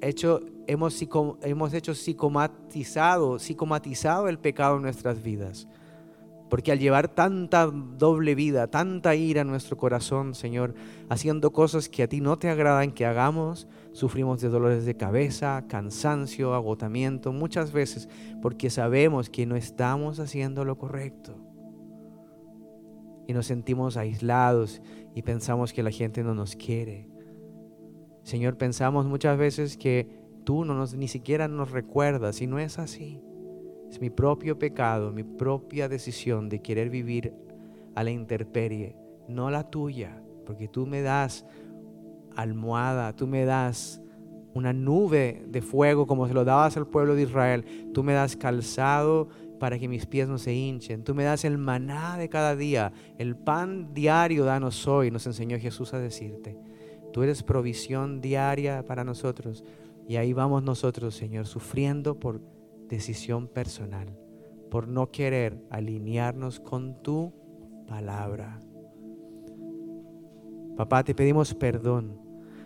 hecho, 0.00 0.40
hemos, 0.66 1.00
hemos 1.42 1.74
hecho 1.74 1.94
psicomatizado, 1.94 3.38
psicomatizado 3.38 4.28
el 4.28 4.38
pecado 4.38 4.76
en 4.76 4.82
nuestras 4.82 5.22
vidas. 5.22 5.66
Porque 6.52 6.70
al 6.70 6.78
llevar 6.78 7.08
tanta 7.08 7.64
doble 7.64 8.34
vida, 8.34 8.66
tanta 8.66 9.14
ira 9.14 9.40
en 9.40 9.48
nuestro 9.48 9.78
corazón, 9.78 10.34
Señor, 10.34 10.74
haciendo 11.08 11.50
cosas 11.50 11.88
que 11.88 12.02
a 12.02 12.08
ti 12.08 12.20
no 12.20 12.38
te 12.38 12.50
agradan 12.50 12.92
que 12.92 13.06
hagamos, 13.06 13.66
sufrimos 13.92 14.42
de 14.42 14.50
dolores 14.50 14.84
de 14.84 14.94
cabeza, 14.94 15.64
cansancio, 15.66 16.52
agotamiento, 16.52 17.32
muchas 17.32 17.72
veces 17.72 18.06
porque 18.42 18.68
sabemos 18.68 19.30
que 19.30 19.46
no 19.46 19.56
estamos 19.56 20.20
haciendo 20.20 20.66
lo 20.66 20.76
correcto. 20.76 21.38
Y 23.26 23.32
nos 23.32 23.46
sentimos 23.46 23.96
aislados 23.96 24.82
y 25.14 25.22
pensamos 25.22 25.72
que 25.72 25.82
la 25.82 25.90
gente 25.90 26.22
no 26.22 26.34
nos 26.34 26.54
quiere. 26.54 27.08
Señor, 28.24 28.58
pensamos 28.58 29.06
muchas 29.06 29.38
veces 29.38 29.78
que 29.78 30.20
tú 30.44 30.66
no 30.66 30.74
nos, 30.74 30.92
ni 30.92 31.08
siquiera 31.08 31.48
nos 31.48 31.70
recuerdas 31.70 32.42
y 32.42 32.46
no 32.46 32.58
es 32.58 32.78
así. 32.78 33.22
Es 33.92 34.00
mi 34.00 34.08
propio 34.08 34.58
pecado, 34.58 35.12
mi 35.12 35.22
propia 35.22 35.86
decisión 35.86 36.48
de 36.48 36.62
querer 36.62 36.88
vivir 36.88 37.34
a 37.94 38.02
la 38.02 38.10
intemperie, 38.10 38.96
no 39.28 39.50
la 39.50 39.68
tuya, 39.68 40.18
porque 40.46 40.66
tú 40.66 40.86
me 40.86 41.02
das 41.02 41.44
almohada, 42.34 43.14
tú 43.14 43.26
me 43.26 43.44
das 43.44 44.00
una 44.54 44.72
nube 44.72 45.44
de 45.46 45.60
fuego 45.60 46.06
como 46.06 46.26
se 46.26 46.32
lo 46.32 46.42
dabas 46.46 46.74
al 46.78 46.86
pueblo 46.86 47.14
de 47.14 47.24
Israel, 47.24 47.90
tú 47.92 48.02
me 48.02 48.14
das 48.14 48.34
calzado 48.34 49.28
para 49.60 49.78
que 49.78 49.88
mis 49.88 50.06
pies 50.06 50.26
no 50.26 50.38
se 50.38 50.54
hinchen, 50.54 51.04
tú 51.04 51.14
me 51.14 51.24
das 51.24 51.44
el 51.44 51.58
maná 51.58 52.16
de 52.16 52.30
cada 52.30 52.56
día, 52.56 52.94
el 53.18 53.36
pan 53.36 53.92
diario 53.92 54.46
danos 54.46 54.88
hoy, 54.88 55.10
nos 55.10 55.26
enseñó 55.26 55.58
Jesús 55.58 55.92
a 55.92 55.98
decirte. 55.98 56.56
Tú 57.12 57.22
eres 57.22 57.42
provisión 57.42 58.22
diaria 58.22 58.86
para 58.86 59.04
nosotros. 59.04 59.62
Y 60.08 60.16
ahí 60.16 60.32
vamos 60.32 60.62
nosotros, 60.62 61.14
Señor, 61.14 61.46
sufriendo 61.46 62.18
por 62.18 62.40
decisión 62.92 63.48
personal, 63.48 64.14
por 64.70 64.86
no 64.86 65.10
querer 65.10 65.58
alinearnos 65.70 66.60
con 66.60 67.02
tu 67.02 67.32
palabra. 67.88 68.60
Papá, 70.76 71.02
te 71.02 71.14
pedimos 71.14 71.54
perdón. 71.54 72.20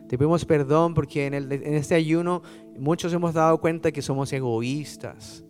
Te 0.08 0.18
pedimos 0.18 0.44
perdón 0.44 0.94
porque 0.94 1.26
en, 1.26 1.34
en 1.34 1.74
este 1.74 1.94
ayuno 1.94 2.42
muchos 2.76 3.12
hemos 3.12 3.34
dado 3.34 3.60
cuenta 3.60 3.92
que 3.92 4.02
somos 4.02 4.32
egoístas. 4.32 5.44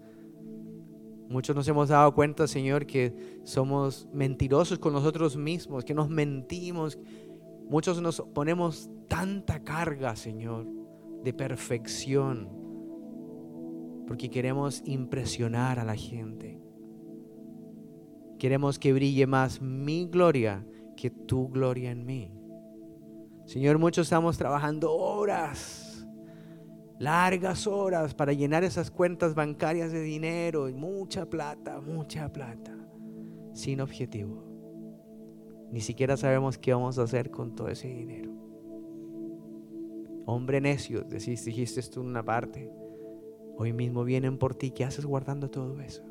Muchos 1.28 1.56
nos 1.56 1.66
hemos 1.68 1.88
dado 1.88 2.14
cuenta, 2.14 2.46
Señor, 2.46 2.86
que 2.86 3.40
somos 3.44 4.08
mentirosos 4.12 4.78
con 4.78 4.92
nosotros 4.92 5.36
mismos, 5.36 5.84
que 5.84 5.94
nos 5.94 6.08
mentimos. 6.10 6.98
Muchos 7.68 8.00
nos 8.00 8.20
ponemos 8.34 8.90
tanta 9.08 9.64
carga, 9.64 10.14
Señor, 10.16 10.66
de 11.24 11.32
perfección 11.32 12.65
porque 14.06 14.30
queremos 14.30 14.82
impresionar 14.84 15.78
a 15.78 15.84
la 15.84 15.96
gente. 15.96 16.60
Queremos 18.38 18.78
que 18.78 18.92
brille 18.92 19.26
más 19.26 19.60
mi 19.60 20.06
gloria 20.06 20.66
que 20.96 21.10
tu 21.10 21.48
gloria 21.48 21.90
en 21.90 22.06
mí. 22.06 22.30
Señor, 23.46 23.78
muchos 23.78 24.06
estamos 24.06 24.36
trabajando 24.38 24.92
horas, 24.94 26.06
largas 26.98 27.66
horas 27.66 28.14
para 28.14 28.32
llenar 28.32 28.64
esas 28.64 28.90
cuentas 28.90 29.34
bancarias 29.34 29.92
de 29.92 30.02
dinero, 30.02 30.68
y 30.68 30.74
mucha 30.74 31.26
plata, 31.26 31.80
mucha 31.80 32.32
plata, 32.32 32.76
sin 33.52 33.80
objetivo. 33.80 34.44
Ni 35.70 35.80
siquiera 35.80 36.16
sabemos 36.16 36.58
qué 36.58 36.72
vamos 36.72 36.98
a 36.98 37.02
hacer 37.02 37.30
con 37.30 37.54
todo 37.54 37.68
ese 37.68 37.88
dinero. 37.88 38.32
Hombre 40.26 40.60
necio, 40.60 41.02
dijiste 41.02 41.82
tú 41.82 42.00
en 42.00 42.08
una 42.08 42.24
parte 42.24 42.70
Hoy 43.58 43.72
mismo 43.72 44.04
vienen 44.04 44.38
por 44.38 44.54
ti. 44.54 44.70
¿Qué 44.70 44.84
haces 44.84 45.06
guardando 45.06 45.50
todo 45.50 45.80
eso? 45.80 46.02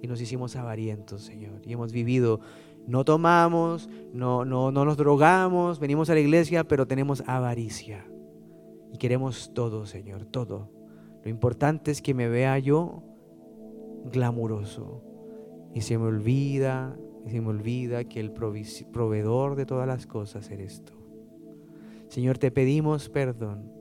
Y 0.00 0.06
nos 0.06 0.20
hicimos 0.20 0.56
avarientos, 0.56 1.22
Señor. 1.22 1.60
Y 1.66 1.72
hemos 1.72 1.92
vivido, 1.92 2.40
no 2.86 3.04
tomamos, 3.04 3.88
no, 4.12 4.44
no, 4.44 4.70
no 4.70 4.84
nos 4.84 4.96
drogamos, 4.96 5.78
venimos 5.78 6.08
a 6.08 6.14
la 6.14 6.20
iglesia, 6.20 6.64
pero 6.64 6.86
tenemos 6.86 7.22
avaricia. 7.26 8.06
Y 8.92 8.98
queremos 8.98 9.52
todo, 9.54 9.86
Señor, 9.86 10.24
todo. 10.24 10.70
Lo 11.22 11.30
importante 11.30 11.90
es 11.90 12.00
que 12.00 12.14
me 12.14 12.28
vea 12.28 12.58
yo 12.58 13.02
glamuroso. 14.04 15.02
Y 15.74 15.82
se 15.82 15.98
me 15.98 16.06
olvida, 16.06 16.96
y 17.26 17.30
se 17.30 17.40
me 17.40 17.48
olvida 17.48 18.04
que 18.04 18.20
el 18.20 18.32
proveedor 18.32 19.56
de 19.56 19.66
todas 19.66 19.86
las 19.86 20.06
cosas 20.06 20.50
eres 20.50 20.84
tú. 20.84 20.94
Señor, 22.08 22.38
te 22.38 22.50
pedimos 22.50 23.08
perdón 23.08 23.79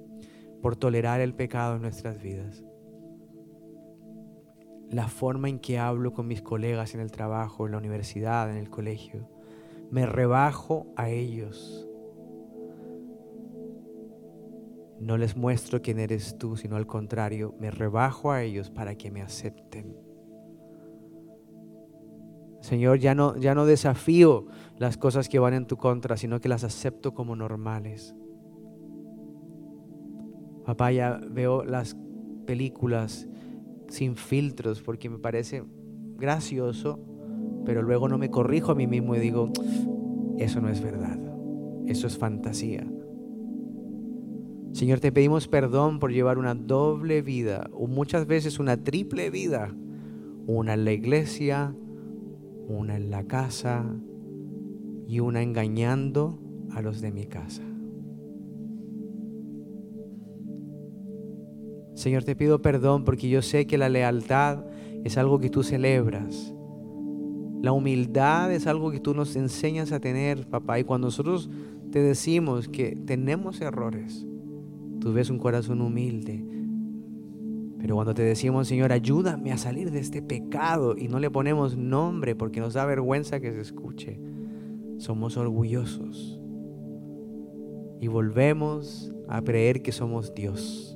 por 0.61 0.75
tolerar 0.75 1.21
el 1.21 1.33
pecado 1.33 1.75
en 1.75 1.81
nuestras 1.81 2.21
vidas. 2.21 2.63
La 4.89 5.07
forma 5.07 5.49
en 5.49 5.59
que 5.59 5.77
hablo 5.77 6.13
con 6.13 6.27
mis 6.27 6.41
colegas 6.41 6.95
en 6.95 7.01
el 7.01 7.11
trabajo, 7.11 7.65
en 7.65 7.73
la 7.73 7.77
universidad, 7.77 8.49
en 8.49 8.57
el 8.57 8.69
colegio, 8.69 9.29
me 9.91 10.05
rebajo 10.05 10.87
a 10.95 11.09
ellos. 11.09 11.87
No 14.99 15.17
les 15.17 15.37
muestro 15.37 15.81
quién 15.81 15.99
eres 15.99 16.37
tú, 16.37 16.57
sino 16.57 16.75
al 16.75 16.87
contrario, 16.87 17.55
me 17.59 17.71
rebajo 17.71 18.31
a 18.31 18.43
ellos 18.43 18.69
para 18.69 18.95
que 18.95 19.11
me 19.11 19.21
acepten. 19.21 19.95
Señor, 22.61 22.99
ya 22.99 23.15
no, 23.15 23.37
ya 23.37 23.55
no 23.55 23.65
desafío 23.65 24.47
las 24.77 24.97
cosas 24.97 25.29
que 25.29 25.39
van 25.39 25.53
en 25.53 25.65
tu 25.65 25.77
contra, 25.77 26.17
sino 26.17 26.41
que 26.41 26.49
las 26.49 26.63
acepto 26.63 27.13
como 27.13 27.35
normales. 27.35 28.15
Papá, 30.69 30.91
ya 30.91 31.19
veo 31.31 31.63
las 31.63 31.97
películas 32.45 33.27
sin 33.87 34.15
filtros 34.15 34.83
porque 34.83 35.09
me 35.09 35.17
parece 35.17 35.63
gracioso, 36.15 36.99
pero 37.65 37.81
luego 37.81 38.07
no 38.07 38.19
me 38.19 38.29
corrijo 38.29 38.73
a 38.73 38.75
mí 38.75 38.85
mismo 38.85 39.15
y 39.15 39.19
digo, 39.19 39.51
eso 40.37 40.61
no 40.61 40.69
es 40.69 40.79
verdad, 40.79 41.17
eso 41.87 42.05
es 42.05 42.19
fantasía. 42.19 42.85
Señor, 44.71 44.99
te 44.99 45.11
pedimos 45.11 45.47
perdón 45.47 45.97
por 45.97 46.11
llevar 46.11 46.37
una 46.37 46.53
doble 46.53 47.23
vida, 47.23 47.67
o 47.73 47.87
muchas 47.87 48.27
veces 48.27 48.59
una 48.59 48.77
triple 48.77 49.31
vida, 49.31 49.75
una 50.45 50.75
en 50.75 50.85
la 50.85 50.91
iglesia, 50.91 51.73
una 52.67 52.95
en 52.95 53.09
la 53.09 53.23
casa 53.23 53.91
y 55.07 55.19
una 55.19 55.41
engañando 55.41 56.37
a 56.69 56.83
los 56.83 57.01
de 57.01 57.11
mi 57.11 57.25
casa. 57.25 57.63
Señor, 61.99 62.23
te 62.23 62.33
pido 62.33 62.61
perdón 62.61 63.03
porque 63.03 63.27
yo 63.27 63.41
sé 63.41 63.67
que 63.67 63.77
la 63.77 63.89
lealtad 63.89 64.63
es 65.03 65.17
algo 65.17 65.37
que 65.37 65.49
tú 65.49 65.63
celebras. 65.63 66.53
La 67.61 67.73
humildad 67.73 68.53
es 68.53 68.67
algo 68.67 68.89
que 68.89 69.01
tú 69.01 69.13
nos 69.13 69.35
enseñas 69.35 69.91
a 69.91 69.99
tener, 69.99 70.47
papá. 70.47 70.79
Y 70.79 70.85
cuando 70.85 71.07
nosotros 71.07 71.49
te 71.91 71.99
decimos 71.99 72.69
que 72.69 72.95
tenemos 72.95 73.59
errores, 73.59 74.25
tú 75.01 75.11
ves 75.11 75.29
un 75.29 75.39
corazón 75.39 75.81
humilde. 75.81 76.41
Pero 77.79 77.95
cuando 77.95 78.13
te 78.13 78.23
decimos, 78.23 78.69
Señor, 78.69 78.93
ayúdame 78.93 79.51
a 79.51 79.57
salir 79.57 79.91
de 79.91 79.99
este 79.99 80.21
pecado 80.21 80.95
y 80.97 81.09
no 81.09 81.19
le 81.19 81.29
ponemos 81.29 81.75
nombre 81.75 82.33
porque 82.33 82.61
nos 82.61 82.75
da 82.75 82.85
vergüenza 82.85 83.41
que 83.41 83.51
se 83.51 83.59
escuche, 83.59 84.21
somos 84.99 85.35
orgullosos. 85.35 86.39
Y 87.99 88.07
volvemos 88.07 89.13
a 89.27 89.41
creer 89.41 89.81
que 89.81 89.91
somos 89.91 90.33
Dios. 90.33 90.95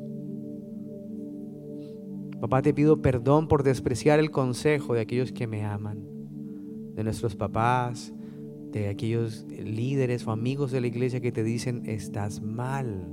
Papá, 2.41 2.61
te 2.61 2.73
pido 2.73 3.01
perdón 3.01 3.47
por 3.47 3.63
despreciar 3.63 4.19
el 4.19 4.31
consejo 4.31 4.93
de 4.93 5.01
aquellos 5.01 5.31
que 5.31 5.47
me 5.47 5.63
aman, 5.63 6.03
de 6.95 7.03
nuestros 7.03 7.35
papás, 7.35 8.13
de 8.71 8.89
aquellos 8.89 9.45
líderes 9.49 10.27
o 10.27 10.31
amigos 10.31 10.71
de 10.71 10.81
la 10.81 10.87
iglesia 10.87 11.21
que 11.21 11.31
te 11.31 11.43
dicen, 11.43 11.83
estás 11.85 12.41
mal, 12.41 13.07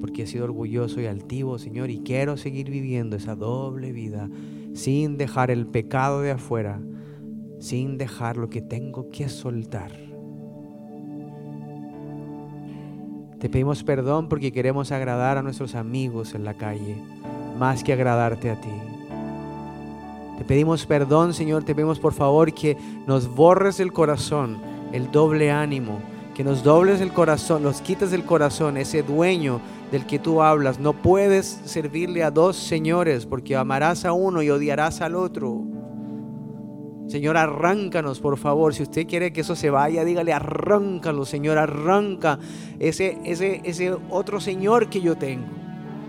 porque 0.00 0.22
he 0.22 0.26
sido 0.26 0.44
orgulloso 0.44 1.00
y 1.00 1.06
altivo, 1.06 1.58
Señor, 1.58 1.90
y 1.90 2.00
quiero 2.00 2.36
seguir 2.36 2.70
viviendo 2.70 3.16
esa 3.16 3.36
doble 3.36 3.92
vida 3.92 4.28
sin 4.72 5.16
dejar 5.16 5.50
el 5.50 5.66
pecado 5.66 6.22
de 6.22 6.32
afuera, 6.32 6.80
sin 7.60 7.98
dejar 7.98 8.36
lo 8.36 8.50
que 8.50 8.60
tengo 8.62 9.10
que 9.10 9.28
soltar. 9.28 9.92
Te 13.38 13.50
pedimos 13.50 13.84
perdón 13.84 14.28
porque 14.28 14.52
queremos 14.52 14.90
agradar 14.90 15.36
a 15.36 15.42
nuestros 15.42 15.74
amigos 15.74 16.34
en 16.34 16.44
la 16.44 16.54
calle 16.54 16.96
más 17.58 17.82
que 17.82 17.92
agradarte 17.92 18.50
a 18.50 18.60
ti. 18.60 18.70
Te 20.38 20.44
pedimos 20.44 20.84
perdón, 20.86 21.32
Señor, 21.32 21.64
te 21.64 21.74
pedimos 21.74 22.00
por 22.00 22.12
favor 22.12 22.52
que 22.52 22.76
nos 23.06 23.28
borres 23.28 23.78
el 23.78 23.92
corazón, 23.92 24.58
el 24.92 25.10
doble 25.10 25.52
ánimo, 25.52 26.00
que 26.34 26.42
nos 26.42 26.64
dobles 26.64 27.00
el 27.00 27.12
corazón, 27.12 27.62
nos 27.62 27.80
quites 27.80 28.10
del 28.10 28.24
corazón 28.24 28.76
ese 28.76 29.04
dueño 29.04 29.60
del 29.92 30.06
que 30.06 30.18
tú 30.18 30.42
hablas. 30.42 30.80
No 30.80 30.92
puedes 30.92 31.46
servirle 31.64 32.24
a 32.24 32.32
dos 32.32 32.56
señores 32.56 33.26
porque 33.26 33.54
amarás 33.54 34.04
a 34.04 34.12
uno 34.12 34.42
y 34.42 34.50
odiarás 34.50 35.00
al 35.00 35.14
otro. 35.14 35.62
Señor, 37.06 37.36
arráncanos, 37.36 38.18
por 38.18 38.36
favor. 38.36 38.74
Si 38.74 38.82
usted 38.82 39.06
quiere 39.06 39.32
que 39.32 39.42
eso 39.42 39.54
se 39.54 39.70
vaya, 39.70 40.04
dígale, 40.04 40.32
arráncalo, 40.32 41.24
Señor, 41.24 41.58
arranca 41.58 42.40
ese, 42.80 43.18
ese, 43.24 43.60
ese 43.62 43.94
otro 44.10 44.40
Señor 44.40 44.88
que 44.88 45.00
yo 45.00 45.16
tengo. 45.16 45.63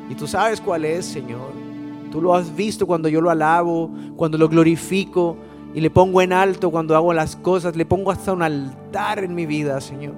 Y 0.10 0.16
tú 0.16 0.28
sabes 0.28 0.62
cuál 0.62 0.86
es, 0.86 1.06
Señor. 1.06 1.54
Tú 2.12 2.22
lo 2.22 2.34
has 2.36 2.56
visto 2.56 2.88
cuando 2.88 3.10
yo 3.10 3.22
lo 3.22 3.30
alabo, 3.30 3.90
cuando 4.16 4.38
lo 4.38 4.48
glorifico 4.48 5.38
y 5.74 5.82
le 5.82 5.90
pongo 5.90 6.22
en 6.22 6.32
alto 6.32 6.72
cuando 6.72 6.96
hago 6.96 7.14
las 7.14 7.36
cosas. 7.36 7.76
Le 7.76 7.86
pongo 7.86 8.12
hasta 8.12 8.32
un 8.32 8.42
altar 8.42 9.24
en 9.24 9.36
mi 9.36 9.46
vida, 9.46 9.82
Señor. 9.82 10.14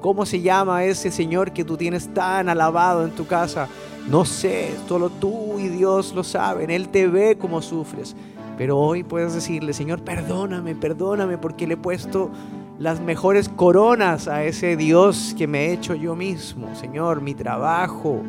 ¿Cómo 0.00 0.26
se 0.26 0.40
llama 0.40 0.84
ese 0.84 1.10
Señor 1.10 1.52
que 1.52 1.64
tú 1.64 1.76
tienes 1.76 2.12
tan 2.12 2.48
alabado 2.48 3.04
en 3.04 3.12
tu 3.12 3.26
casa? 3.26 3.68
No 4.10 4.24
sé, 4.24 4.74
solo 4.88 5.10
tú 5.10 5.60
y 5.60 5.68
Dios 5.68 6.12
lo 6.12 6.24
saben. 6.24 6.70
Él 6.70 6.88
te 6.88 7.06
ve 7.06 7.38
como 7.38 7.62
sufres. 7.62 8.16
Pero 8.58 8.78
hoy 8.78 9.02
puedes 9.02 9.32
decirle, 9.32 9.72
Señor, 9.72 10.02
perdóname, 10.02 10.74
perdóname 10.74 11.38
porque 11.38 11.66
le 11.66 11.74
he 11.74 11.76
puesto 11.76 12.30
las 12.78 13.00
mejores 13.00 13.48
coronas 13.48 14.28
a 14.28 14.44
ese 14.44 14.76
Dios 14.76 15.34
que 15.38 15.46
me 15.46 15.66
he 15.66 15.72
hecho 15.72 15.94
yo 15.94 16.14
mismo. 16.16 16.74
Señor, 16.74 17.20
mi 17.20 17.34
trabajo, 17.34 18.20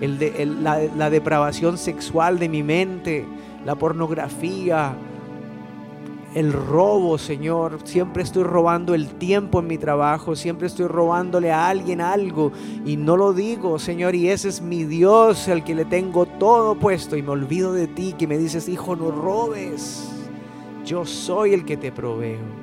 la, 0.00 1.10
depravación 1.10 1.78
sexual 1.78 2.38
de 2.38 2.48
mi 2.48 2.62
mente, 2.62 3.26
la 3.64 3.74
pornografía, 3.74 4.96
el 6.34 6.52
robo, 6.52 7.18
Señor. 7.18 7.78
Siempre 7.84 8.22
estoy 8.22 8.44
robando 8.44 8.94
el 8.94 9.08
tiempo 9.08 9.60
en 9.60 9.66
mi 9.66 9.78
trabajo, 9.78 10.36
siempre 10.36 10.66
estoy 10.68 10.86
robándole 10.86 11.50
a 11.50 11.68
alguien 11.68 12.00
algo 12.00 12.52
y 12.84 12.96
no 12.96 13.16
lo 13.16 13.32
digo, 13.32 13.78
Señor. 13.78 14.14
Y 14.14 14.28
ese 14.28 14.48
es 14.48 14.62
mi 14.62 14.84
Dios, 14.84 15.48
al 15.48 15.64
que 15.64 15.74
le 15.74 15.84
tengo 15.84 16.26
todo 16.26 16.74
puesto 16.76 17.16
y 17.16 17.22
me 17.22 17.30
olvido 17.30 17.72
de 17.72 17.86
ti, 17.86 18.14
que 18.18 18.26
me 18.26 18.38
dices, 18.38 18.68
hijo, 18.68 18.96
no 18.96 19.10
robes. 19.10 20.08
Yo 20.84 21.04
soy 21.04 21.52
el 21.52 21.64
que 21.64 21.76
te 21.76 21.92
proveo. 21.92 22.60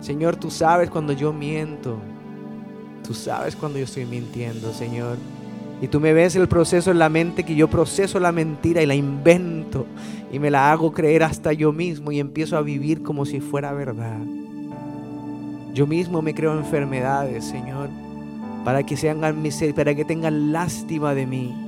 Señor, 0.00 0.36
tú 0.36 0.50
sabes 0.50 0.90
cuando 0.90 1.12
yo 1.14 1.32
miento. 1.32 1.98
Tú 3.04 3.12
sabes 3.14 3.54
cuando 3.54 3.78
yo 3.78 3.84
estoy 3.84 4.06
mintiendo, 4.06 4.72
Señor. 4.72 5.18
Y 5.82 5.88
tú 5.88 6.00
me 6.00 6.12
ves 6.12 6.34
el 6.36 6.48
proceso 6.48 6.90
en 6.90 6.98
la 6.98 7.10
mente 7.10 7.44
que 7.44 7.54
yo 7.54 7.68
proceso 7.68 8.18
la 8.18 8.32
mentira 8.32 8.82
y 8.82 8.86
la 8.86 8.94
invento 8.94 9.86
y 10.32 10.38
me 10.38 10.50
la 10.50 10.72
hago 10.72 10.92
creer 10.92 11.22
hasta 11.22 11.52
yo 11.52 11.72
mismo 11.72 12.10
y 12.10 12.20
empiezo 12.20 12.56
a 12.56 12.62
vivir 12.62 13.02
como 13.02 13.26
si 13.26 13.40
fuera 13.40 13.72
verdad. 13.72 14.18
Yo 15.74 15.86
mismo 15.86 16.22
me 16.22 16.34
creo 16.34 16.56
enfermedades, 16.56 17.44
Señor, 17.44 17.90
para 18.64 18.84
que 18.84 18.96
sean 18.96 19.20
para 19.74 19.94
que 19.94 20.04
tengan 20.04 20.52
lástima 20.52 21.14
de 21.14 21.26
mí. 21.26 21.63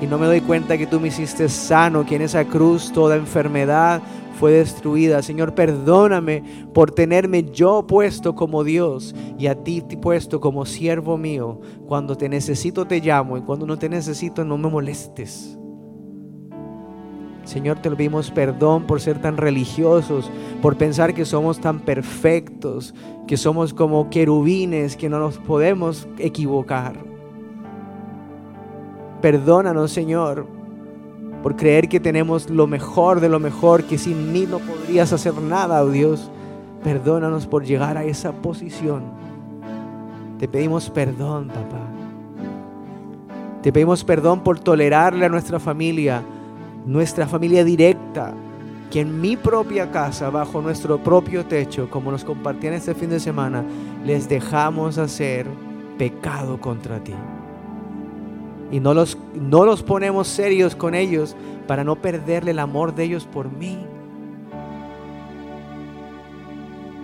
Y 0.00 0.06
no 0.06 0.18
me 0.18 0.26
doy 0.26 0.40
cuenta 0.40 0.78
que 0.78 0.86
tú 0.86 1.00
me 1.00 1.08
hiciste 1.08 1.48
sano, 1.48 2.06
que 2.06 2.16
en 2.16 2.22
esa 2.22 2.44
cruz 2.44 2.92
toda 2.92 3.16
enfermedad, 3.16 4.00
fue 4.38 4.52
destruida. 4.52 5.22
Señor, 5.22 5.54
perdóname 5.54 6.42
por 6.72 6.92
tenerme 6.92 7.50
yo 7.50 7.86
puesto 7.86 8.34
como 8.34 8.62
Dios 8.62 9.14
y 9.36 9.48
a 9.48 9.56
ti 9.56 9.82
puesto 10.00 10.40
como 10.40 10.64
siervo 10.64 11.18
mío. 11.18 11.60
Cuando 11.86 12.16
te 12.16 12.28
necesito 12.28 12.86
te 12.86 13.00
llamo 13.00 13.36
y 13.36 13.42
cuando 13.42 13.66
no 13.66 13.76
te 13.76 13.88
necesito 13.88 14.44
no 14.44 14.56
me 14.56 14.70
molestes. 14.70 15.58
Señor, 17.44 17.80
te 17.80 17.90
pedimos 17.90 18.30
perdón 18.30 18.86
por 18.86 19.00
ser 19.00 19.20
tan 19.22 19.38
religiosos, 19.38 20.30
por 20.60 20.76
pensar 20.76 21.14
que 21.14 21.24
somos 21.24 21.58
tan 21.60 21.80
perfectos, 21.80 22.94
que 23.26 23.38
somos 23.38 23.72
como 23.72 24.10
querubines, 24.10 24.96
que 24.96 25.08
no 25.08 25.18
nos 25.18 25.38
podemos 25.38 26.06
equivocar. 26.18 27.07
Perdónanos, 29.20 29.90
Señor, 29.90 30.46
por 31.42 31.56
creer 31.56 31.88
que 31.88 31.98
tenemos 31.98 32.50
lo 32.50 32.66
mejor 32.66 33.20
de 33.20 33.28
lo 33.28 33.40
mejor, 33.40 33.84
que 33.84 33.98
sin 33.98 34.32
mí 34.32 34.46
no 34.48 34.58
podrías 34.58 35.12
hacer 35.12 35.34
nada, 35.34 35.82
oh 35.82 35.90
Dios. 35.90 36.30
Perdónanos 36.84 37.46
por 37.46 37.64
llegar 37.64 37.96
a 37.96 38.04
esa 38.04 38.32
posición. 38.32 39.02
Te 40.38 40.46
pedimos 40.46 40.88
perdón, 40.90 41.48
papá. 41.48 41.80
Te 43.62 43.72
pedimos 43.72 44.04
perdón 44.04 44.40
por 44.44 44.60
tolerarle 44.60 45.26
a 45.26 45.28
nuestra 45.28 45.58
familia, 45.58 46.22
nuestra 46.86 47.26
familia 47.26 47.64
directa, 47.64 48.32
que 48.88 49.00
en 49.00 49.20
mi 49.20 49.36
propia 49.36 49.90
casa, 49.90 50.30
bajo 50.30 50.62
nuestro 50.62 51.02
propio 51.02 51.44
techo, 51.44 51.90
como 51.90 52.12
nos 52.12 52.24
compartían 52.24 52.74
este 52.74 52.94
fin 52.94 53.10
de 53.10 53.18
semana, 53.18 53.64
les 54.06 54.28
dejamos 54.28 54.96
hacer 54.96 55.46
pecado 55.98 56.60
contra 56.60 57.02
ti 57.02 57.14
y 58.70 58.80
no 58.80 58.94
los, 58.94 59.16
no 59.34 59.64
los 59.64 59.82
ponemos 59.82 60.28
serios 60.28 60.74
con 60.74 60.94
ellos 60.94 61.36
para 61.66 61.84
no 61.84 61.96
perderle 61.96 62.50
el 62.50 62.58
amor 62.58 62.94
de 62.94 63.04
ellos 63.04 63.26
por 63.26 63.50
mí. 63.50 63.78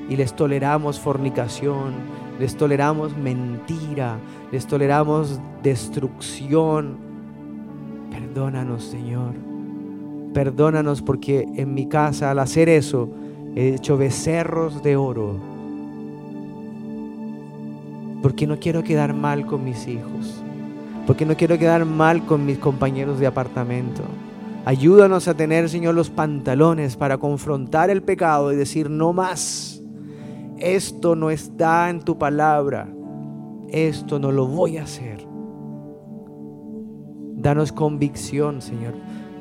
Y 0.09 0.17
les 0.17 0.35
toleramos 0.35 1.01
fornicación, 1.01 1.95
les 2.39 2.57
toleramos 2.57 3.17
mentira, 3.17 4.19
les 4.53 4.67
toleramos 4.67 5.41
destrucción. 5.63 6.99
Perdónanos, 8.11 8.85
Señor. 8.85 9.33
Perdónanos 10.35 11.01
porque 11.01 11.47
en 11.57 11.73
mi 11.73 11.87
casa 11.87 12.31
al 12.31 12.41
hacer 12.41 12.69
eso 12.69 13.09
he 13.57 13.75
hecho 13.75 13.97
becerros 13.97 14.83
de 14.83 14.97
oro. 14.97 15.41
Porque 18.21 18.47
no 18.47 18.59
quiero 18.59 18.83
quedar 18.83 19.15
mal 19.15 19.47
con 19.47 19.65
mis 19.65 19.87
hijos 19.89 20.45
porque 21.07 21.27
no 21.27 21.37
quiero 21.37 21.59
quedar 21.59 21.85
mal 21.85 22.25
con 22.25 22.47
mis 22.47 22.59
compañeros 22.59 23.19
de 23.19 23.27
apartamento. 23.27 24.03
Ayúdanos 24.65 25.29
a 25.29 25.35
tener, 25.35 25.69
Señor, 25.69 25.95
los 25.95 26.09
pantalones 26.09 26.97
para 26.97 27.19
confrontar 27.19 27.91
el 27.91 28.03
pecado 28.03 28.53
y 28.53 28.57
decir, 28.57 28.89
no 28.89 29.13
más, 29.13 29.83
esto 30.59 31.17
no 31.17 31.31
está 31.31 31.91
en 31.91 32.01
tu 32.01 32.17
palabra, 32.17 32.89
esto 33.69 34.19
no 34.19 34.33
lo 34.33 34.47
voy 34.47 34.79
a 34.79 34.85
hacer. 34.85 35.27
Danos 37.37 37.73
convicción, 37.73 38.63
Señor. 38.63 38.95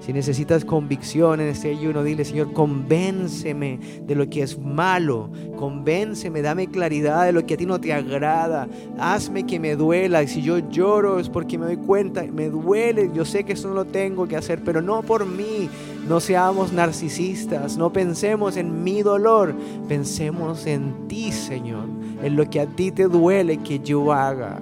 Si 0.06 0.12
necesitas 0.12 0.66
convicción 0.66 1.40
en 1.40 1.48
este 1.48 1.70
ayuno, 1.70 2.04
dile, 2.04 2.26
Señor, 2.26 2.52
convénceme 2.52 3.80
de 4.06 4.16
lo 4.16 4.30
que 4.30 4.44
es 4.44 4.60
malo. 4.60 5.30
Convénceme, 5.56 6.42
dame 6.42 6.68
claridad 6.68 7.24
de 7.26 7.32
lo 7.32 7.46
que 7.46 7.54
a 7.54 7.58
ti 7.58 7.66
no 7.66 7.80
te 7.80 7.94
agrada. 7.94 8.68
Hazme 9.00 9.46
que 9.46 9.62
me 9.62 9.78
duela. 9.78 10.22
Y 10.22 10.28
si 10.28 10.42
yo 10.42 10.58
lloro 10.58 11.22
es 11.22 11.30
porque 11.30 11.58
me 11.58 11.68
doy 11.68 11.78
cuenta, 11.78 12.22
me 12.24 12.50
duele. 12.50 13.12
Yo 13.14 13.24
sé 13.24 13.46
que 13.46 13.54
eso 13.54 13.70
no 13.70 13.76
lo 13.76 13.86
tengo 13.86 14.28
que 14.28 14.36
hacer, 14.36 14.62
pero 14.66 14.82
no 14.82 15.04
por 15.04 15.26
mí. 15.26 15.70
No 16.06 16.20
seamos 16.20 16.74
narcisistas, 16.74 17.78
no 17.78 17.94
pensemos 17.94 18.58
en 18.58 18.84
mi 18.84 19.04
dolor, 19.04 19.56
pensemos 19.88 20.66
en 20.66 21.08
ti, 21.08 21.32
Señor, 21.32 21.86
en 22.22 22.36
lo 22.36 22.50
que 22.50 22.60
a 22.60 22.66
ti 22.66 22.92
te 22.92 23.06
duele 23.06 23.60
que 23.60 23.80
yo 23.80 24.12
haga. 24.12 24.60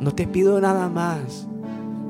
No 0.00 0.14
te 0.14 0.28
pido 0.28 0.60
nada 0.60 0.88
más. 0.88 1.48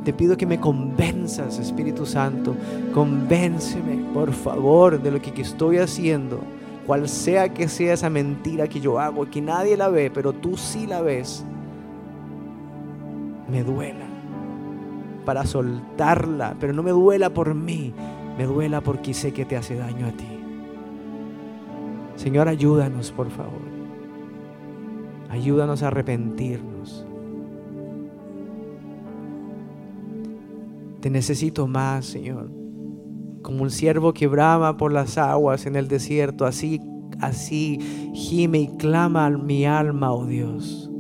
Te 0.09 0.15
pido 0.15 0.39
que 0.39 0.47
me 0.47 0.59
convenzas, 0.59 1.59
Espíritu 1.59 2.07
Santo. 2.07 2.57
Convénceme, 2.95 4.11
por 4.15 4.33
favor, 4.33 4.99
de 5.03 5.11
lo 5.11 5.21
que 5.21 5.43
estoy 5.43 5.77
haciendo. 5.77 6.41
Cual 6.87 7.11
sea 7.11 7.53
que 7.53 7.69
sea 7.69 7.93
esa 7.93 8.09
mentira 8.09 8.69
que 8.69 8.81
yo 8.81 8.99
hago, 8.99 9.29
que 9.29 9.43
nadie 9.43 9.77
la 9.77 9.91
ve, 9.91 10.11
pero 10.11 10.33
tú 10.33 10.57
sí 10.57 10.87
la 10.87 11.03
ves. 11.03 11.45
Me 13.51 13.63
duela 13.63 14.07
para 15.27 15.45
soltarla, 15.45 16.57
pero 16.59 16.73
no 16.73 16.83
me 16.83 16.93
duela 16.93 17.29
por 17.29 17.55
mí, 17.55 17.93
me 18.39 18.45
duela 18.45 18.81
porque 18.81 19.13
sé 19.13 19.35
que 19.35 19.45
te 19.45 19.59
hace 19.59 19.75
daño 19.75 20.07
a 20.07 20.13
ti. 20.13 20.29
Señor, 22.17 22.49
ayúdanos, 22.49 23.13
por 23.13 23.29
favor. 23.29 23.61
Ayúdanos 25.29 25.83
a 25.83 25.89
arrepentirnos. 25.89 26.78
Te 31.01 31.11
necesito 31.11 31.69
más, 31.69 32.07
Señor. 32.07 32.51
Como 33.43 33.63
un 33.63 33.71
siervo 33.71 34.13
que 34.13 34.27
brama 34.27 34.77
por 34.77 34.93
las 34.93 35.17
aguas 35.17 35.65
en 35.67 35.77
el 35.77 35.87
desierto, 35.87 36.45
así, 36.45 36.81
así 37.21 37.79
gime 38.15 38.59
y 38.59 38.69
clama 38.79 39.31
mi 39.31 39.65
alma, 39.65 40.13
oh 40.13 40.27
Dios. 40.27 40.91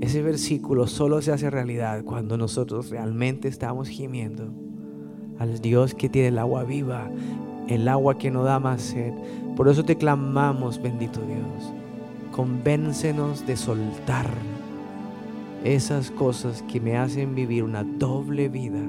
Ese 0.00 0.20
versículo 0.20 0.88
solo 0.88 1.22
se 1.22 1.32
hace 1.32 1.48
realidad 1.48 2.04
cuando 2.04 2.36
nosotros 2.36 2.90
realmente 2.90 3.46
estamos 3.46 3.88
gimiendo 3.88 4.52
al 5.38 5.60
Dios 5.60 5.94
que 5.94 6.08
tiene 6.08 6.28
el 6.28 6.38
agua 6.38 6.64
viva, 6.64 7.08
el 7.68 7.86
agua 7.86 8.18
que 8.18 8.32
no 8.32 8.42
da 8.42 8.58
más 8.58 8.82
sed. 8.82 9.12
Por 9.56 9.68
eso 9.68 9.84
te 9.84 9.96
clamamos, 9.96 10.82
bendito 10.82 11.20
Dios. 11.20 11.72
Convéncenos 12.32 13.46
de 13.46 13.56
soltar 13.56 14.26
esas 15.62 16.10
cosas 16.10 16.62
que 16.64 16.80
me 16.80 16.96
hacen 16.96 17.36
vivir 17.36 17.62
una 17.62 17.84
doble 17.84 18.48
vida 18.48 18.82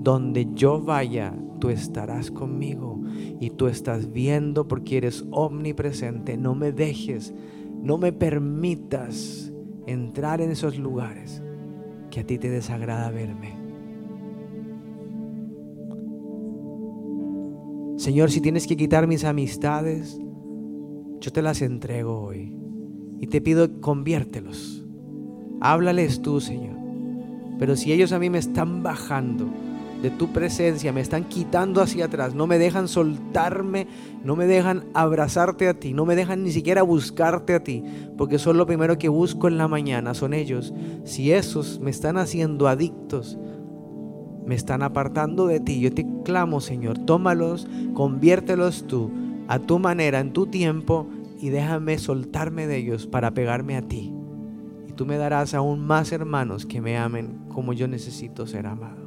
donde 0.00 0.48
yo 0.54 0.80
vaya, 0.80 1.34
tú 1.60 1.68
estarás 1.68 2.30
conmigo 2.30 2.98
y 3.38 3.50
tú 3.50 3.66
estás 3.66 4.10
viendo 4.10 4.66
porque 4.66 4.96
eres 4.96 5.26
omnipresente. 5.30 6.38
No 6.38 6.54
me 6.54 6.72
dejes, 6.72 7.34
no 7.82 7.98
me 7.98 8.12
permitas 8.12 9.52
entrar 9.86 10.40
en 10.40 10.50
esos 10.50 10.78
lugares 10.78 11.42
que 12.10 12.20
a 12.20 12.26
ti 12.26 12.38
te 12.38 12.48
desagrada 12.48 13.10
verme. 13.10 13.60
Señor, 17.96 18.30
si 18.30 18.40
tienes 18.40 18.66
que 18.66 18.78
quitar 18.78 19.06
mis 19.06 19.24
amistades, 19.24 20.18
yo 21.20 21.30
te 21.30 21.42
las 21.42 21.60
entrego 21.60 22.22
hoy. 22.22 22.54
Y 23.18 23.26
te 23.26 23.42
pido, 23.42 23.82
conviértelos. 23.82 24.86
Háblales 25.60 26.22
tú, 26.22 26.40
Señor. 26.40 26.78
Pero 27.58 27.76
si 27.76 27.92
ellos 27.92 28.12
a 28.12 28.18
mí 28.18 28.30
me 28.30 28.38
están 28.38 28.82
bajando, 28.82 29.50
de 30.02 30.10
tu 30.10 30.28
presencia, 30.32 30.92
me 30.92 31.00
están 31.00 31.24
quitando 31.24 31.82
hacia 31.82 32.06
atrás, 32.06 32.34
no 32.34 32.46
me 32.46 32.58
dejan 32.58 32.88
soltarme, 32.88 33.86
no 34.24 34.34
me 34.36 34.46
dejan 34.46 34.84
abrazarte 34.94 35.68
a 35.68 35.74
ti, 35.74 35.92
no 35.92 36.06
me 36.06 36.16
dejan 36.16 36.42
ni 36.42 36.52
siquiera 36.52 36.82
buscarte 36.82 37.54
a 37.54 37.62
ti, 37.62 37.84
porque 38.16 38.38
son 38.38 38.56
lo 38.56 38.66
primero 38.66 38.98
que 38.98 39.08
busco 39.08 39.48
en 39.48 39.58
la 39.58 39.68
mañana, 39.68 40.14
son 40.14 40.32
ellos. 40.32 40.72
Si 41.04 41.32
esos 41.32 41.80
me 41.80 41.90
están 41.90 42.16
haciendo 42.16 42.68
adictos, 42.68 43.38
me 44.46 44.54
están 44.54 44.82
apartando 44.82 45.46
de 45.46 45.60
ti, 45.60 45.80
yo 45.80 45.92
te 45.92 46.06
clamo, 46.24 46.60
Señor, 46.60 46.98
tómalos, 46.98 47.68
conviértelos 47.94 48.86
tú 48.86 49.10
a 49.48 49.58
tu 49.58 49.78
manera, 49.78 50.20
en 50.20 50.32
tu 50.32 50.46
tiempo, 50.46 51.06
y 51.40 51.48
déjame 51.48 51.98
soltarme 51.98 52.66
de 52.66 52.76
ellos 52.76 53.06
para 53.06 53.32
pegarme 53.32 53.76
a 53.76 53.82
ti. 53.82 54.12
Y 54.88 54.92
tú 54.92 55.06
me 55.06 55.16
darás 55.16 55.54
aún 55.54 55.86
más 55.86 56.12
hermanos 56.12 56.66
que 56.66 56.80
me 56.80 56.98
amen 56.98 57.38
como 57.48 57.72
yo 57.72 57.88
necesito 57.88 58.46
ser 58.46 58.66
amado. 58.66 58.99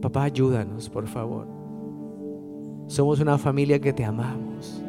Papá, 0.00 0.24
ayúdanos, 0.24 0.88
por 0.88 1.06
favor. 1.06 1.46
Somos 2.86 3.20
una 3.20 3.38
familia 3.38 3.80
que 3.80 3.92
te 3.92 4.04
amamos. 4.04 4.82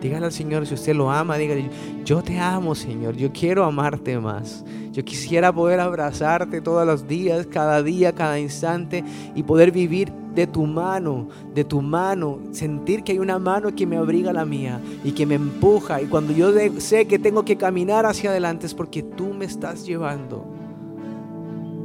Dígale 0.00 0.26
al 0.26 0.32
Señor, 0.32 0.66
si 0.66 0.74
usted 0.74 0.94
lo 0.94 1.10
ama, 1.10 1.38
dígale, 1.38 1.70
yo 2.04 2.22
te 2.22 2.38
amo, 2.38 2.74
Señor, 2.74 3.16
yo 3.16 3.32
quiero 3.32 3.64
amarte 3.64 4.18
más. 4.18 4.62
Yo 4.92 5.02
quisiera 5.04 5.52
poder 5.52 5.80
abrazarte 5.80 6.60
todos 6.60 6.86
los 6.86 7.08
días, 7.08 7.46
cada 7.46 7.82
día, 7.82 8.12
cada 8.12 8.38
instante 8.38 9.02
y 9.34 9.42
poder 9.42 9.72
vivir 9.72 10.12
de 10.34 10.46
tu 10.46 10.66
mano, 10.66 11.28
de 11.54 11.64
tu 11.64 11.80
mano, 11.80 12.38
sentir 12.52 13.02
que 13.02 13.12
hay 13.12 13.18
una 13.18 13.38
mano 13.38 13.74
que 13.74 13.86
me 13.86 13.96
abriga 13.96 14.32
la 14.32 14.44
mía 14.44 14.80
y 15.02 15.12
que 15.12 15.26
me 15.26 15.36
empuja. 15.36 16.02
Y 16.02 16.06
cuando 16.06 16.32
yo 16.32 16.52
sé 16.78 17.06
que 17.06 17.18
tengo 17.18 17.44
que 17.44 17.56
caminar 17.56 18.04
hacia 18.04 18.30
adelante 18.30 18.66
es 18.66 18.74
porque 18.74 19.02
tú 19.02 19.32
me 19.32 19.46
estás 19.46 19.86
llevando. 19.86 20.53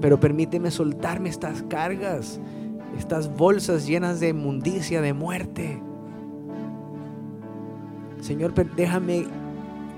Pero 0.01 0.19
permíteme 0.19 0.71
soltarme 0.71 1.29
estas 1.29 1.63
cargas, 1.63 2.39
estas 2.97 3.35
bolsas 3.35 3.85
llenas 3.85 4.19
de 4.19 4.29
inmundicia, 4.29 5.01
de 5.01 5.13
muerte. 5.13 5.81
Señor, 8.21 8.53
déjame, 8.75 9.25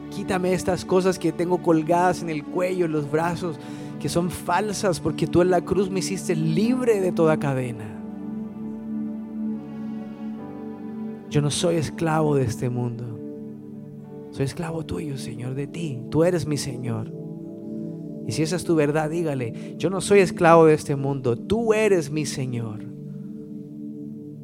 quítame 0.10 0.54
estas 0.54 0.86
cosas 0.86 1.18
que 1.18 1.32
tengo 1.32 1.62
colgadas 1.62 2.22
en 2.22 2.30
el 2.30 2.43
cuello, 2.43 2.86
en 2.86 2.91
los 2.91 3.10
brazos, 3.10 3.60
que 3.99 4.10
son 4.10 4.32
falsas, 4.32 4.99
porque 4.99 5.28
tú 5.28 5.41
en 5.41 5.52
la 5.52 5.62
cruz 5.62 5.89
me 5.89 5.99
hiciste 5.99 6.36
libre 6.36 6.99
de 7.02 7.12
toda 7.12 7.38
cadena. 7.38 7.86
Yo 11.30 11.41
no 11.41 11.49
soy 11.49 11.76
esclavo 11.76 12.36
de 12.36 12.43
este 12.43 12.70
mundo. 12.70 13.20
Soy 14.32 14.45
esclavo 14.45 14.86
tuyo, 14.86 15.18
Señor, 15.18 15.56
de 15.56 15.68
ti. 15.68 16.02
Tú 16.10 16.24
eres 16.24 16.45
mi 16.45 16.58
Señor. 16.58 17.20
Y 18.28 18.32
si 18.34 18.43
esa 18.43 18.55
es 18.55 18.63
tu 18.63 18.76
verdad, 18.76 19.09
dígale, 19.09 19.76
yo 19.78 19.89
no 19.89 20.01
soy 20.01 20.19
esclavo 20.19 20.65
de 20.65 20.76
este 20.76 20.95
mundo, 20.95 21.36
tú 21.36 21.74
eres 21.74 22.11
mi 22.11 22.26
Señor. 22.26 22.86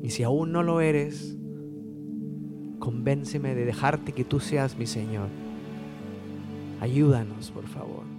Y 0.01 0.09
si 0.09 0.23
aún 0.23 0.51
no 0.51 0.63
lo 0.63 0.81
eres, 0.81 1.37
convénceme 2.79 3.55
de 3.55 3.65
dejarte 3.65 4.13
que 4.13 4.23
tú 4.23 4.39
seas 4.39 4.77
mi 4.77 4.87
Señor. 4.87 5.27
Ayúdanos, 6.79 7.51
por 7.51 7.67
favor. 7.67 8.16